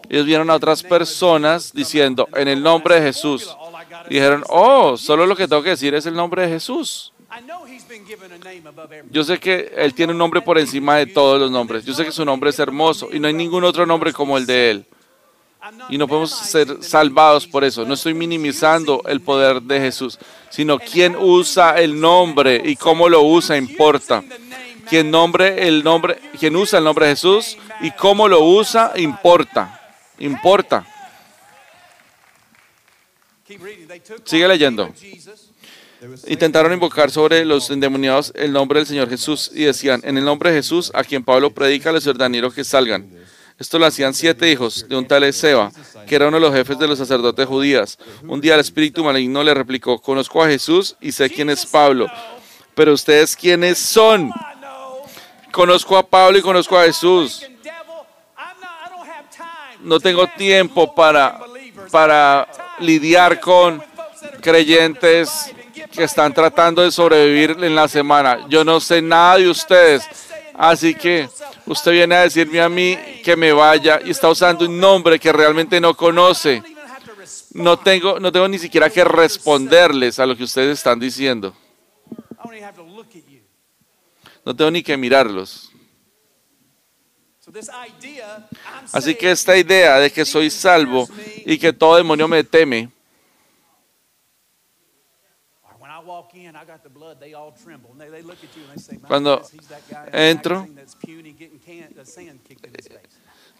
Ellos 0.09 0.25
vieron 0.25 0.49
a 0.49 0.55
otras 0.55 0.81
personas 0.83 1.71
diciendo, 1.71 2.27
en 2.33 2.47
el 2.47 2.61
nombre 2.61 2.95
de 2.95 3.01
Jesús. 3.01 3.55
dijeron, 4.09 4.43
oh, 4.49 4.97
solo 4.97 5.25
lo 5.25 5.35
que 5.35 5.47
tengo 5.47 5.63
que 5.63 5.69
decir 5.71 5.93
es 5.93 6.05
el 6.05 6.15
nombre 6.15 6.43
de 6.43 6.49
Jesús. 6.49 7.13
Yo 9.09 9.23
sé 9.23 9.39
que 9.39 9.71
Él 9.77 9.93
tiene 9.93 10.11
un 10.11 10.17
nombre 10.19 10.41
por 10.41 10.57
encima 10.57 10.97
de 10.97 11.05
todos 11.05 11.39
los 11.39 11.49
nombres. 11.49 11.85
Yo 11.85 11.93
sé 11.93 12.03
que 12.03 12.11
su 12.11 12.25
nombre 12.25 12.49
es 12.49 12.59
hermoso 12.59 13.09
y 13.11 13.19
no 13.19 13.27
hay 13.27 13.33
ningún 13.33 13.63
otro 13.63 13.85
nombre 13.85 14.11
como 14.11 14.37
el 14.37 14.45
de 14.45 14.71
Él. 14.71 14.85
Y 15.89 15.97
no 15.97 16.07
podemos 16.07 16.31
ser 16.31 16.83
salvados 16.83 17.47
por 17.47 17.63
eso. 17.63 17.85
No 17.85 17.93
estoy 17.93 18.13
minimizando 18.13 19.03
el 19.05 19.21
poder 19.21 19.61
de 19.61 19.79
Jesús, 19.79 20.17
sino 20.49 20.79
quien 20.79 21.15
usa 21.15 21.79
el 21.79 21.99
nombre 21.99 22.61
y 22.65 22.75
cómo 22.75 23.07
lo 23.07 23.21
usa 23.21 23.57
importa. 23.57 24.23
Quien, 24.89 25.09
nombre 25.09 25.67
el 25.67 25.83
nombre, 25.83 26.19
quien 26.37 26.55
usa 26.55 26.79
el 26.79 26.83
nombre 26.83 27.05
de 27.05 27.11
Jesús 27.13 27.57
y 27.79 27.91
cómo 27.91 28.27
lo 28.27 28.43
usa 28.43 28.91
importa. 28.97 29.79
Importa. 30.17 30.85
Sigue 34.25 34.47
leyendo. 34.47 34.91
Intentaron 36.25 36.73
invocar 36.73 37.11
sobre 37.11 37.45
los 37.45 37.69
endemoniados 37.69 38.31
el 38.35 38.51
nombre 38.51 38.79
del 38.79 38.87
Señor 38.87 39.07
Jesús 39.07 39.51
y 39.53 39.65
decían, 39.65 40.01
en 40.03 40.17
el 40.17 40.25
nombre 40.25 40.49
de 40.49 40.57
Jesús, 40.57 40.91
a 40.95 41.03
quien 41.03 41.23
Pablo 41.23 41.51
predica, 41.51 41.91
les 41.91 42.07
ordeno 42.07 42.49
que 42.49 42.63
salgan. 42.63 43.07
Esto 43.59 43.77
lo 43.77 43.85
hacían 43.85 44.15
siete 44.15 44.51
hijos 44.51 44.87
de 44.89 44.95
un 44.95 45.07
tal 45.07 45.23
Ezeba, 45.23 45.71
que 46.07 46.15
era 46.15 46.27
uno 46.27 46.37
de 46.37 46.41
los 46.41 46.55
jefes 46.55 46.79
de 46.79 46.87
los 46.87 46.97
sacerdotes 46.97 47.45
judías. 47.45 47.99
Un 48.23 48.41
día 48.41 48.55
el 48.55 48.61
espíritu 48.61 49.03
maligno 49.03 49.43
le 49.43 49.53
replicó, 49.53 50.01
conozco 50.01 50.43
a 50.43 50.47
Jesús 50.47 50.95
y 50.99 51.11
sé 51.11 51.29
quién 51.29 51.51
es 51.51 51.67
Pablo, 51.67 52.07
pero 52.73 52.93
ustedes 52.93 53.35
quiénes 53.35 53.77
son. 53.77 54.31
Conozco 55.51 55.95
a 55.95 56.07
Pablo 56.07 56.39
y 56.39 56.41
conozco 56.41 56.79
a 56.79 56.85
Jesús. 56.85 57.45
No 59.81 59.99
tengo 59.99 60.25
tiempo 60.35 60.95
para, 60.95 61.39
para 61.91 62.47
lidiar 62.79 63.39
con 63.39 63.83
creyentes 64.41 65.53
que 65.91 66.03
están 66.03 66.33
tratando 66.33 66.81
de 66.81 66.91
sobrevivir 66.91 67.57
en 67.61 67.75
la 67.75 67.87
semana. 67.87 68.47
Yo 68.49 68.63
no 68.63 68.79
sé 68.79 69.01
nada 69.01 69.37
de 69.37 69.49
ustedes. 69.49 70.03
Así 70.53 70.95
que 70.95 71.29
usted 71.65 71.91
viene 71.91 72.15
a 72.15 72.21
decirme 72.21 72.61
a 72.61 72.69
mí 72.69 72.97
que 73.23 73.35
me 73.35 73.51
vaya 73.51 73.99
y 74.03 74.11
está 74.11 74.29
usando 74.29 74.65
un 74.65 74.79
nombre 74.79 75.19
que 75.19 75.31
realmente 75.31 75.79
no 75.79 75.95
conoce. 75.95 76.63
No 77.53 77.77
tengo, 77.77 78.19
no 78.19 78.31
tengo 78.31 78.47
ni 78.47 78.59
siquiera 78.59 78.89
que 78.89 79.03
responderles 79.03 80.19
a 80.19 80.25
lo 80.25 80.35
que 80.35 80.43
ustedes 80.43 80.77
están 80.77 80.99
diciendo. 80.99 81.55
No 84.45 84.55
tengo 84.55 84.71
ni 84.71 84.81
que 84.81 84.97
mirarlos. 84.97 85.71
Así 88.93 89.15
que 89.15 89.31
esta 89.31 89.57
idea 89.57 89.97
de 89.99 90.11
que 90.11 90.25
soy 90.25 90.49
salvo 90.49 91.07
y 91.45 91.57
que 91.57 91.73
todo 91.73 91.97
demonio 91.97 92.27
me 92.27 92.43
teme, 92.43 92.89
cuando 99.07 99.41
entro, 100.11 100.67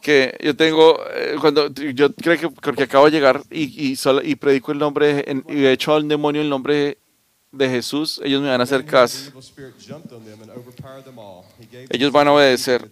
que 0.02 0.38
yo 0.42 0.56
tengo, 0.56 1.00
eh, 1.14 1.36
cuando 1.40 1.68
yo 1.70 2.14
creo 2.14 2.40
que 2.40 2.50
porque 2.50 2.84
acabo 2.84 3.06
de 3.06 3.12
llegar 3.12 3.42
y, 3.50 3.92
y, 3.92 3.98
y 4.24 4.36
predico 4.36 4.72
el 4.72 4.80
nombre, 4.80 5.24
y 5.48 5.64
he 5.66 5.72
hecho 5.72 5.94
al 5.94 6.08
demonio 6.08 6.42
el 6.42 6.50
nombre 6.50 6.98
de 7.52 7.70
Jesús, 7.70 8.22
ellos 8.24 8.42
me 8.42 8.48
van 8.48 8.62
a 8.62 8.64
hacer 8.64 8.86
caso. 8.86 9.30
Ellos 11.90 12.12
van 12.12 12.28
a 12.30 12.34
obedecer. 12.34 12.90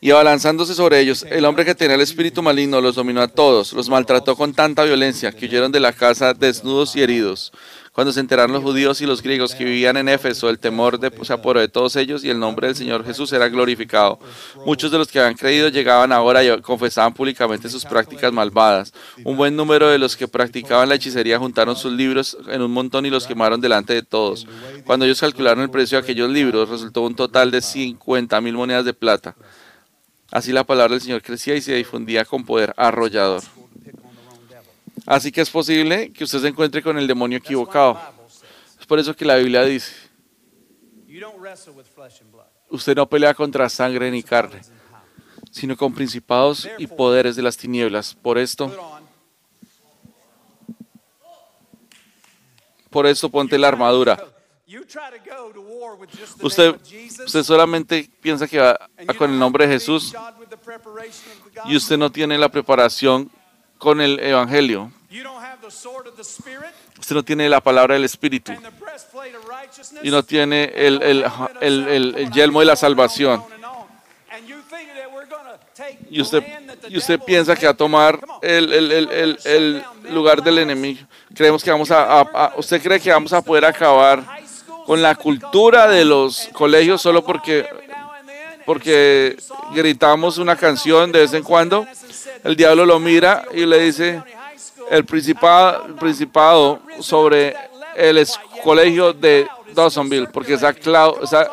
Y 0.00 0.10
abalanzándose 0.10 0.74
sobre 0.74 1.00
ellos, 1.00 1.24
el 1.28 1.44
hombre 1.44 1.64
que 1.64 1.74
tenía 1.74 1.94
el 1.94 2.00
espíritu 2.00 2.42
maligno 2.42 2.80
los 2.80 2.94
dominó 2.94 3.20
a 3.20 3.28
todos, 3.28 3.74
los 3.74 3.88
maltrató 3.88 4.34
con 4.34 4.54
tanta 4.54 4.82
violencia 4.84 5.30
que 5.30 5.44
huyeron 5.44 5.70
de 5.70 5.80
la 5.80 5.92
casa 5.92 6.32
desnudos 6.32 6.96
y 6.96 7.02
heridos. 7.02 7.52
Cuando 7.92 8.10
se 8.10 8.20
enteraron 8.20 8.52
los 8.52 8.62
judíos 8.62 9.02
y 9.02 9.06
los 9.06 9.22
griegos 9.22 9.54
que 9.54 9.64
vivían 9.64 9.98
en 9.98 10.08
Éfeso, 10.08 10.48
el 10.48 10.58
temor 10.58 10.98
de, 10.98 11.12
se 11.24 11.32
apoderó 11.34 11.60
de 11.60 11.68
todos 11.68 11.94
ellos 11.96 12.24
y 12.24 12.30
el 12.30 12.40
nombre 12.40 12.66
del 12.66 12.74
Señor 12.74 13.04
Jesús 13.04 13.30
era 13.34 13.50
glorificado. 13.50 14.18
Muchos 14.64 14.90
de 14.90 14.96
los 14.96 15.08
que 15.08 15.20
habían 15.20 15.36
creído 15.36 15.68
llegaban 15.68 16.10
ahora 16.10 16.42
y 16.42 16.60
confesaban 16.62 17.12
públicamente 17.12 17.68
sus 17.68 17.84
prácticas 17.84 18.32
malvadas. 18.32 18.94
Un 19.24 19.36
buen 19.36 19.54
número 19.54 19.90
de 19.90 19.98
los 19.98 20.16
que 20.16 20.26
practicaban 20.26 20.88
la 20.88 20.94
hechicería 20.94 21.38
juntaron 21.38 21.76
sus 21.76 21.92
libros 21.92 22.38
en 22.48 22.62
un 22.62 22.72
montón 22.72 23.04
y 23.04 23.10
los 23.10 23.26
quemaron 23.26 23.60
delante 23.60 23.92
de 23.92 24.02
todos. 24.02 24.46
Cuando 24.86 25.04
ellos 25.04 25.20
calcularon 25.20 25.62
el 25.62 25.70
precio 25.70 25.98
de 25.98 26.04
aquellos 26.04 26.30
libros, 26.30 26.70
resultó 26.70 27.02
un 27.02 27.14
total 27.14 27.50
de 27.50 27.60
50 27.60 28.40
mil 28.40 28.54
monedas 28.54 28.86
de 28.86 28.94
plata. 28.94 29.36
Así 30.30 30.50
la 30.50 30.64
palabra 30.64 30.94
del 30.94 31.02
Señor 31.02 31.20
crecía 31.20 31.56
y 31.56 31.60
se 31.60 31.74
difundía 31.74 32.24
con 32.24 32.46
poder 32.46 32.72
arrollador. 32.78 33.42
Así 35.06 35.32
que 35.32 35.40
es 35.40 35.50
posible 35.50 36.12
que 36.12 36.24
usted 36.24 36.40
se 36.40 36.48
encuentre 36.48 36.82
con 36.82 36.96
el 36.96 37.06
demonio 37.06 37.38
equivocado. 37.38 38.00
Es 38.78 38.86
por 38.86 38.98
eso 38.98 39.14
que 39.14 39.24
la 39.24 39.36
Biblia 39.36 39.64
dice, 39.64 39.92
usted 42.70 42.94
no 42.94 43.08
pelea 43.08 43.34
contra 43.34 43.68
sangre 43.68 44.10
ni 44.10 44.22
carne, 44.22 44.60
sino 45.50 45.76
con 45.76 45.92
principados 45.92 46.68
y 46.78 46.86
poderes 46.86 47.36
de 47.36 47.42
las 47.42 47.56
tinieblas. 47.56 48.14
Por 48.14 48.38
esto, 48.38 48.70
por 52.90 53.06
esto 53.06 53.28
ponte 53.28 53.58
la 53.58 53.68
armadura. 53.68 54.24
Usted, 56.40 56.76
usted 57.24 57.42
solamente 57.42 58.08
piensa 58.20 58.46
que 58.46 58.58
va 58.58 58.78
con 59.18 59.30
el 59.30 59.38
nombre 59.38 59.66
de 59.66 59.74
Jesús 59.74 60.14
y 61.66 61.76
usted 61.76 61.98
no 61.98 62.10
tiene 62.10 62.38
la 62.38 62.48
preparación 62.48 63.30
con 63.82 64.00
el 64.00 64.20
Evangelio. 64.20 64.92
Usted 67.00 67.14
no 67.16 67.24
tiene 67.24 67.48
la 67.48 67.60
palabra 67.60 67.94
del 67.94 68.04
Espíritu. 68.04 68.52
Y 70.04 70.10
no 70.10 70.22
tiene 70.22 70.72
el, 70.72 71.02
el, 71.02 71.24
el, 71.60 72.14
el 72.16 72.30
yelmo 72.30 72.60
de 72.60 72.66
la 72.66 72.76
salvación. 72.76 73.42
Y 76.08 76.20
usted, 76.20 76.44
y 76.88 76.96
usted 76.96 77.18
piensa 77.20 77.56
que 77.56 77.66
va 77.66 77.72
a 77.72 77.76
tomar 77.76 78.20
el, 78.40 79.82
lugar 80.10 80.44
del 80.44 80.58
enemigo. 80.58 81.00
Creemos 81.34 81.64
que 81.64 81.72
vamos 81.72 81.90
a, 81.90 82.52
¿Usted 82.56 82.80
cree 82.80 83.00
que 83.00 83.10
vamos 83.10 83.32
a 83.32 83.42
poder 83.42 83.64
acabar 83.64 84.22
con 84.86 85.02
la 85.02 85.16
cultura 85.16 85.88
de 85.88 86.04
los 86.04 86.48
colegios 86.52 87.02
solo 87.02 87.24
porque, 87.24 87.66
porque 88.64 89.36
gritamos 89.74 90.38
una 90.38 90.54
canción 90.54 91.10
de 91.10 91.18
vez 91.20 91.32
en 91.32 91.42
cuando? 91.42 91.84
El 92.44 92.56
diablo 92.56 92.84
lo 92.84 92.98
mira 92.98 93.44
y 93.52 93.66
le 93.66 93.78
dice 93.80 94.22
el 94.90 95.04
principado, 95.04 96.80
sobre 97.00 97.56
el 97.96 98.26
colegio 98.62 99.12
de 99.12 99.46
Dawsonville, 99.74 100.28
porque 100.28 100.54
esa, 100.54 100.70
esa, 100.70 101.50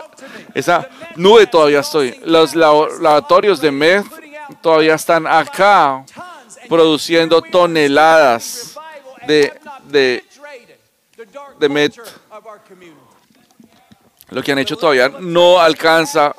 esa 0.54 0.90
nube 1.16 1.48
todavía 1.48 1.80
estoy. 1.80 2.20
Los 2.26 2.56
laboratorios 2.56 3.62
de 3.62 3.72
meth 3.72 4.06
todavía 4.62 4.96
están 4.96 5.26
acá 5.28 6.04
produciendo 6.68 7.42
toneladas 7.42 8.76
de, 9.26 9.54
de, 9.86 10.24
de 11.60 11.70
meth. 11.70 11.96
Lo 14.30 14.44
que 14.44 14.52
han 14.52 14.60
hecho 14.60 14.78
todavía 14.78 15.10
no 15.10 15.60
alcanza 15.60 16.36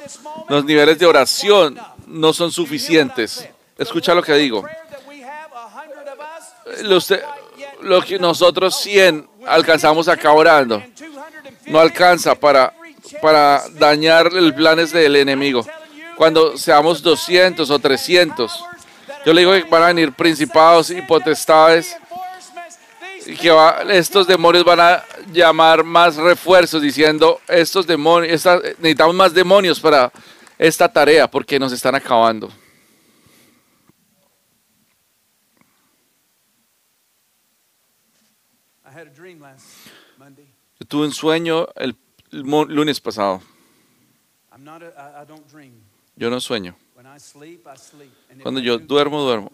los 0.49 0.65
niveles 0.65 0.99
de 0.99 1.07
oración, 1.07 1.79
no 2.07 2.33
son 2.33 2.53
suficientes. 2.53 3.49
Escucha 3.81 4.15
lo 4.15 4.23
que 4.23 4.35
digo. 4.35 4.63
Lo 7.81 8.03
que 8.03 8.19
nosotros 8.19 8.77
100 8.77 9.27
alcanzamos 9.47 10.07
acá 10.07 10.33
orando, 10.33 10.83
no 11.67 11.81
alcanza 11.81 12.35
para, 12.35 12.75
para 13.23 13.63
dañar 13.71 14.31
los 14.31 14.53
planes 14.53 14.93
del 14.93 15.17
enemigo. 15.17 15.67
Cuando 16.15 16.59
seamos 16.59 17.03
200 17.03 17.71
o 17.71 17.79
300, 17.79 18.65
yo 19.25 19.33
le 19.33 19.41
digo 19.41 19.53
que 19.53 19.63
van 19.63 19.83
a 19.83 19.87
venir 19.87 20.13
principados 20.13 20.91
y 20.91 21.01
potestades 21.01 21.97
y 23.25 23.35
que 23.35 23.51
estos 23.89 24.27
demonios 24.27 24.63
van 24.63 24.81
a 24.81 25.05
llamar 25.33 25.85
más 25.85 26.17
refuerzos 26.17 26.83
diciendo, 26.83 27.41
estos 27.49 27.87
demonios, 27.87 28.45
necesitamos 28.79 29.15
más 29.15 29.33
demonios 29.33 29.81
para 29.81 30.13
esta 30.59 30.87
tarea 30.87 31.31
porque 31.31 31.59
nos 31.59 31.73
están 31.73 31.95
acabando. 31.95 32.51
Yo 40.79 40.87
tuve 40.87 41.07
un 41.07 41.13
sueño 41.13 41.67
el, 41.77 41.97
lunes 42.31 43.01
pasado. 43.01 43.43
Yo 46.17 46.31
no 46.31 46.41
sueño. 46.41 46.77
Cuando 48.43 48.61
yo 48.61 48.79
duermo, 48.79 49.23
duermo. 49.23 49.51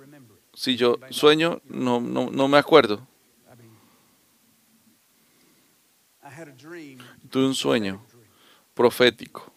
Si 0.55 0.76
yo 0.76 0.99
sueño, 1.11 1.61
no, 1.64 2.01
no, 2.01 2.30
no 2.30 2.49
me 2.49 2.59
acuerdo. 2.59 3.07
Tuve 7.30 7.47
un 7.47 7.55
sueño 7.55 8.05
profético 8.74 9.53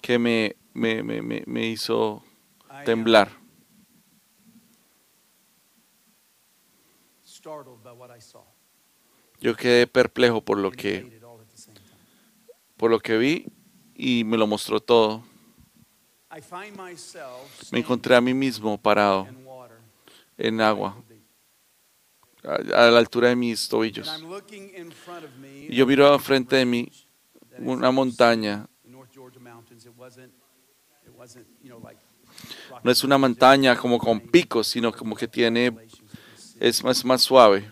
que 0.00 0.18
me, 0.18 0.56
me, 0.72 1.02
me, 1.02 1.42
me 1.46 1.66
hizo 1.66 2.24
temblar. 2.84 3.37
Yo 9.40 9.56
quedé 9.56 9.86
perplejo 9.86 10.40
por 10.40 10.58
lo 10.58 10.70
que 10.70 11.20
por 12.76 12.90
lo 12.90 13.00
que 13.00 13.18
vi 13.18 13.46
y 13.94 14.24
me 14.24 14.36
lo 14.36 14.46
mostró 14.46 14.80
todo. 14.80 15.24
Me 17.72 17.78
encontré 17.80 18.14
a 18.14 18.20
mí 18.20 18.34
mismo 18.34 18.80
parado 18.80 19.26
en 20.36 20.60
agua 20.60 20.96
a, 22.44 22.90
la 22.90 22.98
altura 22.98 23.28
de 23.28 23.36
mis 23.36 23.68
tobillos. 23.68 24.08
Y 25.68 25.74
yo 25.74 25.86
miro 25.86 26.18
frente 26.18 26.56
de 26.56 26.64
mí 26.64 26.90
una 27.58 27.90
montaña. 27.90 28.66
No 32.84 32.90
es 32.90 33.04
una 33.04 33.18
montaña 33.18 33.76
como 33.76 33.98
con 33.98 34.20
picos, 34.20 34.68
sino 34.68 34.92
como 34.92 35.16
que 35.16 35.26
tiene, 35.26 35.76
es 36.60 36.82
más, 36.82 37.04
más 37.04 37.22
suave. 37.22 37.70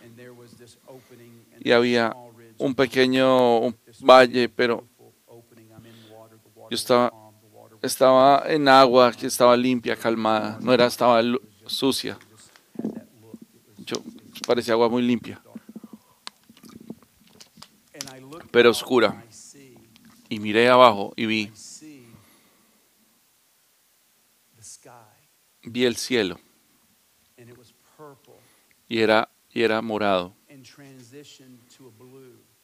Y 1.61 1.73
había 1.73 2.15
un 2.59 2.75
pequeño 2.75 3.59
un 3.59 3.77
valle, 4.01 4.49
pero 4.49 4.87
yo 6.71 6.75
estaba, 6.75 7.13
estaba 7.83 8.45
en 8.47 8.69
agua 8.69 9.13
que 9.13 9.27
estaba 9.27 9.57
limpia, 9.57 9.97
calmada, 9.97 10.59
no 10.61 10.73
era, 10.73 10.87
estaba 10.87 11.21
sucia. 11.67 12.19
Yo, 13.79 13.97
parecía 14.47 14.75
agua 14.75 14.89
muy 14.89 15.03
limpia, 15.03 15.41
pero 18.51 18.71
oscura. 18.71 19.25
Y 20.29 20.41
miré 20.41 20.69
abajo 20.69 21.13
y 21.15 21.27
vi, 21.27 21.53
vi 25.63 25.85
el 25.85 25.97
cielo 25.97 26.41
y 28.89 29.01
era, 29.01 29.31
y 29.51 29.63
era 29.63 29.83
morado. 29.83 30.37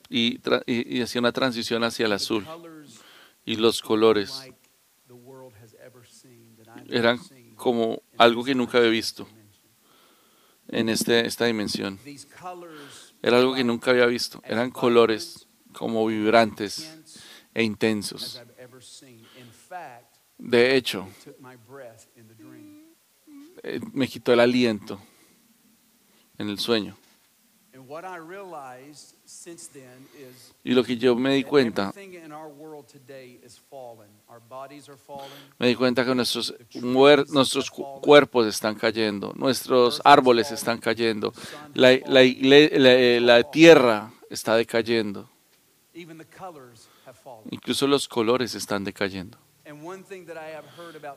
Y, 0.09 0.41
y, 0.67 1.01
hacía 1.01 1.21
una 1.21 1.33
transición 1.33 1.85
hacia 1.85 2.07
el 2.07 2.13
azul. 2.13 2.47
y 3.45 3.57
los 3.57 3.81
colores 3.81 4.49
eran 6.89 7.19
como 7.57 8.03
algo 8.19 8.45
que 8.45 8.55
nunca 8.55 8.79
había 8.79 8.91
visto 8.91 9.27
en 10.69 10.89
este, 10.89 11.27
esta 11.27 11.47
dimensión. 11.47 11.99
Era 13.23 13.39
algo 13.39 13.55
que 13.55 13.65
nunca 13.65 13.91
había 13.91 14.07
visto. 14.07 14.43
Eran 14.45 14.71
colores 14.71 15.49
como 15.73 16.07
vibrantes 16.07 16.99
e 17.55 17.63
intensos. 17.63 18.41
De 20.39 20.77
hecho, 20.77 21.09
eh, 23.63 23.81
me 23.93 24.09
quitó 24.09 24.33
el 24.33 24.41
aliento 24.41 25.01
en 26.43 26.49
el 26.51 26.59
sueño. 26.59 26.97
Y 30.65 30.73
lo 30.73 30.85
que 30.85 30.97
yo 30.97 31.17
me 31.17 31.35
di 31.35 31.45
cuenta, 31.45 31.93
me 35.59 35.69
di 35.69 35.75
cuenta 35.75 36.05
que 36.05 36.15
nuestros, 36.15 36.55
nuestros 37.31 37.71
cuerpos 37.71 38.47
están 38.47 38.75
cayendo, 38.75 39.33
nuestros 39.35 40.01
árboles 40.05 40.51
están 40.53 40.79
cayendo, 40.79 41.33
la, 41.75 41.99
la, 42.07 42.23
la, 42.23 43.21
la 43.21 43.51
tierra 43.51 44.13
está 44.29 44.55
decayendo, 44.57 45.29
incluso 47.51 47.87
los 47.87 48.07
colores 48.07 48.55
están 48.55 48.85
decayendo. 48.85 49.39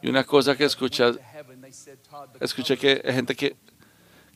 Y 0.02 0.10
una 0.10 0.24
cosa 0.24 0.56
que 0.56 0.66
escuché, 0.66 1.04
escuché 2.40 2.78
que 2.78 3.02
hay 3.04 3.14
gente 3.14 3.36
que 3.36 3.58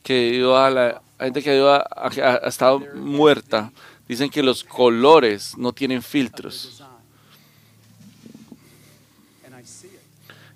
que 0.02 0.42
a 0.54 0.70
la 0.70 1.02
gente 1.18 1.42
que 1.42 1.50
ha, 1.50 2.40
estado 2.46 2.80
muerta, 2.94 3.72
dicen 4.08 4.30
que 4.30 4.42
los 4.42 4.64
colores 4.64 5.56
no 5.56 5.72
tienen 5.72 6.02
filtros. 6.02 6.82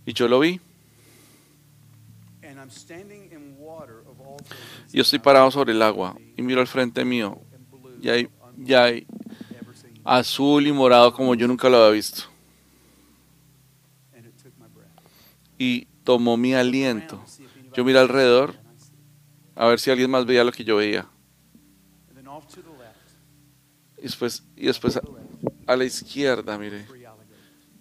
Y 0.06 0.12
yo 0.12 0.28
lo 0.28 0.40
vi. 0.40 0.60
Yo 4.92 5.02
estoy 5.02 5.18
parado 5.18 5.50
sobre 5.50 5.72
el 5.72 5.82
agua 5.82 6.16
y 6.36 6.42
miro 6.42 6.60
al 6.60 6.66
frente 6.66 7.04
mío. 7.04 7.38
Y 8.02 8.08
hay, 8.08 8.28
ya 8.58 8.84
hay 8.84 9.06
azul 10.04 10.66
y 10.66 10.72
morado 10.72 11.12
como 11.12 11.34
yo 11.34 11.48
nunca 11.48 11.68
lo 11.68 11.78
había 11.78 11.90
visto. 11.90 12.22
Y 15.58 15.86
tomó 16.04 16.36
mi 16.36 16.54
aliento. 16.54 17.22
Yo 17.74 17.84
miro 17.84 18.00
alrededor 18.00 18.63
a 19.56 19.66
ver 19.66 19.78
si 19.78 19.90
alguien 19.90 20.10
más 20.10 20.26
veía 20.26 20.44
lo 20.44 20.52
que 20.52 20.64
yo 20.64 20.76
veía. 20.76 21.06
Y 23.98 24.02
después, 24.02 24.42
y 24.56 24.66
después 24.66 25.00
a, 25.66 25.76
la 25.76 25.84
izquierda, 25.84 26.58
mire, 26.58 26.86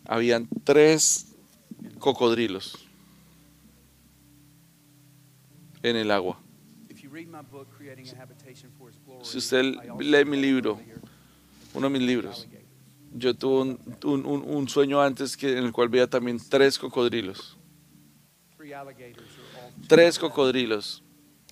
habían 0.06 0.48
tres 0.64 1.36
cocodrilos 2.00 2.88
en 5.82 5.96
el 5.98 6.12
agua. 6.12 6.40
Si 9.24 9.38
usted 9.38 9.76
lee 10.00 10.26
mi 10.26 10.40
libro, 10.40 10.80
uno 11.74 11.90
de 11.90 12.00
mis 12.00 12.08
libros, 12.08 12.48
yo 13.16 13.36
tuve 13.36 13.62
un, 14.04 14.26
un, 14.26 14.44
un 14.46 14.70
sueño 14.70 15.02
antes 15.02 15.36
que, 15.36 15.58
en 15.58 15.66
el 15.66 15.72
cual 15.72 15.90
veía 15.90 16.08
también 16.08 16.40
tres 16.50 16.80
cocodrilos. 16.80 17.58
Tres 19.88 20.18
cocodrilos 20.18 21.03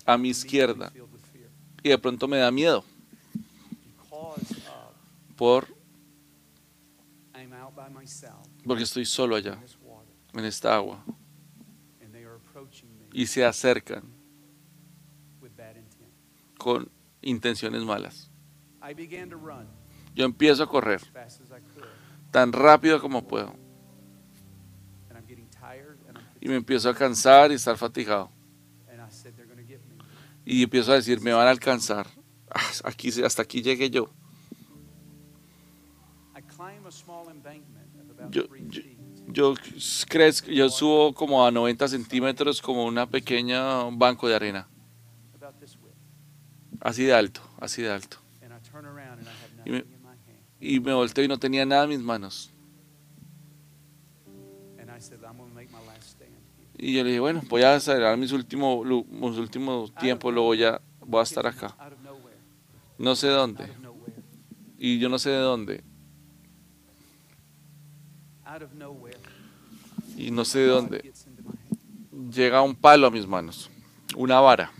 a 0.04 0.18
mi 0.18 0.28
izquierda. 0.30 0.92
Y 1.82 1.88
de 1.88 1.98
pronto 1.98 2.28
me 2.28 2.38
da 2.38 2.50
miedo. 2.50 2.84
Por 5.36 5.82
porque 8.64 8.84
estoy 8.84 9.04
solo 9.04 9.36
allá 9.36 9.58
en 10.34 10.44
esta 10.44 10.74
agua. 10.74 11.04
Y 13.12 13.26
se 13.26 13.44
acercan 13.44 14.04
con 16.56 16.88
intenciones 17.20 17.82
malas. 17.82 18.30
Yo 20.14 20.24
empiezo 20.24 20.62
a 20.62 20.68
correr 20.68 21.00
tan 22.30 22.52
rápido 22.52 23.00
como 23.00 23.26
puedo. 23.26 23.54
Y 26.40 26.48
me 26.48 26.56
empiezo 26.56 26.88
a 26.88 26.94
cansar 26.94 27.50
y 27.50 27.54
estar 27.54 27.76
fatigado 27.76 28.30
y 30.44 30.62
empiezo 30.62 30.92
a 30.92 30.96
decir, 30.96 31.20
me 31.20 31.32
van 31.32 31.46
a 31.46 31.50
alcanzar. 31.50 32.06
Aquí, 32.84 33.10
hasta 33.22 33.42
aquí 33.42 33.62
llegué 33.62 33.90
yo. 33.90 34.10
Yo, 38.30 38.44
yo, 39.28 39.54
yo 40.48 40.68
subo 40.68 41.14
como 41.14 41.44
a 41.44 41.50
90 41.50 41.88
centímetros 41.88 42.60
como 42.60 42.84
una 42.84 43.06
pequeña 43.06 43.84
banco 43.90 44.28
de 44.28 44.34
arena. 44.34 44.68
Así 46.80 47.04
de 47.04 47.14
alto, 47.14 47.40
así 47.60 47.82
de 47.82 47.90
alto. 47.90 48.18
Y 49.64 49.70
me, 49.70 49.84
y 50.60 50.80
me 50.80 50.92
volteo 50.92 51.24
y 51.24 51.28
no 51.28 51.38
tenía 51.38 51.64
nada 51.64 51.84
en 51.84 51.90
mis 51.90 52.00
manos. 52.00 52.51
Y 56.82 56.94
yo 56.94 57.04
le 57.04 57.10
dije, 57.10 57.20
bueno, 57.20 57.42
voy 57.48 57.62
a 57.62 57.76
acelerar 57.76 58.18
mis 58.18 58.32
últimos, 58.32 58.84
mis 58.84 59.38
últimos 59.38 59.94
tiempos, 59.94 60.34
luego 60.34 60.52
ya 60.52 60.80
voy 60.98 61.20
a 61.20 61.22
estar 61.22 61.46
acá. 61.46 61.76
No 62.98 63.14
sé 63.14 63.28
dónde. 63.28 63.68
Y 64.78 64.98
yo 64.98 65.08
no 65.08 65.16
sé 65.20 65.30
de 65.30 65.36
dónde. 65.36 65.84
Y 70.16 70.32
no 70.32 70.44
sé 70.44 70.58
de 70.58 70.66
dónde. 70.66 71.12
Llega 72.32 72.62
un 72.62 72.74
palo 72.74 73.06
a 73.06 73.12
mis 73.12 73.28
manos, 73.28 73.70
una 74.16 74.40
vara. 74.40 74.72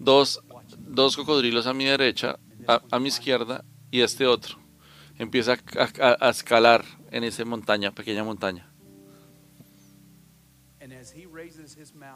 Dos, 0.00 0.42
dos 0.78 1.16
cocodrilos 1.16 1.64
a 1.68 1.72
mi 1.72 1.84
derecha, 1.84 2.40
a, 2.66 2.98
mi 2.98 3.06
izquierda 3.06 3.64
y 3.92 4.00
este 4.00 4.26
otro. 4.26 4.58
Empieza 5.16 5.56
a 6.00 6.28
escalar 6.28 6.84
en 7.10 7.24
esa 7.24 7.44
montaña, 7.44 7.92
pequeña 7.92 8.24
montaña. 8.24 8.70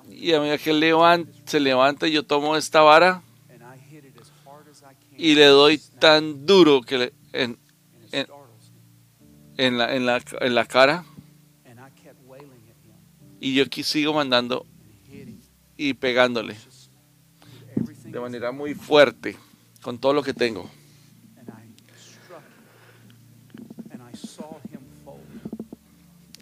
Y 0.09 0.33
a 0.33 0.41
medida 0.41 0.59
que 0.59 0.71
él 0.71 1.29
se 1.47 1.61
levanta, 1.61 2.09
yo 2.09 2.25
tomo 2.25 2.57
esta 2.57 2.81
vara 2.81 3.23
y 5.17 5.35
le 5.35 5.47
doy 5.47 5.79
tan 5.99 6.45
duro 6.47 6.83
que 6.83 6.99
le, 6.99 7.13
en, 7.33 7.59
en, 9.57 9.79
la, 9.79 9.95
en, 9.95 10.07
la, 10.07 10.23
en 10.41 10.55
la 10.55 10.67
cara. 10.67 11.05
Y 13.41 13.55
yo 13.55 13.65
aquí 13.65 13.83
sigo 13.83 14.13
mandando 14.15 14.67
y 15.77 15.95
pegándole 15.95 16.57
de 18.05 18.21
manera 18.21 18.53
muy 18.53 18.75
fuerte 18.75 19.37
con 19.83 19.99
todo 19.99 20.13
lo 20.13 20.23
que 20.23 20.33
tengo. 20.33 20.71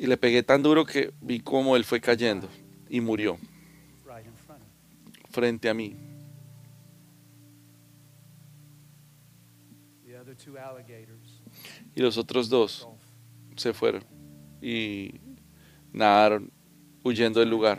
Y 0.03 0.09
le 0.09 0.17
pegué 0.17 0.43
tan 0.43 0.65
duro 0.65 0.85
que 0.85 1.15
vi 1.21 1.39
cómo 1.39 1.77
él 1.77 1.85
fue 1.85 2.01
cayendo 2.01 2.49
y 2.89 3.01
murió 3.01 3.39
frente 5.31 5.69
a 5.69 5.75
mí. 5.75 5.97
Y 11.95 12.01
los 12.01 12.19
otros 12.19 12.49
dos 12.49 12.89
se 13.55 13.73
fueron 13.73 14.03
y 14.61 15.21
nadaron 15.93 16.51
huyendo 17.05 17.39
del 17.39 17.51
lugar. 17.51 17.79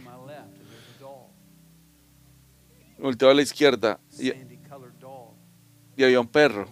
Volteó 2.99 3.31
a 3.31 3.33
la 3.33 3.41
izquierda 3.41 3.99
y, 4.17 4.31
y 5.97 6.03
había 6.05 6.21
un 6.21 6.27
perro. 6.29 6.69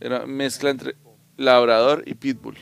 Era 0.00 0.26
mezcla 0.26 0.70
entre 0.70 0.96
labrador 1.40 2.02
y 2.06 2.14
pitbull. 2.14 2.56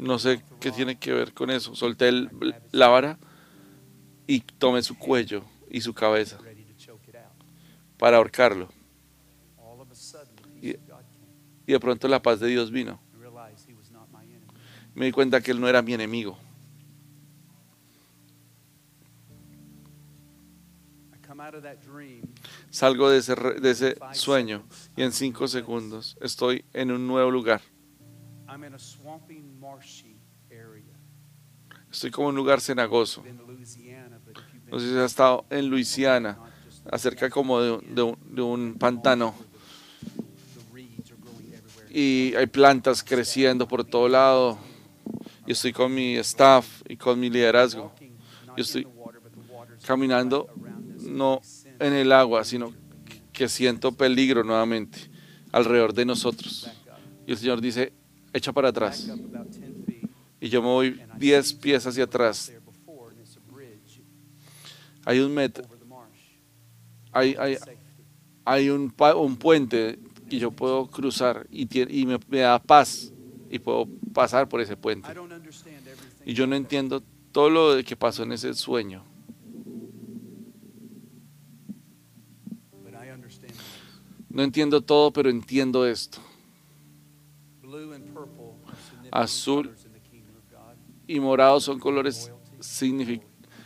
No 0.00 0.18
sé 0.18 0.42
qué 0.60 0.70
tiene 0.70 0.98
que 0.98 1.12
ver 1.12 1.34
con 1.34 1.50
eso. 1.50 1.74
Solté 1.74 2.08
el, 2.08 2.30
la 2.72 2.88
vara 2.88 3.18
y 4.26 4.40
tomé 4.40 4.82
su 4.82 4.96
cuello 4.96 5.44
y 5.70 5.82
su 5.82 5.92
cabeza 5.92 6.38
para 7.98 8.16
ahorcarlo. 8.16 8.68
Y, 10.62 10.70
y 10.70 11.72
de 11.72 11.80
pronto 11.80 12.08
la 12.08 12.22
paz 12.22 12.40
de 12.40 12.48
Dios 12.48 12.70
vino. 12.70 12.98
Me 14.94 15.06
di 15.06 15.12
cuenta 15.12 15.40
que 15.40 15.50
él 15.50 15.60
no 15.60 15.68
era 15.68 15.82
mi 15.82 15.92
enemigo. 15.92 16.38
Salgo 22.70 23.10
de 23.10 23.18
ese, 23.18 23.34
de 23.34 23.70
ese 23.70 23.96
sueño 24.12 24.64
y 24.96 25.02
en 25.02 25.12
cinco 25.12 25.48
segundos 25.48 26.16
estoy 26.20 26.64
en 26.72 26.90
un 26.90 27.06
nuevo 27.06 27.30
lugar. 27.30 27.62
Estoy 31.90 32.10
como 32.10 32.28
en 32.28 32.34
un 32.34 32.36
lugar 32.36 32.60
cenagoso. 32.60 33.24
No 34.70 34.78
sé 34.78 34.90
si 34.90 34.96
ha 34.96 35.04
estado 35.04 35.46
en 35.48 35.68
Luisiana, 35.68 36.38
acerca 36.90 37.30
como 37.30 37.60
de, 37.60 38.02
un, 38.02 38.18
de 38.30 38.42
un 38.42 38.74
pantano. 38.78 39.34
Y 41.88 42.34
hay 42.34 42.46
plantas 42.46 43.02
creciendo 43.02 43.66
por 43.66 43.84
todo 43.84 44.08
lado. 44.08 44.58
Y 45.46 45.52
estoy 45.52 45.72
con 45.72 45.94
mi 45.94 46.16
staff 46.16 46.82
y 46.86 46.96
con 46.96 47.18
mi 47.18 47.30
liderazgo. 47.30 47.92
Yo 48.54 48.62
estoy 48.62 48.86
caminando 49.86 50.46
no 51.08 51.40
en 51.80 51.92
el 51.92 52.12
agua, 52.12 52.44
sino 52.44 52.72
que 53.32 53.48
siento 53.48 53.92
peligro 53.92 54.44
nuevamente 54.44 54.98
alrededor 55.52 55.94
de 55.94 56.04
nosotros. 56.04 56.70
Y 57.26 57.32
el 57.32 57.38
Señor 57.38 57.60
dice, 57.60 57.92
echa 58.32 58.52
para 58.52 58.68
atrás. 58.68 59.10
Y 60.40 60.48
yo 60.48 60.62
me 60.62 60.68
voy 60.68 61.00
10 61.18 61.54
pies 61.54 61.86
hacia 61.86 62.04
atrás. 62.04 62.52
Hay 65.04 65.20
un 65.20 65.32
metro, 65.32 65.64
hay, 67.12 67.34
hay, 67.38 67.56
hay 68.44 68.68
un, 68.68 68.92
un, 69.16 69.36
puente 69.36 69.98
y 70.28 70.38
yo 70.38 70.50
puedo 70.50 70.86
cruzar 70.86 71.46
y, 71.50 71.66
y 71.80 72.04
me, 72.04 72.18
me 72.28 72.40
da 72.40 72.58
paz 72.58 73.10
y 73.50 73.58
puedo 73.58 73.88
pasar 74.12 74.48
por 74.48 74.60
ese 74.60 74.76
puente. 74.76 75.08
Y 76.26 76.34
yo 76.34 76.46
no 76.46 76.56
entiendo 76.56 77.02
todo 77.32 77.48
lo 77.48 77.84
que 77.84 77.96
pasó 77.96 78.22
en 78.24 78.32
ese 78.32 78.52
sueño. 78.52 79.07
No 84.38 84.44
entiendo 84.44 84.80
todo, 84.80 85.12
pero 85.12 85.30
entiendo 85.30 85.84
esto. 85.84 86.20
Azul 89.10 89.74
y 91.08 91.18
morado 91.18 91.58
son 91.58 91.80
colores 91.80 92.30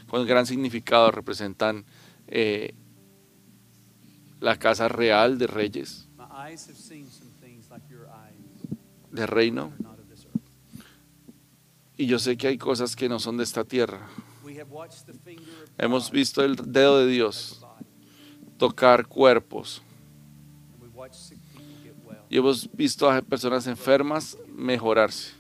con 0.08 0.26
gran 0.26 0.46
significado, 0.46 1.10
representan 1.10 1.84
eh, 2.26 2.72
la 4.40 4.58
casa 4.58 4.88
real 4.88 5.36
de 5.36 5.46
reyes, 5.46 6.08
de 9.10 9.26
reino. 9.26 9.74
Y 11.98 12.06
yo 12.06 12.18
sé 12.18 12.38
que 12.38 12.48
hay 12.48 12.56
cosas 12.56 12.96
que 12.96 13.10
no 13.10 13.18
son 13.18 13.36
de 13.36 13.44
esta 13.44 13.62
tierra. 13.64 14.08
Hemos 15.76 16.10
visto 16.10 16.42
el 16.42 16.56
dedo 16.56 17.00
de 17.00 17.08
Dios 17.08 17.62
tocar 18.56 19.06
cuerpos. 19.06 19.82
Y 22.28 22.38
hemos 22.38 22.70
visto 22.74 23.10
a 23.10 23.20
personas 23.20 23.66
enfermas 23.66 24.38
mejorarse. 24.48 25.32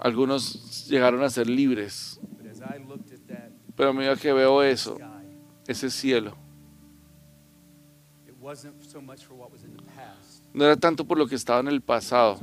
Algunos 0.00 0.88
llegaron 0.88 1.22
a 1.22 1.30
ser 1.30 1.48
libres. 1.48 2.20
Pero 3.76 3.90
a 3.90 3.92
medida 3.92 4.16
que 4.16 4.32
veo 4.32 4.62
eso, 4.62 4.98
ese 5.66 5.90
cielo, 5.90 6.36
no 10.52 10.64
era 10.64 10.76
tanto 10.76 11.04
por 11.04 11.18
lo 11.18 11.26
que 11.26 11.34
estaba 11.34 11.60
en 11.60 11.68
el 11.68 11.80
pasado, 11.80 12.38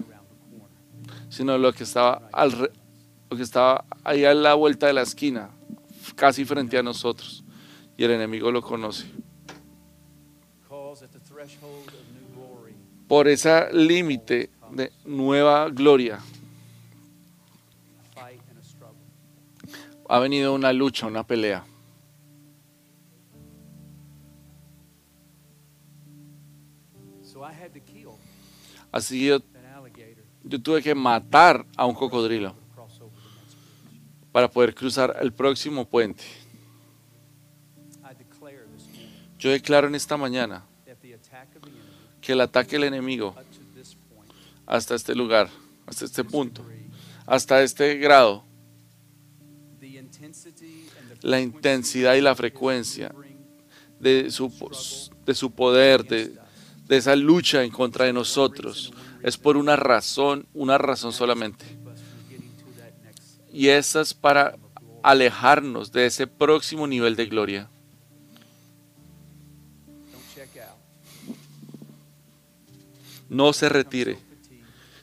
sino 1.29 1.57
lo 1.57 1.71
que 1.71 1.83
estaba, 1.83 2.27
al, 2.33 2.71
lo 3.29 3.37
que 3.37 3.43
estaba 3.43 3.85
ahí 4.03 4.25
a 4.25 4.33
la 4.33 4.55
vuelta 4.55 4.87
de 4.87 4.93
la 4.93 5.03
esquina, 5.03 5.51
casi 6.15 6.43
frente 6.43 6.77
a 6.77 6.83
nosotros. 6.83 7.43
Y 7.97 8.03
el 8.03 8.11
enemigo 8.11 8.51
lo 8.51 8.61
conoce. 8.61 9.05
Por 13.07 13.27
ese 13.27 13.73
límite 13.73 14.49
de 14.71 14.91
nueva 15.05 15.69
gloria 15.69 16.19
ha 20.07 20.19
venido 20.19 20.53
una 20.53 20.73
lucha, 20.73 21.07
una 21.07 21.25
pelea. 21.25 21.63
Así 28.91 29.25
yo, 29.25 29.39
yo 30.43 30.61
tuve 30.61 30.83
que 30.83 30.93
matar 30.93 31.65
a 31.77 31.85
un 31.85 31.95
cocodrilo 31.95 32.53
para 34.33 34.49
poder 34.49 34.75
cruzar 34.75 35.15
el 35.21 35.31
próximo 35.31 35.85
puente. 35.85 36.23
Yo 39.39 39.49
declaro 39.49 39.87
en 39.87 39.95
esta 39.95 40.17
mañana 40.17 40.65
que 42.21 42.33
el 42.33 42.41
ataque 42.41 42.77
del 42.77 42.85
enemigo 42.85 43.35
hasta 44.65 44.95
este 44.95 45.15
lugar, 45.15 45.49
hasta 45.85 46.05
este 46.05 46.23
punto, 46.23 46.63
hasta 47.25 47.61
este 47.63 47.97
grado, 47.97 48.43
la 51.21 51.39
intensidad 51.39 52.15
y 52.15 52.21
la 52.21 52.35
frecuencia 52.35 53.13
de 53.99 54.31
su, 54.31 54.51
de 55.25 55.33
su 55.33 55.51
poder, 55.51 56.05
de, 56.05 56.33
de 56.87 56.97
esa 56.97 57.15
lucha 57.15 57.63
en 57.63 57.71
contra 57.71 58.05
de 58.05 58.13
nosotros, 58.13 58.91
es 59.23 59.37
por 59.37 59.57
una 59.57 59.75
razón, 59.75 60.47
una 60.53 60.77
razón 60.77 61.13
solamente. 61.13 61.65
Y 63.53 63.67
esa 63.67 64.01
es 64.01 64.13
para 64.13 64.57
alejarnos 65.03 65.91
de 65.91 66.05
ese 66.05 66.27
próximo 66.27 66.87
nivel 66.87 67.15
de 67.15 67.25
gloria. 67.25 67.69
No 73.31 73.53
se 73.53 73.69
retire, 73.69 74.19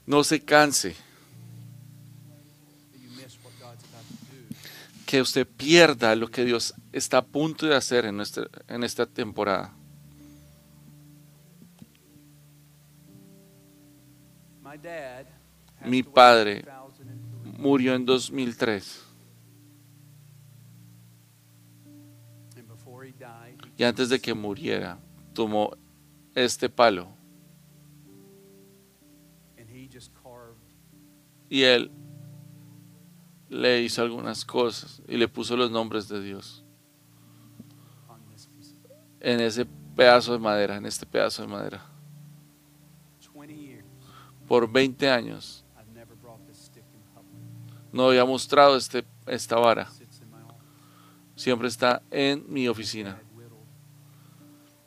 no 0.05 0.23
se 0.23 0.45
canse. 0.45 0.95
Que 5.07 5.23
usted 5.23 5.47
pierda 5.47 6.15
lo 6.15 6.31
que 6.31 6.45
Dios 6.45 6.75
está 6.93 7.17
a 7.17 7.25
punto 7.25 7.65
de 7.65 7.75
hacer 7.75 8.05
en, 8.05 8.19
nuestra, 8.19 8.47
en 8.69 8.85
esta 8.85 9.07
temporada. 9.07 9.75
Mi 15.87 16.03
padre 16.03 16.67
murió 17.57 17.95
en 17.95 18.05
2003. 18.05 19.05
Y 23.79 23.85
antes 23.85 24.11
de 24.11 24.21
que 24.21 24.35
muriera, 24.35 24.99
tomó 25.33 25.75
este 26.35 26.69
palo. 26.69 27.18
Y 31.49 31.63
él 31.63 31.91
le 33.49 33.83
hizo 33.83 34.03
algunas 34.03 34.45
cosas 34.45 35.03
y 35.09 35.17
le 35.17 35.29
puso 35.29 35.57
los 35.57 35.71
nombres 35.71 36.09
de 36.09 36.21
Dios 36.21 36.65
en 39.21 39.41
ese 39.41 39.67
pedazo 39.97 40.33
de 40.33 40.39
madera, 40.39 40.77
en 40.77 40.87
este 40.87 41.07
pedazo 41.07 41.43
de 41.43 41.49
madera 41.49 41.83
por 44.49 44.71
20 44.73 45.11
años 45.11 45.63
no 47.93 48.09
había 48.09 48.25
mostrado 48.25 48.77
este, 48.77 49.05
esta 49.27 49.57
vara. 49.57 49.89
Siempre 51.37 51.69
está 51.69 52.03
en 52.11 52.45
mi 52.49 52.67
oficina. 52.67 53.21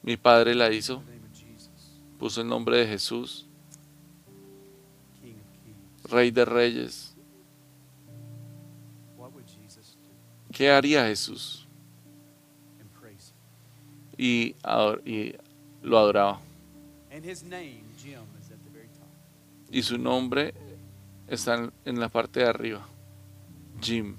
Mi 0.02 0.18
padre 0.18 0.56
la 0.56 0.72
hizo. 0.72 1.04
Puso 2.20 2.42
el 2.42 2.48
nombre 2.48 2.78
de 2.78 2.88
Jesús. 2.88 3.48
Rey 6.12 6.32
de 6.32 6.46
Reyes. 6.46 7.16
¿Qué 10.52 10.70
haría 10.70 11.06
Jesús? 11.06 11.68
Y, 14.18 14.56
y 15.06 15.34
lo 15.82 15.98
adoraba 15.98 16.42
y 19.72 19.84
su 19.84 19.98
nombre 19.98 20.54
está 21.28 21.72
en 21.86 22.00
la 22.00 22.10
parte 22.10 22.42
de 22.42 22.48
arriba. 22.48 22.86
Jim. 23.82 24.18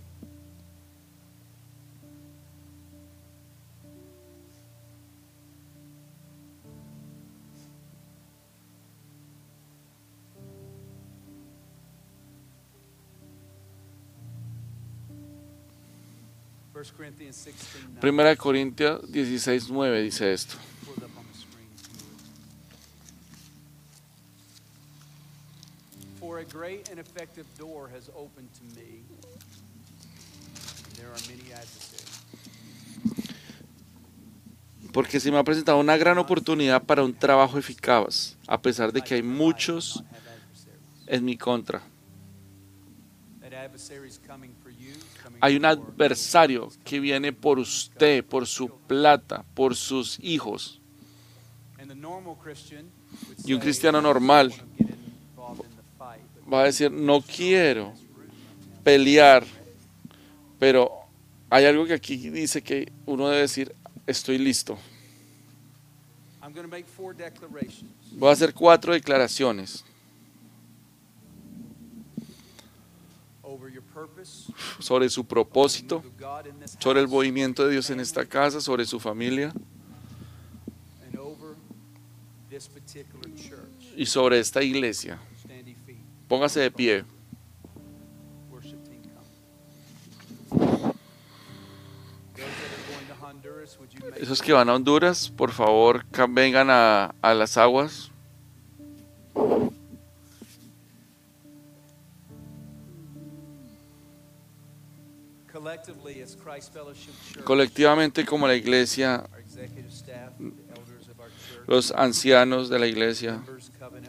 Primera 18.01 18.35
Corintios 18.37 19.01
16, 19.12 19.70
9 19.70 20.03
dice 20.03 20.33
esto. 20.33 20.57
For 26.18 26.39
a 26.39 26.45
great 26.45 26.89
and 26.91 26.99
effective 26.99 27.47
door 27.59 27.89
has 27.95 28.09
opened 28.14 28.49
to 28.55 28.64
me. 28.76 29.03
and 30.85 30.97
There 30.97 31.09
are 31.09 31.20
many 31.28 31.53
adversaries. 31.53 32.03
Porque 34.93 35.20
se 35.20 35.30
me 35.30 35.39
ha 35.39 35.45
presentado 35.45 35.78
una 35.78 35.97
gran 35.97 36.18
oportunidad 36.18 36.83
para 36.83 37.03
un 37.03 37.14
trabajo 37.14 37.59
eficaz, 37.59 38.37
a 38.47 38.61
pesar 38.61 38.93
de 38.93 39.01
que 39.01 39.14
hay 39.14 39.22
muchos 39.22 40.03
en 41.07 41.24
mi 41.24 41.37
contra. 41.37 41.83
Hay 45.41 45.57
un 45.57 45.64
adversario 45.64 46.68
que 46.85 47.01
viene 47.01 47.33
por 47.33 47.59
usted, 47.59 48.25
por 48.25 48.47
su 48.47 48.68
plata, 48.87 49.45
por 49.55 49.75
sus 49.75 50.18
hijos. 50.20 50.81
Y 53.45 53.53
un 53.53 53.61
cristiano 53.61 53.99
"I 53.99 54.03
don't 54.03 54.14
normal 54.14 54.49
wanna 54.49 54.62
get 54.79 54.89
involved 54.89 55.64
in 55.64 55.77
the 55.77 55.83
fight," 55.99 56.23
but 56.45 56.53
Va 56.53 56.62
a 56.62 56.64
decir, 56.64 56.91
no 56.91 57.20
quiero 57.20 57.93
pelear, 58.85 59.45
pero 60.59 60.91
hay 61.51 61.66
algo 61.66 61.85
que 61.87 61.95
aquí 61.95 62.16
dice 62.31 62.62
que 62.62 62.91
uno 63.07 63.29
debe 63.29 63.43
decir, 63.43 63.75
estoy 64.07 64.39
listo. 64.39 64.79
Voy 68.12 68.29
a 68.29 68.33
hacer 68.33 68.55
cuatro 68.55 68.93
declaraciones 68.93 69.85
sobre 74.78 75.09
su 75.09 75.24
propósito, 75.24 76.03
sobre 76.78 77.01
el 77.01 77.09
movimiento 77.09 77.64
de 77.64 77.72
Dios 77.72 77.90
en 77.90 78.01
esta 78.01 78.26
casa, 78.26 78.61
sobre 78.61 78.84
su 78.84 79.01
familia 79.01 79.53
y 83.97 84.07
sobre 84.07 84.38
esta 84.38 84.62
iglesia. 84.62 85.18
Póngase 86.28 86.61
de 86.61 86.70
pie. 86.70 87.05
Esos 94.16 94.43
que 94.43 94.53
van 94.53 94.68
a 94.68 94.74
Honduras, 94.74 95.30
por 95.30 95.53
favor, 95.53 96.05
vengan 96.30 96.68
a, 96.70 97.14
a 97.20 97.34
las 97.34 97.57
aguas. 97.57 98.11
Colectivamente 107.45 108.25
como 108.25 108.47
la 108.47 108.55
iglesia, 108.55 109.25
los 111.67 111.93
ancianos 111.93 112.69
de 112.69 112.79
la 112.79 112.87
iglesia, 112.87 113.43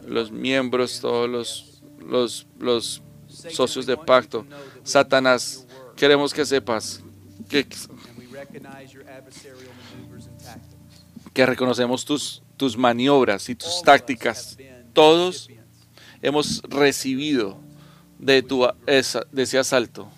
los 0.06 0.30
miembros, 0.32 1.00
todos 1.00 1.28
los, 1.28 2.46
los, 2.58 3.02
socios 3.50 3.86
de 3.86 3.96
pacto. 3.96 4.46
Satanás, 4.82 5.66
queremos 5.96 6.32
que 6.34 6.44
sepas 6.44 7.02
que, 7.48 7.66
que 11.32 11.46
reconocemos 11.46 12.04
tus, 12.04 12.42
tus 12.56 12.76
maniobras 12.76 13.48
y 13.48 13.54
tus 13.54 13.82
tácticas. 13.82 14.56
Todos 14.92 15.48
hemos 16.22 16.62
recibido 16.68 17.58
de, 18.18 18.42
tu, 18.42 18.66
esa- 18.86 19.26
de 19.32 19.42
ese 19.42 19.58
asalto. 19.58 20.08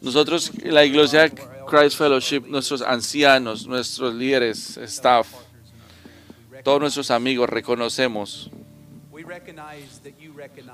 Nosotros, 0.00 0.52
la 0.62 0.84
iglesia 0.84 1.30
Christ 1.66 1.96
Fellowship, 1.96 2.42
nuestros 2.46 2.82
ancianos, 2.82 3.66
nuestros 3.66 4.14
líderes, 4.14 4.76
staff, 4.78 5.28
todos 6.62 6.80
nuestros 6.80 7.10
amigos, 7.10 7.48
reconocemos, 7.48 8.50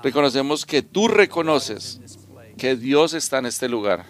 reconocemos 0.03 0.65
que 0.65 0.81
tú 0.81 1.07
reconoces 1.07 1.99
que 2.57 2.75
Dios 2.75 3.13
está 3.13 3.39
en 3.39 3.47
este 3.47 3.67
lugar 3.67 4.05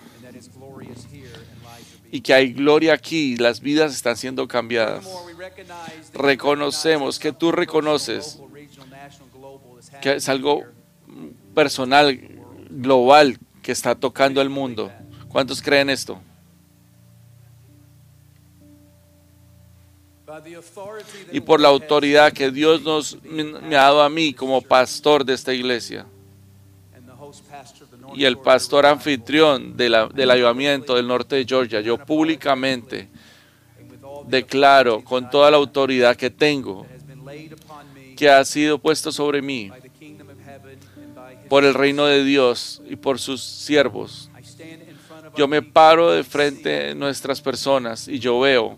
y 2.12 2.22
que 2.22 2.34
hay 2.34 2.52
gloria 2.54 2.94
aquí 2.94 3.38
las 3.38 3.62
vidas 3.62 3.94
están 3.94 4.18
siendo 4.18 4.48
cambiadas. 4.48 5.08
Reconocemos 6.14 7.20
que 7.20 7.32
tú 7.32 7.52
reconoces 7.52 8.40
que 10.02 10.16
es 10.16 10.30
algo 10.30 10.64
personal, 11.54 12.20
global, 12.70 13.38
que 13.62 13.72
está 13.72 13.96
tocando 13.96 14.42
el 14.42 14.50
mundo. 14.50 14.92
¿Cuántos 15.30 15.62
creen 15.62 15.90
esto? 15.90 16.20
Y 21.32 21.42
por 21.42 21.60
la 21.60 21.68
autoridad 21.68 22.32
que 22.32 22.52
Dios 22.52 22.82
nos 22.82 23.22
me 23.24 23.76
ha 23.76 23.84
dado 23.84 24.02
a 24.02 24.10
mí 24.10 24.34
como 24.34 24.62
pastor 24.62 25.26
de 25.26 25.34
esta 25.34 25.54
iglesia 25.54 26.06
y 28.16 28.26
el 28.26 28.38
pastor 28.38 28.86
anfitrión 28.86 29.76
del 29.76 30.32
avivamiento 30.32 30.96
del 30.96 31.08
norte 31.08 31.36
de 31.36 31.46
Georgia, 31.46 31.82
yo 31.82 31.98
públicamente 31.98 33.10
declaro 34.28 35.04
con 35.04 35.30
toda 35.30 35.52
la 35.52 35.58
autoridad 35.58 36.16
que 36.16 36.30
tengo, 36.30 36.86
que 38.16 38.30
ha 38.30 38.44
sido 38.46 38.80
puesto 38.80 39.12
sobre 39.12 39.42
mí 39.42 39.72
por 41.52 41.66
el 41.66 41.74
reino 41.74 42.06
de 42.06 42.24
Dios 42.24 42.82
y 42.90 42.96
por 42.96 43.20
sus 43.20 43.44
siervos. 43.44 44.32
Yo 45.36 45.50
me 45.50 45.62
paro 45.62 46.12
de 46.12 46.24
frente 46.24 46.70
de 46.70 46.96
nuestras 46.96 47.42
personas 47.42 48.08
y 48.08 48.20
yo 48.20 48.40
veo 48.40 48.78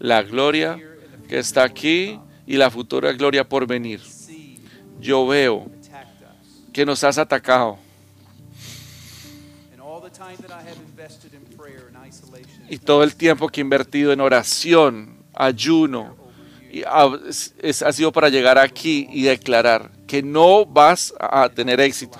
la 0.00 0.24
gloria 0.24 0.80
que 1.28 1.38
está 1.38 1.62
aquí 1.62 2.18
y 2.44 2.56
la 2.56 2.72
futura 2.72 3.12
gloria 3.12 3.48
por 3.48 3.68
venir. 3.68 4.00
Yo 4.98 5.28
veo 5.28 5.70
que 6.72 6.84
nos 6.84 7.04
has 7.04 7.18
atacado 7.18 7.78
y 12.68 12.78
todo 12.78 13.04
el 13.04 13.14
tiempo 13.14 13.46
que 13.48 13.60
he 13.60 13.62
invertido 13.62 14.12
en 14.12 14.20
oración, 14.20 15.18
ayuno, 15.32 16.16
ha, 16.84 17.08
es- 17.62 17.82
ha 17.82 17.92
sido 17.92 18.12
para 18.12 18.28
llegar 18.28 18.58
aquí 18.58 19.08
y 19.10 19.22
declarar 19.22 19.90
que 20.06 20.22
no 20.22 20.64
vas 20.66 21.14
a 21.18 21.48
tener 21.48 21.80
éxito 21.80 22.18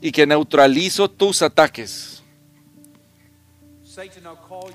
y 0.00 0.10
que 0.12 0.26
neutralizo 0.26 1.10
tus 1.10 1.40
ataques. 1.42 2.22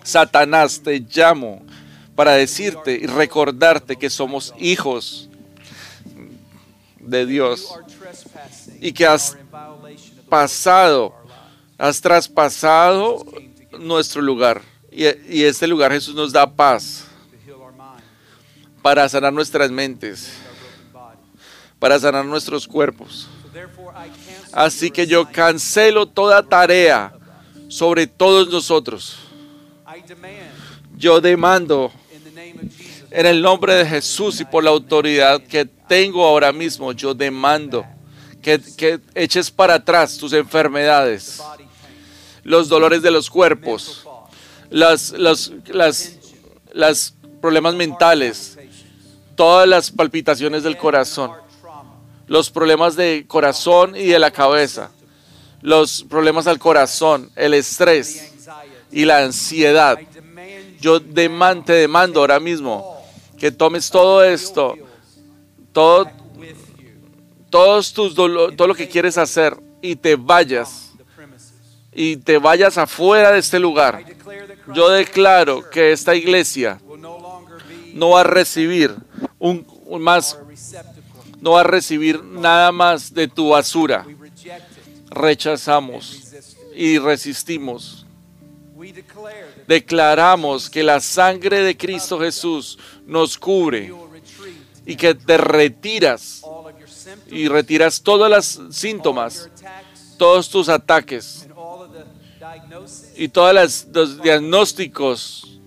Satanás, 0.04 0.82
te 0.82 1.00
llamo 1.00 1.62
para 2.16 2.34
decirte 2.34 2.94
y 3.02 3.06
recordarte 3.06 3.96
que 3.98 4.10
somos 4.10 4.54
hijos 4.58 5.30
de 7.00 7.26
Dios. 7.26 7.68
Y 8.82 8.92
que 8.94 9.06
has 9.06 9.38
pasado, 10.30 11.14
has 11.78 12.00
traspasado 12.02 13.26
nuestro 13.78 14.22
lugar. 14.22 14.62
Y, 14.92 15.04
y 15.30 15.44
este 15.44 15.68
lugar 15.68 15.92
Jesús 15.92 16.16
nos 16.16 16.32
da 16.32 16.50
paz 16.50 17.06
para 18.82 19.08
sanar 19.10 19.34
nuestras 19.34 19.72
mentes, 19.72 20.34
para 21.80 22.00
sanar 22.00 22.26
nuestros 22.26 22.68
cuerpos. 22.68 23.28
Así 24.52 24.92
que 24.92 25.08
yo 25.08 25.30
cancelo 25.32 26.08
toda 26.08 26.44
tarea 26.44 27.14
sobre 27.68 28.08
todos 28.08 28.50
nosotros. 28.50 29.18
Yo 30.98 31.22
demando 31.22 31.92
en 33.12 33.26
el 33.26 33.42
nombre 33.42 33.74
de 33.74 33.86
Jesús 33.86 34.40
y 34.40 34.46
por 34.46 34.64
la 34.64 34.70
autoridad 34.70 35.42
que 35.42 35.66
tengo 35.66 36.26
ahora 36.26 36.52
mismo, 36.52 36.92
yo 36.92 37.14
demando 37.14 37.86
que, 38.42 38.62
que 38.78 39.00
eches 39.16 39.50
para 39.50 39.76
atrás 39.76 40.18
tus 40.18 40.34
enfermedades, 40.34 41.42
los 42.44 42.70
dolores 42.70 43.02
de 43.02 43.12
los 43.12 43.30
cuerpos, 43.30 44.02
fog, 44.04 44.30
las, 44.70 45.12
las, 45.12 45.52
las, 46.74 47.16
problemas 47.42 47.74
mentales, 47.74 48.59
todas 49.40 49.66
las 49.70 49.90
palpitaciones 49.90 50.64
del 50.64 50.76
corazón, 50.76 51.32
los 52.28 52.50
problemas 52.50 52.98
de 52.98 53.24
corazón 53.26 53.96
y 53.96 54.08
de 54.08 54.20
la 54.20 54.32
cabeza, 54.32 54.92
los 55.62 56.04
problemas 56.04 56.46
al 56.46 56.60
corazón, 56.60 57.30
el 57.38 57.54
estrés 57.54 58.34
y 58.92 59.06
la 59.06 59.20
ansiedad. 59.20 59.98
Yo 60.82 61.00
te 61.02 61.30
demando 61.30 62.20
ahora 62.20 62.38
mismo 62.42 63.02
que 63.38 63.50
tomes 63.50 63.90
todo 63.90 64.22
esto, 64.26 64.76
todo, 65.72 66.12
todos 67.50 67.94
tus 67.94 68.14
dolo- 68.16 68.54
todo 68.54 68.68
lo 68.68 68.76
que 68.76 68.90
quieres 68.90 69.18
hacer 69.18 69.56
y 69.82 69.96
te 69.96 70.18
vayas 70.18 70.92
y 71.94 72.18
te 72.18 72.38
vayas 72.40 72.78
afuera 72.78 73.32
de 73.32 73.40
este 73.40 73.58
lugar. 73.58 74.04
Yo 74.74 74.90
declaro 74.90 75.70
que 75.70 75.94
esta 75.94 76.14
iglesia 76.14 76.78
no 77.94 78.10
va 78.10 78.20
a 78.20 78.24
recibir 78.26 78.96
un, 79.40 79.66
más, 80.00 80.38
no 81.40 81.52
va 81.52 81.62
a 81.62 81.64
recibir 81.64 82.24
nada 82.24 82.72
más 82.72 83.14
de 83.14 83.28
tu 83.28 83.50
basura. 83.50 84.06
Rechazamos 85.10 86.34
y 86.76 87.00
resistimos. 87.00 88.06
Declaramos 89.68 90.70
que 90.70 90.84
la 90.84 91.00
sangre 91.00 91.62
de 91.62 91.76
Cristo 91.76 92.20
Jesús 92.20 92.78
nos 93.06 93.38
cubre 93.38 93.94
y 94.86 94.96
que 94.96 95.16
te 95.16 95.38
retiras 95.38 96.42
y 97.28 97.48
retiras 97.48 98.02
todos 98.02 98.30
los 98.30 98.76
síntomas, 98.76 99.50
todos 100.18 100.50
tus 100.50 100.70
ataques 100.70 101.48
y 103.16 103.28
todos 103.28 103.86
los 103.94 104.22
diagnósticos. 104.22 105.60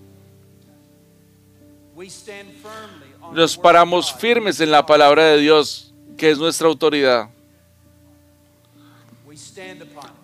Nos 3.33 3.57
paramos 3.57 4.13
firmes 4.13 4.59
en 4.59 4.69
la 4.69 4.85
palabra 4.85 5.25
de 5.25 5.39
Dios, 5.39 5.93
que 6.17 6.29
es 6.29 6.37
nuestra 6.37 6.67
autoridad. 6.67 7.29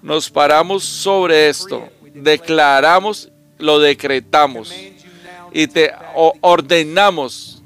Nos 0.02 0.30
paramos 0.30 0.84
sobre 0.84 1.49
esto, 1.49 1.90
declaramos, 2.14 3.31
lo 3.57 3.80
decretamos 3.80 4.73
y 5.52 5.68
te 5.68 5.91
ordenamos 6.41 7.64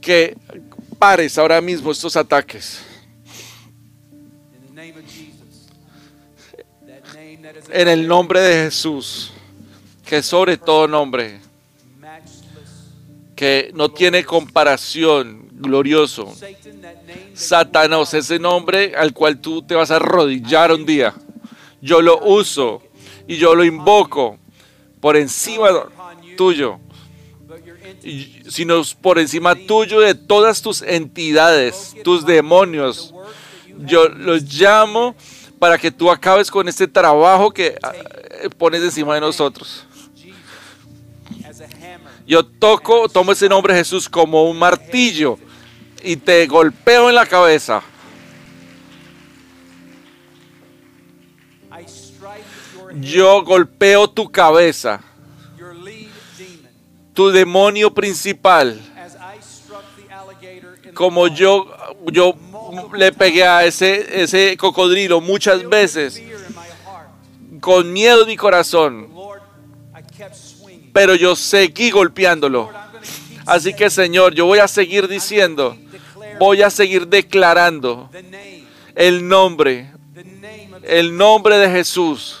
que 0.00 0.36
pares 0.98 1.36
ahora 1.36 1.60
mismo 1.60 1.90
estos 1.90 2.16
ataques. 2.16 2.80
En 7.72 7.88
el 7.88 8.06
nombre 8.06 8.40
de 8.40 8.64
Jesús, 8.64 9.32
que 10.04 10.22
sobre 10.22 10.56
todo 10.56 10.86
nombre. 10.86 11.49
Que 13.40 13.70
no 13.72 13.90
tiene 13.90 14.22
comparación, 14.22 15.48
glorioso. 15.50 16.30
Satanás, 17.32 18.12
ese 18.12 18.38
nombre 18.38 18.94
al 18.94 19.14
cual 19.14 19.40
tú 19.40 19.62
te 19.62 19.74
vas 19.74 19.90
a 19.90 19.96
arrodillar 19.96 20.70
un 20.72 20.84
día. 20.84 21.14
Yo 21.80 22.02
lo 22.02 22.18
uso 22.18 22.82
y 23.26 23.38
yo 23.38 23.54
lo 23.54 23.64
invoco 23.64 24.36
por 25.00 25.16
encima 25.16 25.70
tuyo, 26.36 26.80
sino 28.46 28.82
por 29.00 29.18
encima 29.18 29.54
tuyo 29.54 30.00
de 30.00 30.14
todas 30.14 30.60
tus 30.60 30.82
entidades, 30.82 31.94
tus 32.04 32.26
demonios. 32.26 33.14
Yo 33.86 34.10
los 34.10 34.42
llamo 34.52 35.14
para 35.58 35.78
que 35.78 35.90
tú 35.90 36.10
acabes 36.10 36.50
con 36.50 36.68
este 36.68 36.86
trabajo 36.86 37.50
que 37.50 37.74
ah, 37.82 37.94
pones 38.58 38.82
encima 38.82 39.14
de 39.14 39.22
nosotros. 39.22 39.86
Yo 42.30 42.46
toco, 42.46 43.08
tomo 43.08 43.32
ese 43.32 43.48
nombre 43.48 43.74
Jesús 43.74 44.08
como 44.08 44.48
un 44.48 44.56
martillo 44.56 45.36
y 46.00 46.14
te 46.14 46.46
golpeo 46.46 47.08
en 47.08 47.16
la 47.16 47.26
cabeza. 47.26 47.82
Yo 53.00 53.42
golpeo 53.42 54.08
tu 54.08 54.30
cabeza, 54.30 55.00
tu 57.14 57.30
demonio 57.30 57.92
principal. 57.92 58.80
Como 60.94 61.26
yo, 61.26 61.66
yo 62.12 62.36
le 62.94 63.10
pegué 63.10 63.42
a 63.42 63.64
ese, 63.64 64.22
ese 64.22 64.56
cocodrilo 64.56 65.20
muchas 65.20 65.68
veces 65.68 66.22
con 67.58 67.92
miedo 67.92 68.22
en 68.22 68.28
mi 68.28 68.36
corazón, 68.36 69.08
Pero 70.92 71.14
yo 71.14 71.36
seguí 71.36 71.90
golpeándolo. 71.90 72.70
Así 73.46 73.74
que 73.74 73.90
Señor, 73.90 74.34
yo 74.34 74.46
voy 74.46 74.58
a 74.58 74.68
seguir 74.68 75.08
diciendo, 75.08 75.76
voy 76.38 76.62
a 76.62 76.70
seguir 76.70 77.06
declarando 77.06 78.10
el 78.94 79.26
nombre, 79.26 79.92
el 80.82 81.16
nombre 81.16 81.58
de 81.58 81.70
Jesús. 81.70 82.40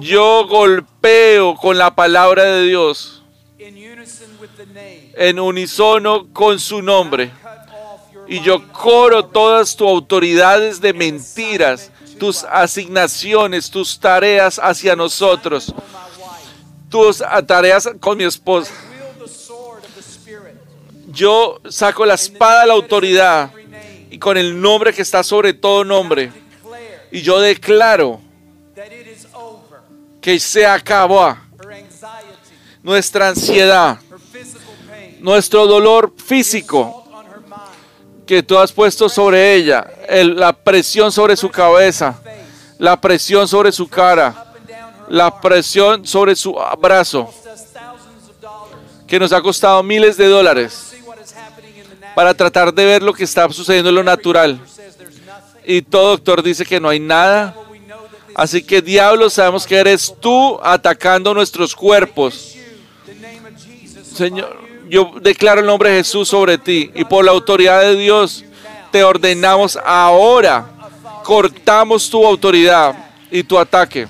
Yo 0.00 0.46
golpeo 0.48 1.54
con 1.56 1.76
la 1.76 1.94
palabra 1.94 2.44
de 2.44 2.66
Dios 2.66 3.22
en 5.14 5.38
unisono 5.38 6.32
con 6.32 6.58
su 6.58 6.82
nombre. 6.82 7.30
Y 8.26 8.40
yo 8.40 8.66
coro 8.72 9.26
todas 9.26 9.76
tus 9.76 9.88
autoridades 9.88 10.80
de 10.80 10.92
mentiras, 10.92 11.91
tus 12.22 12.44
asignaciones, 12.44 13.68
tus 13.68 13.98
tareas 13.98 14.60
hacia 14.62 14.94
nosotros, 14.94 15.74
tus 16.88 17.20
tareas 17.48 17.90
con 17.98 18.16
mi 18.16 18.22
esposa. 18.22 18.72
Yo 21.08 21.60
saco 21.68 22.06
la 22.06 22.14
espada 22.14 22.60
de 22.60 22.66
la 22.68 22.74
autoridad 22.74 23.50
y 24.08 24.20
con 24.20 24.36
el 24.36 24.60
nombre 24.60 24.92
que 24.92 25.02
está 25.02 25.24
sobre 25.24 25.52
todo 25.52 25.82
nombre. 25.82 26.30
Y 27.10 27.22
yo 27.22 27.40
declaro 27.40 28.20
que 30.20 30.38
se 30.38 30.64
acabó 30.64 31.36
nuestra 32.84 33.30
ansiedad, 33.30 33.98
nuestro 35.18 35.66
dolor 35.66 36.14
físico 36.24 37.01
que 38.26 38.42
tú 38.42 38.58
has 38.58 38.72
puesto 38.72 39.08
sobre 39.08 39.54
ella, 39.54 39.86
el- 40.08 40.36
la 40.36 40.52
presión 40.52 41.10
sobre 41.12 41.36
su 41.36 41.48
cabeza, 41.50 42.20
la 42.78 43.00
presión 43.00 43.46
sobre 43.48 43.72
su 43.72 43.88
cara, 43.88 44.52
la 45.08 45.40
presión 45.40 46.06
sobre 46.06 46.34
su 46.36 46.56
brazo, 46.80 47.32
que 49.06 49.18
nos 49.18 49.32
ha 49.32 49.42
costado 49.42 49.82
miles 49.82 50.16
de 50.16 50.26
dólares 50.26 50.94
para 52.14 52.32
tratar 52.34 52.72
de 52.72 52.84
ver 52.84 53.02
lo 53.02 53.12
que 53.12 53.24
está 53.24 53.48
sucediendo 53.50 53.88
en 53.90 53.96
lo 53.96 54.04
natural. 54.04 54.58
Y 55.64 55.82
todo 55.82 56.10
doctor 56.10 56.42
dice 56.42 56.64
que 56.64 56.80
no 56.80 56.88
hay 56.88 57.00
nada. 57.00 57.54
Así 58.34 58.62
que 58.62 58.80
diablo, 58.80 59.28
sabemos 59.28 59.66
que 59.66 59.76
eres 59.76 60.14
tú 60.18 60.58
atacando 60.62 61.34
nuestros 61.34 61.74
cuerpos. 61.76 62.56
Señor, 64.16 64.58
yo 64.92 65.10
declaro 65.22 65.62
el 65.62 65.66
nombre 65.66 65.88
de 65.88 65.96
Jesús 65.96 66.28
sobre 66.28 66.58
ti 66.58 66.90
y 66.94 67.02
por 67.04 67.24
la 67.24 67.30
autoridad 67.30 67.80
de 67.80 67.96
Dios 67.96 68.44
te 68.90 69.02
ordenamos 69.02 69.78
ahora, 69.82 70.68
cortamos 71.24 72.10
tu 72.10 72.22
autoridad 72.26 72.94
y 73.30 73.42
tu 73.42 73.58
ataque. 73.58 74.06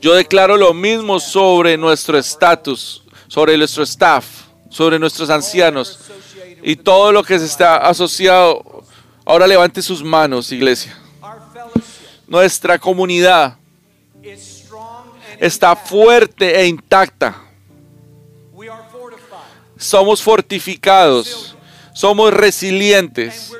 Yo 0.00 0.14
declaro 0.14 0.56
lo 0.56 0.72
mismo 0.72 1.20
sobre 1.20 1.76
nuestro 1.76 2.16
estatus, 2.16 3.02
sobre 3.28 3.58
nuestro 3.58 3.82
staff, 3.82 4.24
sobre 4.70 4.98
nuestros 4.98 5.28
ancianos 5.28 5.98
y 6.62 6.76
todo 6.76 7.12
lo 7.12 7.22
que 7.22 7.38
se 7.38 7.44
está 7.44 7.76
asociado. 7.76 8.84
Ahora 9.26 9.46
levante 9.46 9.82
sus 9.82 10.02
manos, 10.02 10.50
iglesia. 10.50 10.98
Nuestra 12.26 12.78
comunidad 12.78 13.58
está 15.40 15.76
fuerte 15.76 16.60
e 16.60 16.66
intacta. 16.66 17.34
Somos 19.78 20.22
fortificados, 20.22 21.56
somos 21.92 22.32
resilientes. 22.32 23.52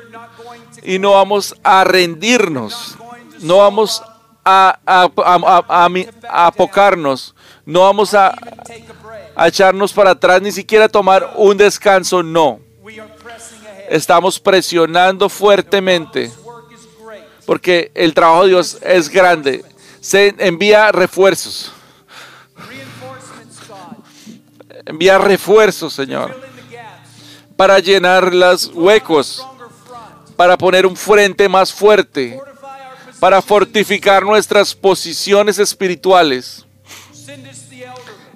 Y 0.83 0.99
no 0.99 1.11
vamos 1.11 1.55
a 1.63 1.83
rendirnos, 1.83 2.97
no 3.39 3.57
vamos 3.57 4.01
a, 4.45 4.79
apocarnos, 6.29 7.35
no 7.65 7.81
vamos 7.81 8.13
a, 8.13 8.33
a 9.35 9.47
echarnos 9.47 9.91
para 9.91 10.11
atrás, 10.11 10.41
ni 10.41 10.51
siquiera 10.51 10.87
tomar 10.87 11.33
un 11.35 11.57
descanso, 11.57 12.23
no. 12.23 12.59
Estamos 13.89 14.39
presionando 14.39 15.29
fuertemente. 15.29 16.31
porque 17.45 17.91
el 17.95 18.13
trabajo 18.13 18.43
de 18.43 18.49
Dios 18.49 18.77
es 18.81 19.09
grande. 19.09 19.63
Se 20.07 20.33
envía 20.37 20.89
refuerzos, 20.93 21.69
envía 24.85 25.17
refuerzos, 25.17 25.91
Señor, 25.93 26.33
para 27.57 27.79
llenar 27.79 28.33
los 28.33 28.71
huecos, 28.73 29.45
para 30.37 30.57
poner 30.57 30.85
un 30.85 30.95
frente 30.95 31.49
más 31.49 31.73
fuerte, 31.73 32.39
para 33.19 33.41
fortificar 33.41 34.23
nuestras 34.23 34.73
posiciones 34.73 35.59
espirituales. 35.59 36.65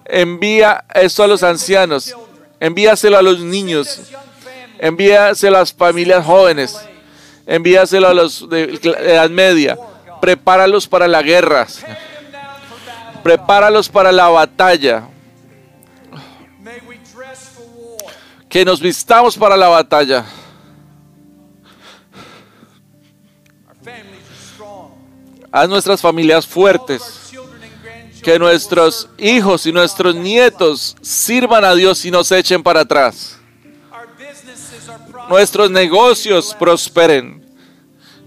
Envía 0.03 0.83
eso 0.93 1.23
a 1.23 1.27
los 1.27 1.41
ancianos, 1.41 2.13
envíaselo 2.59 3.17
a 3.17 3.21
los 3.21 3.39
niños, 3.39 3.97
envíaselo 4.77 5.55
a 5.55 5.59
las 5.61 5.71
familias 5.71 6.25
jóvenes, 6.25 6.77
envíaselo 7.45 8.09
a 8.09 8.13
los 8.13 8.49
de 8.49 8.77
edad 8.83 9.29
media, 9.29 9.77
prepáralos 10.21 10.87
para 10.87 11.07
la 11.07 11.21
guerra, 11.21 11.67
prepáralos 13.23 13.89
para 13.89 14.11
la 14.11 14.29
batalla, 14.29 15.09
que 18.47 18.63
nos 18.63 18.79
vistamos 18.79 19.35
para 19.35 19.57
la 19.57 19.67
batalla. 19.67 20.25
Haz 25.53 25.67
nuestras 25.67 25.99
familias 25.99 26.47
fuertes, 26.47 27.17
Que 28.23 28.37
nuestros 28.37 29.09
hijos 29.17 29.65
y 29.65 29.71
nuestros 29.71 30.13
nietos 30.13 30.95
sirvan 31.01 31.65
a 31.65 31.73
Dios 31.73 32.05
y 32.05 32.11
nos 32.11 32.31
echen 32.31 32.61
para 32.61 32.81
atrás. 32.81 33.39
Nuestros 35.27 35.71
negocios 35.71 36.55
prosperen 36.57 37.43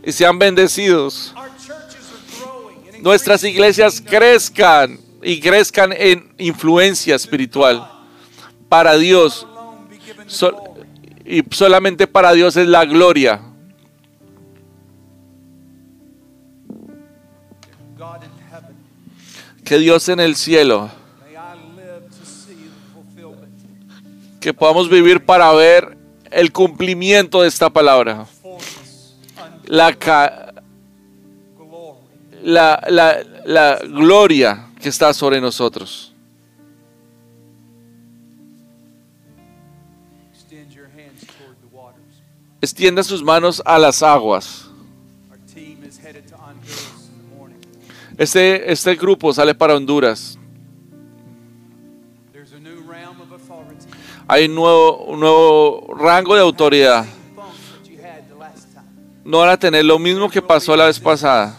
y 0.02 0.12
sean 0.12 0.38
bendecidos. 0.38 1.32
Nuestras 3.04 3.44
iglesias 3.44 4.00
crezcan 4.00 4.98
y 5.22 5.38
crezcan 5.38 5.92
en 5.92 6.32
influencia 6.38 7.14
espiritual. 7.14 7.86
Para 8.70 8.96
Dios 8.96 9.46
y 11.26 11.42
solamente 11.50 12.06
para 12.06 12.32
Dios 12.32 12.56
es 12.56 12.66
la 12.66 12.86
gloria. 12.86 13.42
Que 19.62 19.76
Dios 19.76 20.08
en 20.08 20.20
el 20.20 20.34
cielo, 20.34 20.90
que 24.40 24.54
podamos 24.54 24.88
vivir 24.88 25.22
para 25.22 25.52
ver 25.52 25.98
el 26.30 26.52
cumplimiento 26.52 27.42
de 27.42 27.48
esta 27.48 27.68
palabra. 27.68 28.24
La. 29.66 29.94
La, 32.44 32.82
la, 32.88 33.24
la 33.46 33.78
gloria 33.78 34.68
que 34.80 34.90
está 34.90 35.12
sobre 35.14 35.40
nosotros. 35.40 36.12
Extienda 42.60 43.02
sus 43.02 43.22
manos 43.22 43.62
a 43.64 43.78
las 43.78 44.02
aguas. 44.02 44.70
Este, 48.16 48.70
este 48.70 48.94
grupo 48.94 49.32
sale 49.32 49.54
para 49.54 49.74
Honduras. 49.74 50.38
Hay 54.26 54.46
un 54.46 54.54
nuevo, 54.54 55.04
un 55.04 55.20
nuevo 55.20 55.94
rango 55.98 56.34
de 56.34 56.40
autoridad. 56.40 57.06
No 59.24 59.38
van 59.38 59.48
a 59.50 59.56
tener 59.56 59.84
lo 59.84 59.98
mismo 59.98 60.28
que 60.30 60.40
pasó 60.40 60.76
la 60.76 60.86
vez 60.86 61.00
pasada. 61.00 61.58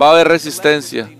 Va 0.00 0.08
a 0.08 0.12
haber 0.12 0.28
resistencia. 0.28 1.10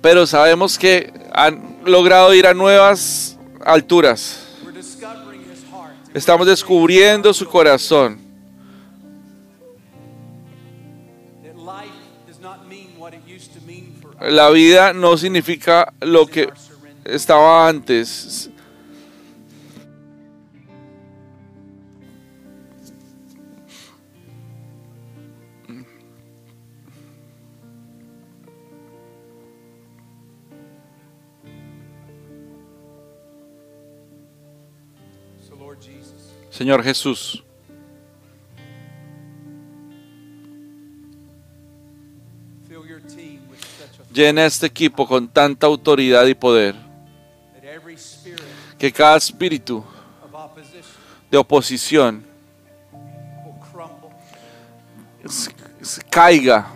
Pero 0.00 0.26
sabemos 0.26 0.78
que 0.78 1.12
han 1.32 1.78
logrado 1.84 2.34
ir 2.34 2.46
a 2.46 2.54
nuevas 2.54 3.38
alturas. 3.64 4.44
Estamos 6.14 6.46
descubriendo 6.46 7.32
su 7.34 7.46
corazón. 7.46 8.28
La 14.20 14.50
vida 14.50 14.92
no 14.92 15.16
significa 15.16 15.92
lo 16.00 16.26
que 16.26 16.50
estaba 17.04 17.68
antes. 17.68 18.50
Señor 36.58 36.82
Jesús, 36.82 37.44
llena 44.12 44.44
este 44.44 44.66
equipo 44.66 45.06
con 45.06 45.28
tanta 45.28 45.68
autoridad 45.68 46.26
y 46.26 46.34
poder. 46.34 46.74
Que 48.76 48.92
cada 48.92 49.18
espíritu 49.18 49.84
de 51.30 51.38
oposición 51.38 52.24
caiga. 56.10 56.66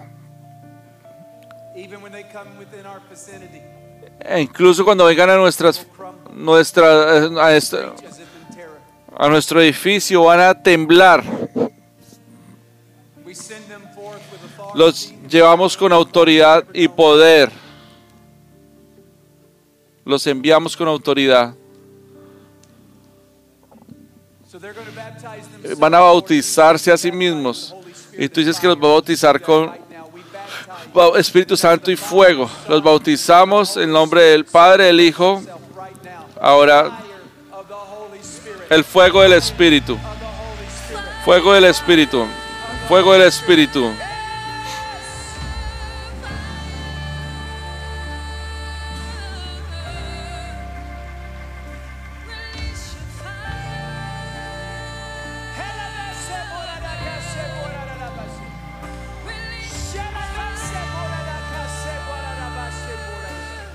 E 4.20 4.40
incluso 4.40 4.84
cuando 4.84 5.06
vengan 5.06 5.30
a 5.30 5.36
nuestras, 5.38 5.84
nuestra, 6.32 6.86
a, 7.44 7.56
esta- 7.56 7.92
a 9.23 9.28
nuestro 9.28 9.62
edificio 9.62 10.24
van 10.24 10.40
a 10.40 10.53
temblar. 10.53 11.23
Los 14.74 15.15
llevamos 15.28 15.77
con 15.77 15.93
autoridad 15.93 16.65
y 16.74 16.89
poder. 16.89 17.49
Los 20.05 20.27
enviamos 20.27 20.77
con 20.77 20.89
autoridad. 20.89 21.55
Van 25.78 25.94
a 25.94 26.01
bautizarse 26.01 26.90
a 26.90 26.97
sí 26.97 27.12
mismos. 27.12 27.77
Y 28.19 28.28
tú 28.28 28.40
dices 28.40 28.59
que 28.59 28.66
los 28.66 28.77
va 28.77 28.86
a 28.86 28.93
bautizar 28.94 29.40
con 29.40 29.70
Espíritu 31.16 31.57
Santo 31.57 31.93
y 31.93 31.97
fuego. 31.97 32.51
Los 32.69 32.82
bautizamos 32.82 33.77
en 33.77 33.93
nombre 33.93 34.20
del 34.20 34.44
Padre, 34.47 34.86
del 34.86 34.99
Hijo. 34.99 35.40
Ahora 36.40 37.01
el 38.73 38.85
fuego 38.85 39.20
del 39.20 39.35
Espíritu. 39.35 39.99
Fuego 41.27 41.53
del 41.53 41.65
Espíritu. 41.65 42.27
Fuego 42.89 43.12
del 43.12 43.23
Espíritu. 43.23 43.93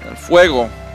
El 0.09 0.17
fuego. 0.17 0.86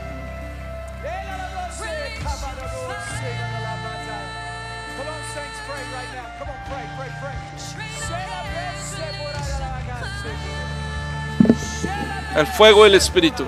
El 12.35 12.47
fuego 12.47 12.83
del 12.83 12.95
Espíritu. 12.95 13.45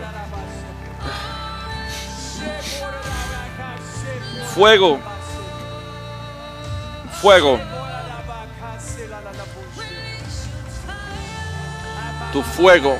Fuego. 4.53 4.99
Fuego. 7.21 7.59
Tu 12.31 12.43
fuego. 12.43 12.97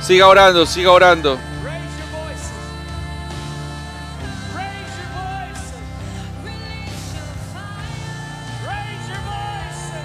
Siga 0.00 0.26
orando, 0.26 0.64
siga 0.64 0.90
orando. 0.90 1.38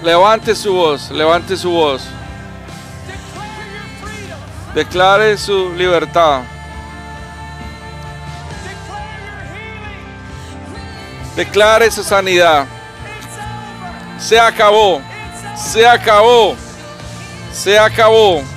Levante 0.02 0.54
su 0.54 0.74
voz, 0.74 1.10
levante 1.10 1.56
su 1.56 1.70
voz. 1.70 2.02
Declare 4.74 5.38
su 5.38 5.72
libertad. 5.72 6.42
Declare 11.36 11.90
su 11.90 12.02
sanidad. 12.02 12.66
Se 14.18 14.38
acabó. 14.38 15.13
CACAO. 15.56 16.56
CACAO. 17.52 18.53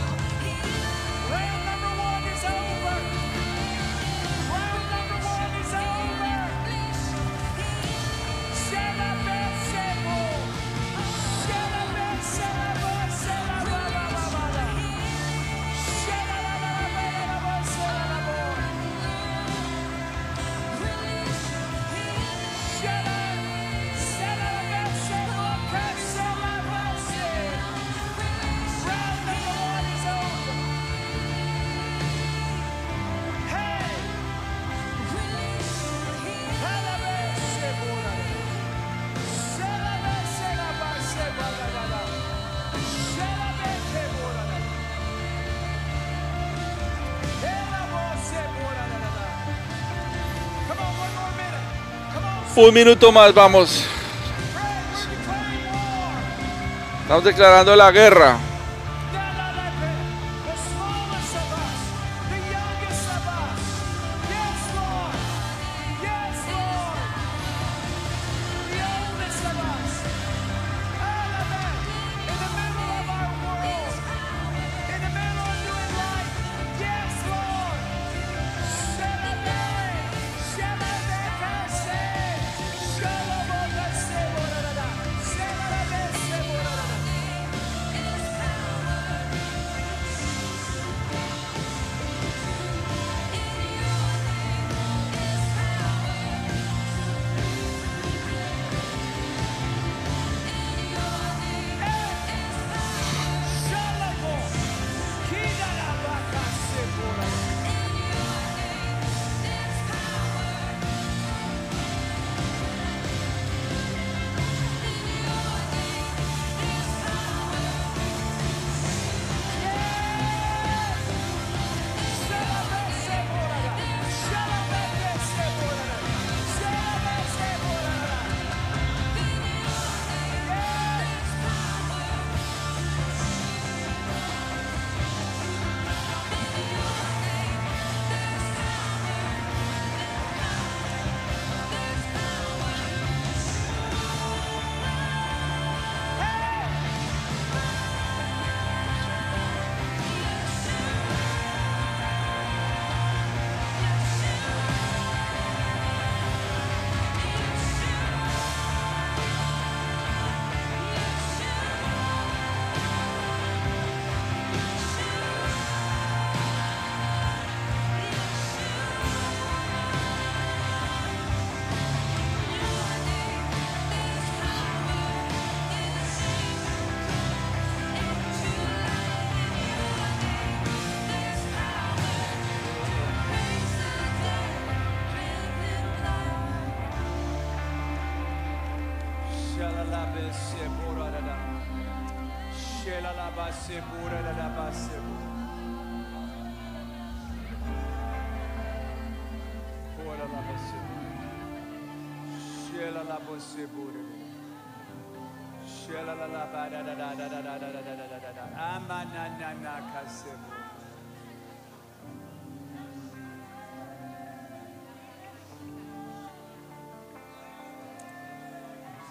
Un 52.58 52.74
minuto 52.74 53.12
más, 53.12 53.36
vamos. 53.36 53.86
Estamos 57.04 57.24
declarando 57.24 57.76
la 57.76 57.92
guerra. 57.92 58.47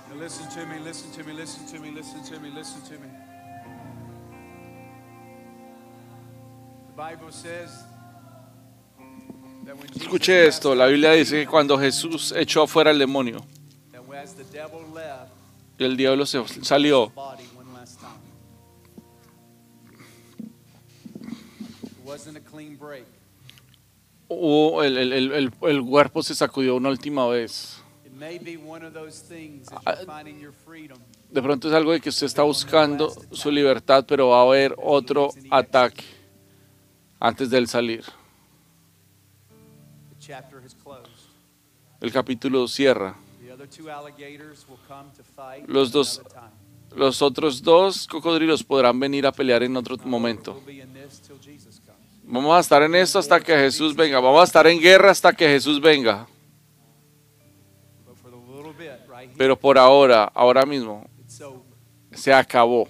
Now 0.08 0.14
Listen 0.14 0.48
to 0.48 0.66
me, 0.66 0.78
listen 0.78 1.12
to 1.12 1.24
me, 1.24 1.32
listen 1.34 1.66
to 1.66 1.78
me, 1.78 1.90
listen 1.90 2.24
to 2.24 2.40
me, 2.40 2.50
listen 2.50 2.80
to 2.82 2.92
me. 2.92 3.35
Escuche 10.00 10.46
esto, 10.46 10.74
la 10.74 10.86
Biblia 10.86 11.12
dice 11.12 11.40
que 11.40 11.46
cuando 11.46 11.78
Jesús 11.78 12.32
echó 12.36 12.66
fuera 12.66 12.90
al 12.90 12.98
demonio 12.98 13.44
y 15.78 15.84
el 15.84 15.96
diablo 15.96 16.24
se 16.24 16.42
salió, 16.62 17.12
hubo- 24.28 24.82
el, 24.82 24.96
el- 24.96 25.12
el- 25.12 25.52
el- 25.62 25.84
cuerpo 25.84 26.22
se 26.22 26.34
sacudió 26.34 26.76
una 26.76 26.88
última 26.90 27.26
vez. 27.28 27.82
Ah. 29.84 29.94
De 31.30 31.42
pronto 31.42 31.68
es 31.68 31.74
algo 31.74 31.92
de 31.92 32.00
que 32.00 32.08
usted 32.08 32.26
está 32.26 32.42
buscando 32.42 33.12
su 33.32 33.50
libertad, 33.50 34.04
pero 34.08 34.28
va 34.28 34.38
a 34.38 34.42
haber 34.44 34.74
otro 34.82 35.30
ataque 35.50 36.04
antes 37.20 37.50
del 37.50 37.68
salir. 37.68 38.04
El 42.00 42.12
capítulo 42.12 42.68
cierra. 42.68 43.16
Los 45.66 45.92
dos-. 45.92 46.22
Los 46.94 47.20
otros 47.20 47.62
dos 47.62 48.06
cocodrilos 48.06 48.64
podrán 48.64 48.98
venir 48.98 49.26
a 49.26 49.32
pelear 49.32 49.62
en 49.62 49.76
otro 49.76 49.96
momento. 50.04 50.62
Vamos 52.24 52.56
a 52.56 52.60
estar 52.60 52.82
en 52.82 52.94
esto 52.94 53.18
hasta 53.18 53.38
que 53.40 53.54
Jesús 53.54 53.94
venga. 53.94 54.18
Vamos 54.18 54.40
a 54.40 54.44
estar 54.44 54.66
en 54.66 54.80
guerra 54.80 55.10
hasta 55.10 55.32
que 55.32 55.46
Jesús 55.46 55.80
venga. 55.80 56.26
Pero 59.36 59.58
por 59.58 59.76
ahora, 59.78 60.24
ahora 60.34 60.64
mismo, 60.64 61.06
se 62.12 62.32
acabó. 62.32 62.88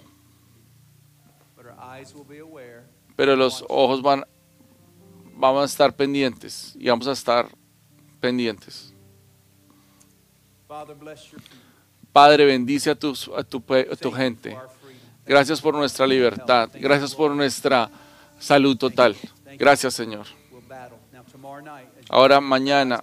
Pero 3.17 3.35
los 3.35 3.65
ojos 3.69 4.03
van, 4.03 4.25
vamos 5.35 5.63
a 5.63 5.65
estar 5.65 5.95
pendientes 5.97 6.77
y 6.79 6.89
vamos 6.89 7.07
a 7.09 7.13
estar 7.13 7.49
pendientes. 8.21 8.93
Padre, 12.13 12.45
bendice 12.45 12.91
a, 12.91 12.95
tu, 12.95 13.15
a 13.37 13.43
tu 13.45 13.63
you 14.11 14.13
gente. 14.13 14.57
Gracias 15.25 15.61
por 15.61 15.75
nuestra 15.75 16.07
libertad. 16.07 16.71
Gracias 16.75 17.15
por 17.15 17.31
nuestra 17.33 17.91
salud 18.39 18.77
total. 18.77 19.17
Gracias, 19.59 19.95
Señor. 19.95 20.27
Ahora, 22.09 22.41
mañana, 22.41 23.03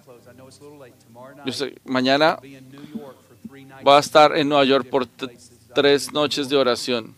yo 1.46 1.52
sé- 1.52 1.76
mañana 1.86 2.40
va 3.88 3.98
a 3.98 4.00
estar 4.00 4.36
en 4.38 4.50
Nueva 4.50 4.64
York 4.66 4.90
por 4.90 5.06
tres 5.74 6.12
noches 6.14 6.50
de 6.50 6.56
oración. 6.56 7.16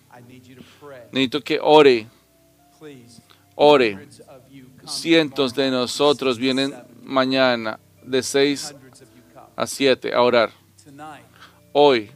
Necesito 1.11 1.41
que 1.41 1.59
ore. 1.61 2.07
Ore. 3.55 4.07
Cientos 4.87 5.55
de 5.55 5.71
nosotros 5.71 6.37
vienen 6.37 6.73
mañana 7.01 7.79
de 8.03 8.21
6 8.21 8.71
Hundreds 8.71 9.01
of 9.01 9.07
you 9.15 9.23
come. 9.33 9.47
a 9.55 9.65
7 9.65 10.13
a 10.13 10.21
orar. 10.21 10.51
Hoy, 11.73 12.11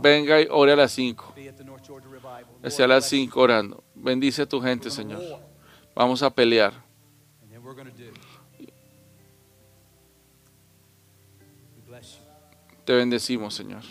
venga 0.00 0.40
y 0.40 0.46
ore 0.50 0.72
a 0.72 0.76
las 0.76 0.92
5. 0.92 1.32
Be 1.34 1.48
at 1.48 1.56
the 1.56 1.64
North 1.64 1.84
Georgia 1.84 2.08
Revival. 2.08 2.44
Hacia 2.62 2.86
Lord 2.86 2.96
las 2.96 3.10
bless 3.10 3.20
you. 3.20 3.26
5 3.26 3.40
orando. 3.40 3.84
Bendice 3.94 4.42
a 4.42 4.46
tu 4.46 4.60
gente, 4.60 4.90
Señor. 4.90 5.20
Vamos 5.94 6.22
a 6.22 6.30
pelear. 6.30 6.72
Te 12.84 12.94
bendecimos, 12.94 13.54
Señor. 13.54 13.82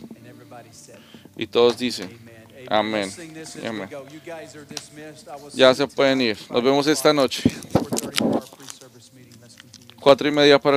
Y 1.37 1.47
todos 1.47 1.77
dicen. 1.77 2.09
Amén. 2.69 3.11
Amén. 3.67 3.89
ya 5.53 5.73
se 5.73 5.87
pueden 5.87 6.21
ir. 6.21 6.37
Nos 6.49 6.63
vemos 6.63 6.85
esta 6.85 7.11
noche. 7.11 7.41
4:30 7.49 8.19
for 8.19 8.35
our 8.35 8.47
pre-service 8.57 9.11
meeting. 9.15 9.33
Let's 9.41 9.55
continue. 9.55 9.95
Cuatro 9.99 10.27
y 10.27 10.31
media 10.31 10.59
para 10.59 10.67